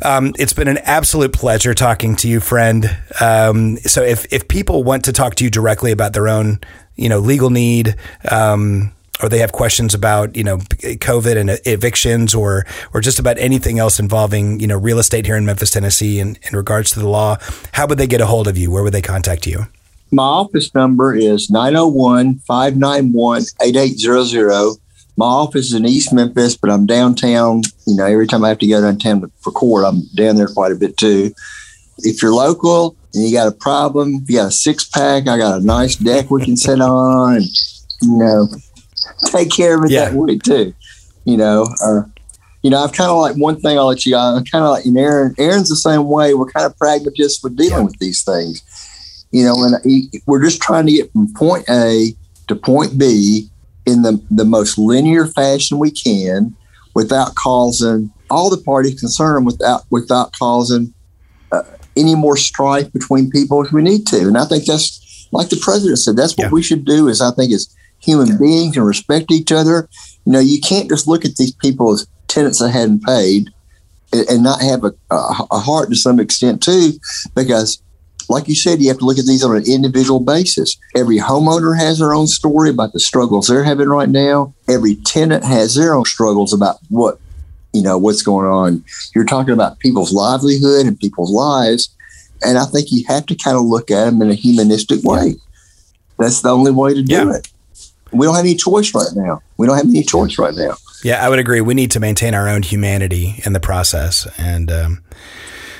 um, 0.00 0.32
it's 0.38 0.54
been 0.54 0.68
an 0.68 0.78
absolute 0.78 1.34
pleasure 1.34 1.74
talking 1.74 2.16
to 2.16 2.28
you, 2.28 2.40
friend. 2.40 2.96
Um, 3.20 3.76
so 3.76 4.02
if 4.02 4.24
if 4.32 4.48
people 4.48 4.84
want 4.84 5.04
to 5.04 5.12
talk 5.12 5.34
to 5.34 5.44
you 5.44 5.50
directly 5.50 5.92
about 5.92 6.14
their 6.14 6.28
own, 6.28 6.60
you 6.96 7.10
know, 7.10 7.18
legal 7.18 7.50
need, 7.50 7.96
um, 8.30 8.94
or 9.20 9.28
they 9.28 9.38
have 9.38 9.52
questions 9.52 9.94
about 9.94 10.36
you 10.36 10.44
know 10.44 10.58
COVID 10.58 11.36
and 11.36 11.50
uh, 11.50 11.56
evictions 11.64 12.34
or 12.34 12.64
or 12.94 13.00
just 13.00 13.18
about 13.18 13.38
anything 13.38 13.78
else 13.78 13.98
involving 13.98 14.60
you 14.60 14.66
know 14.66 14.78
real 14.78 14.98
estate 14.98 15.26
here 15.26 15.36
in 15.36 15.44
Memphis, 15.44 15.70
Tennessee, 15.70 16.18
in, 16.18 16.38
in 16.50 16.56
regards 16.56 16.90
to 16.92 17.00
the 17.00 17.08
law, 17.08 17.36
how 17.72 17.86
would 17.86 17.98
they 17.98 18.06
get 18.06 18.20
a 18.20 18.26
hold 18.26 18.48
of 18.48 18.56
you? 18.56 18.70
Where 18.70 18.82
would 18.82 18.94
they 18.94 19.02
contact 19.02 19.46
you? 19.46 19.66
My 20.10 20.24
office 20.24 20.74
number 20.74 21.14
is 21.14 21.50
901 21.50 22.40
591 22.40 23.42
8800. 23.62 24.76
My 25.16 25.26
office 25.26 25.66
is 25.66 25.74
in 25.74 25.86
East 25.86 26.12
Memphis, 26.12 26.56
but 26.56 26.70
I'm 26.70 26.86
downtown. 26.86 27.62
You 27.86 27.96
know, 27.96 28.06
every 28.06 28.26
time 28.26 28.44
I 28.44 28.48
have 28.48 28.58
to 28.58 28.66
go 28.66 28.80
downtown 28.80 29.30
for 29.40 29.50
court, 29.50 29.84
I'm 29.84 30.02
down 30.14 30.36
there 30.36 30.48
quite 30.48 30.72
a 30.72 30.76
bit 30.76 30.96
too. 30.96 31.32
If 31.98 32.22
you're 32.22 32.32
local 32.32 32.96
and 33.14 33.22
you 33.22 33.32
got 33.32 33.48
a 33.48 33.52
problem, 33.52 34.24
you 34.26 34.38
got 34.38 34.48
a 34.48 34.50
six 34.50 34.84
pack, 34.84 35.28
I 35.28 35.36
got 35.36 35.60
a 35.60 35.64
nice 35.64 35.96
deck 35.96 36.30
we 36.30 36.44
can 36.44 36.56
sit 36.56 36.80
on. 36.80 37.36
And, 37.36 37.44
you 38.02 38.18
know, 38.18 38.48
take 39.26 39.50
care 39.50 39.78
of 39.78 39.84
it 39.84 39.90
yeah. 39.90 40.06
that 40.06 40.14
way 40.14 40.38
too. 40.38 40.74
You 41.24 41.36
know, 41.36 41.66
or 41.80 42.10
you 42.62 42.70
know, 42.70 42.82
I've 42.82 42.92
kind 42.92 43.10
of 43.10 43.16
like 43.18 43.36
one 43.36 43.60
thing 43.60 43.78
I'll 43.78 43.86
let 43.88 44.06
you. 44.06 44.16
I'm 44.16 44.44
kind 44.44 44.64
of 44.64 44.70
like 44.70 44.84
you 44.84 44.92
know, 44.92 45.00
Aaron. 45.00 45.34
Aaron's 45.38 45.68
the 45.68 45.76
same 45.76 46.04
way. 46.04 46.34
We're 46.34 46.50
kind 46.50 46.66
of 46.66 46.76
pragmatists 46.78 47.42
with 47.42 47.56
dealing 47.56 47.72
yeah. 47.72 47.84
with 47.84 47.98
these 47.98 48.22
things. 48.22 48.62
You 49.32 49.44
know, 49.44 49.56
and 49.64 50.12
we're 50.26 50.44
just 50.44 50.60
trying 50.60 50.86
to 50.86 50.92
get 50.92 51.12
from 51.12 51.32
point 51.34 51.68
A 51.68 52.14
to 52.48 52.54
point 52.54 52.98
B 52.98 53.48
in 53.86 54.02
the 54.02 54.22
the 54.30 54.44
most 54.44 54.78
linear 54.78 55.26
fashion 55.26 55.78
we 55.78 55.90
can, 55.90 56.54
without 56.94 57.34
causing 57.34 58.12
all 58.30 58.48
the 58.48 58.62
parties 58.62 59.00
concerned, 59.00 59.44
without 59.46 59.82
without 59.90 60.32
causing 60.38 60.94
uh, 61.50 61.62
any 61.96 62.14
more 62.14 62.36
strife 62.36 62.92
between 62.92 63.30
people 63.30 63.64
if 63.64 63.72
we 63.72 63.82
need 63.82 64.06
to. 64.08 64.20
And 64.20 64.38
I 64.38 64.44
think 64.44 64.66
that's 64.66 65.28
like 65.32 65.48
the 65.48 65.60
president 65.60 65.98
said. 65.98 66.16
That's 66.16 66.36
what 66.36 66.44
yeah. 66.44 66.50
we 66.50 66.62
should 66.62 66.84
do. 66.84 67.08
Is 67.08 67.20
I 67.20 67.32
think 67.32 67.52
is 67.52 67.74
human 68.02 68.38
beings 68.38 68.76
and 68.76 68.86
respect 68.86 69.30
each 69.30 69.52
other. 69.52 69.88
You 70.24 70.32
know, 70.32 70.40
you 70.40 70.60
can't 70.60 70.88
just 70.88 71.06
look 71.06 71.24
at 71.24 71.36
these 71.36 71.52
people 71.52 71.92
as 71.92 72.06
tenants 72.28 72.60
that 72.60 72.70
hadn't 72.70 73.02
paid 73.02 73.50
and, 74.12 74.28
and 74.28 74.42
not 74.42 74.60
have 74.60 74.84
a, 74.84 74.92
a, 75.10 75.46
a 75.52 75.58
heart 75.58 75.90
to 75.90 75.96
some 75.96 76.20
extent 76.20 76.62
too, 76.62 76.92
because 77.34 77.82
like 78.28 78.48
you 78.48 78.54
said, 78.54 78.80
you 78.80 78.88
have 78.88 78.98
to 78.98 79.04
look 79.04 79.18
at 79.18 79.26
these 79.26 79.44
on 79.44 79.56
an 79.56 79.64
individual 79.66 80.20
basis. 80.20 80.76
Every 80.96 81.18
homeowner 81.18 81.78
has 81.78 81.98
their 81.98 82.14
own 82.14 82.26
story 82.26 82.70
about 82.70 82.92
the 82.92 83.00
struggles 83.00 83.46
they're 83.46 83.64
having 83.64 83.88
right 83.88 84.08
now. 84.08 84.54
Every 84.68 84.94
tenant 84.96 85.44
has 85.44 85.74
their 85.74 85.94
own 85.94 86.04
struggles 86.04 86.52
about 86.52 86.76
what, 86.88 87.18
you 87.72 87.82
know, 87.82 87.98
what's 87.98 88.22
going 88.22 88.46
on. 88.46 88.84
You're 89.14 89.24
talking 89.24 89.52
about 89.52 89.80
people's 89.80 90.12
livelihood 90.12 90.86
and 90.86 90.98
people's 90.98 91.32
lives. 91.32 91.94
And 92.42 92.58
I 92.58 92.64
think 92.64 92.90
you 92.90 93.04
have 93.06 93.26
to 93.26 93.34
kind 93.34 93.56
of 93.56 93.64
look 93.64 93.90
at 93.90 94.06
them 94.06 94.22
in 94.22 94.30
a 94.30 94.34
humanistic 94.34 95.02
way. 95.02 95.34
That's 96.18 96.40
the 96.40 96.50
only 96.50 96.72
way 96.72 96.94
to 96.94 97.02
do 97.02 97.14
yeah. 97.14 97.36
it 97.36 97.52
we 98.12 98.26
don't 98.26 98.34
have 98.34 98.44
any 98.44 98.54
choice 98.54 98.94
right 98.94 99.08
now. 99.14 99.42
We 99.56 99.66
don't 99.66 99.76
have 99.76 99.86
any 99.86 100.02
choice 100.02 100.38
right 100.38 100.54
now. 100.54 100.74
Yeah, 101.02 101.24
I 101.24 101.28
would 101.28 101.38
agree. 101.38 101.60
We 101.60 101.74
need 101.74 101.90
to 101.92 102.00
maintain 102.00 102.34
our 102.34 102.48
own 102.48 102.62
humanity 102.62 103.40
in 103.44 103.52
the 103.52 103.60
process. 103.60 104.28
And 104.38 104.70
um, 104.70 105.02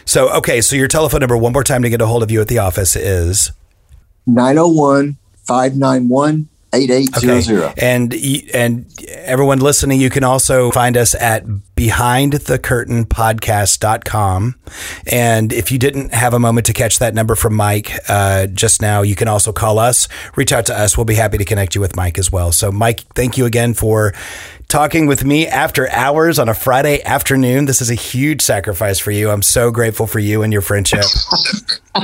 so, 0.04 0.30
okay, 0.36 0.60
so 0.60 0.74
your 0.76 0.88
telephone 0.88 1.20
number, 1.20 1.36
one 1.36 1.52
more 1.52 1.64
time 1.64 1.82
to 1.82 1.90
get 1.90 2.00
a 2.00 2.06
hold 2.06 2.22
of 2.22 2.30
you 2.30 2.40
at 2.40 2.48
the 2.48 2.58
office 2.58 2.96
is 2.96 3.52
901 4.26 5.16
591 5.44 6.48
8800. 6.72 7.62
Okay. 7.62 7.74
And 7.76 8.14
and 8.54 8.86
everyone 9.08 9.60
listening, 9.60 10.00
you 10.00 10.08
can 10.10 10.24
also 10.24 10.70
find 10.70 10.96
us 10.96 11.14
at 11.14 11.44
behindthecurtainpodcast.com. 11.76 14.54
And 15.06 15.52
if 15.52 15.70
you 15.70 15.78
didn't 15.78 16.14
have 16.14 16.32
a 16.32 16.38
moment 16.38 16.64
to 16.66 16.72
catch 16.72 16.98
that 16.98 17.14
number 17.14 17.34
from 17.34 17.54
Mike 17.54 17.92
uh, 18.08 18.46
just 18.46 18.80
now, 18.80 19.02
you 19.02 19.14
can 19.14 19.28
also 19.28 19.52
call 19.52 19.78
us, 19.78 20.08
reach 20.36 20.52
out 20.52 20.64
to 20.66 20.78
us. 20.78 20.96
We'll 20.96 21.04
be 21.04 21.14
happy 21.14 21.38
to 21.38 21.44
connect 21.44 21.74
you 21.74 21.80
with 21.80 21.96
Mike 21.96 22.18
as 22.18 22.30
well. 22.32 22.52
So, 22.52 22.72
Mike, 22.72 23.00
thank 23.14 23.36
you 23.36 23.44
again 23.44 23.74
for 23.74 24.14
talking 24.72 25.04
with 25.04 25.22
me 25.22 25.46
after 25.46 25.90
hours 25.90 26.38
on 26.38 26.48
a 26.48 26.54
Friday 26.54 27.02
afternoon. 27.02 27.66
This 27.66 27.82
is 27.82 27.90
a 27.90 27.94
huge 27.94 28.40
sacrifice 28.40 28.98
for 28.98 29.10
you. 29.10 29.28
I'm 29.28 29.42
so 29.42 29.70
grateful 29.70 30.06
for 30.06 30.18
you 30.18 30.42
and 30.42 30.50
your 30.50 30.62
friendship. 30.62 31.04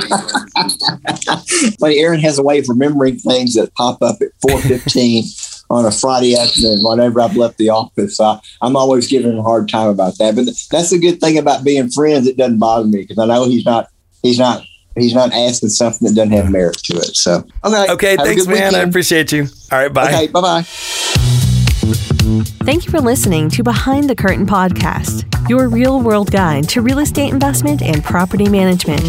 But 1.79 1.93
Aaron 1.93 2.19
has 2.19 2.37
a 2.37 2.43
way 2.43 2.59
of 2.59 2.69
remembering 2.69 3.17
things 3.17 3.55
that 3.55 3.73
pop 3.73 4.03
up 4.03 4.21
at 4.21 4.29
4.15 4.47 5.63
on 5.71 5.85
a 5.85 5.91
Friday 5.91 6.35
afternoon 6.37 6.77
whenever 6.81 7.21
I've 7.21 7.35
left 7.35 7.57
the 7.57 7.69
office. 7.69 8.17
So 8.17 8.39
I'm 8.61 8.75
always 8.75 9.07
giving 9.07 9.31
him 9.31 9.39
a 9.39 9.43
hard 9.43 9.67
time 9.67 9.87
about 9.89 10.19
that. 10.19 10.35
But 10.35 10.45
that's 10.45 10.91
the 10.91 10.99
good 10.99 11.19
thing 11.19 11.39
about 11.39 11.63
being 11.63 11.89
friends. 11.89 12.27
It 12.27 12.37
doesn't 12.37 12.59
bother 12.59 12.85
me 12.85 13.01
because 13.01 13.17
I 13.17 13.25
know 13.25 13.45
he's 13.45 13.65
not, 13.65 13.89
he's 14.21 14.37
not, 14.37 14.63
he's 14.95 15.15
not 15.15 15.33
asking 15.33 15.69
something 15.69 16.07
that 16.07 16.13
doesn't 16.13 16.33
have 16.33 16.51
merit 16.51 16.77
to 16.83 16.97
it. 16.97 17.15
So, 17.15 17.43
okay. 17.65 17.91
Okay, 17.91 18.15
thanks, 18.17 18.45
man. 18.45 18.75
I 18.75 18.79
appreciate 18.79 19.31
you. 19.31 19.47
All 19.71 19.79
right, 19.79 19.91
bye. 19.91 20.13
Okay, 20.13 20.27
bye 20.27 20.41
bye. 20.41 22.15
Thank 22.29 22.85
you 22.85 22.91
for 22.91 23.01
listening 23.01 23.49
to 23.49 23.63
Behind 23.63 24.07
the 24.07 24.15
Curtain 24.15 24.45
podcast, 24.45 25.25
your 25.49 25.67
real 25.67 25.99
world 25.99 26.29
guide 26.31 26.69
to 26.69 26.83
real 26.83 26.99
estate 26.99 27.33
investment 27.33 27.81
and 27.81 28.03
property 28.03 28.47
management. 28.47 29.01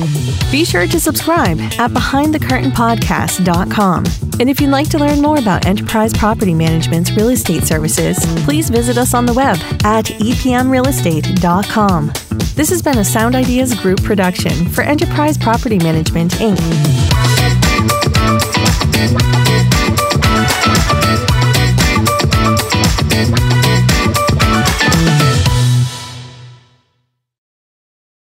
Be 0.50 0.64
sure 0.64 0.86
to 0.86 0.98
subscribe 0.98 1.60
at 1.60 1.90
behindthecurtainpodcast.com. 1.90 4.04
And 4.40 4.48
if 4.48 4.58
you'd 4.58 4.70
like 4.70 4.88
to 4.90 4.98
learn 4.98 5.20
more 5.20 5.38
about 5.38 5.66
Enterprise 5.66 6.14
Property 6.14 6.54
Management's 6.54 7.12
real 7.12 7.28
estate 7.28 7.64
services, 7.64 8.16
please 8.44 8.70
visit 8.70 8.96
us 8.96 9.12
on 9.12 9.26
the 9.26 9.34
web 9.34 9.58
at 9.84 10.06
epmrealestate.com. 10.06 12.12
This 12.54 12.70
has 12.70 12.80
been 12.80 12.96
a 12.98 13.04
Sound 13.04 13.34
Ideas 13.34 13.74
Group 13.74 14.02
production 14.02 14.66
for 14.70 14.80
Enterprise 14.80 15.36
Property 15.36 15.78
Management, 15.78 16.32
Inc. 16.32 16.58
Música 23.20 23.49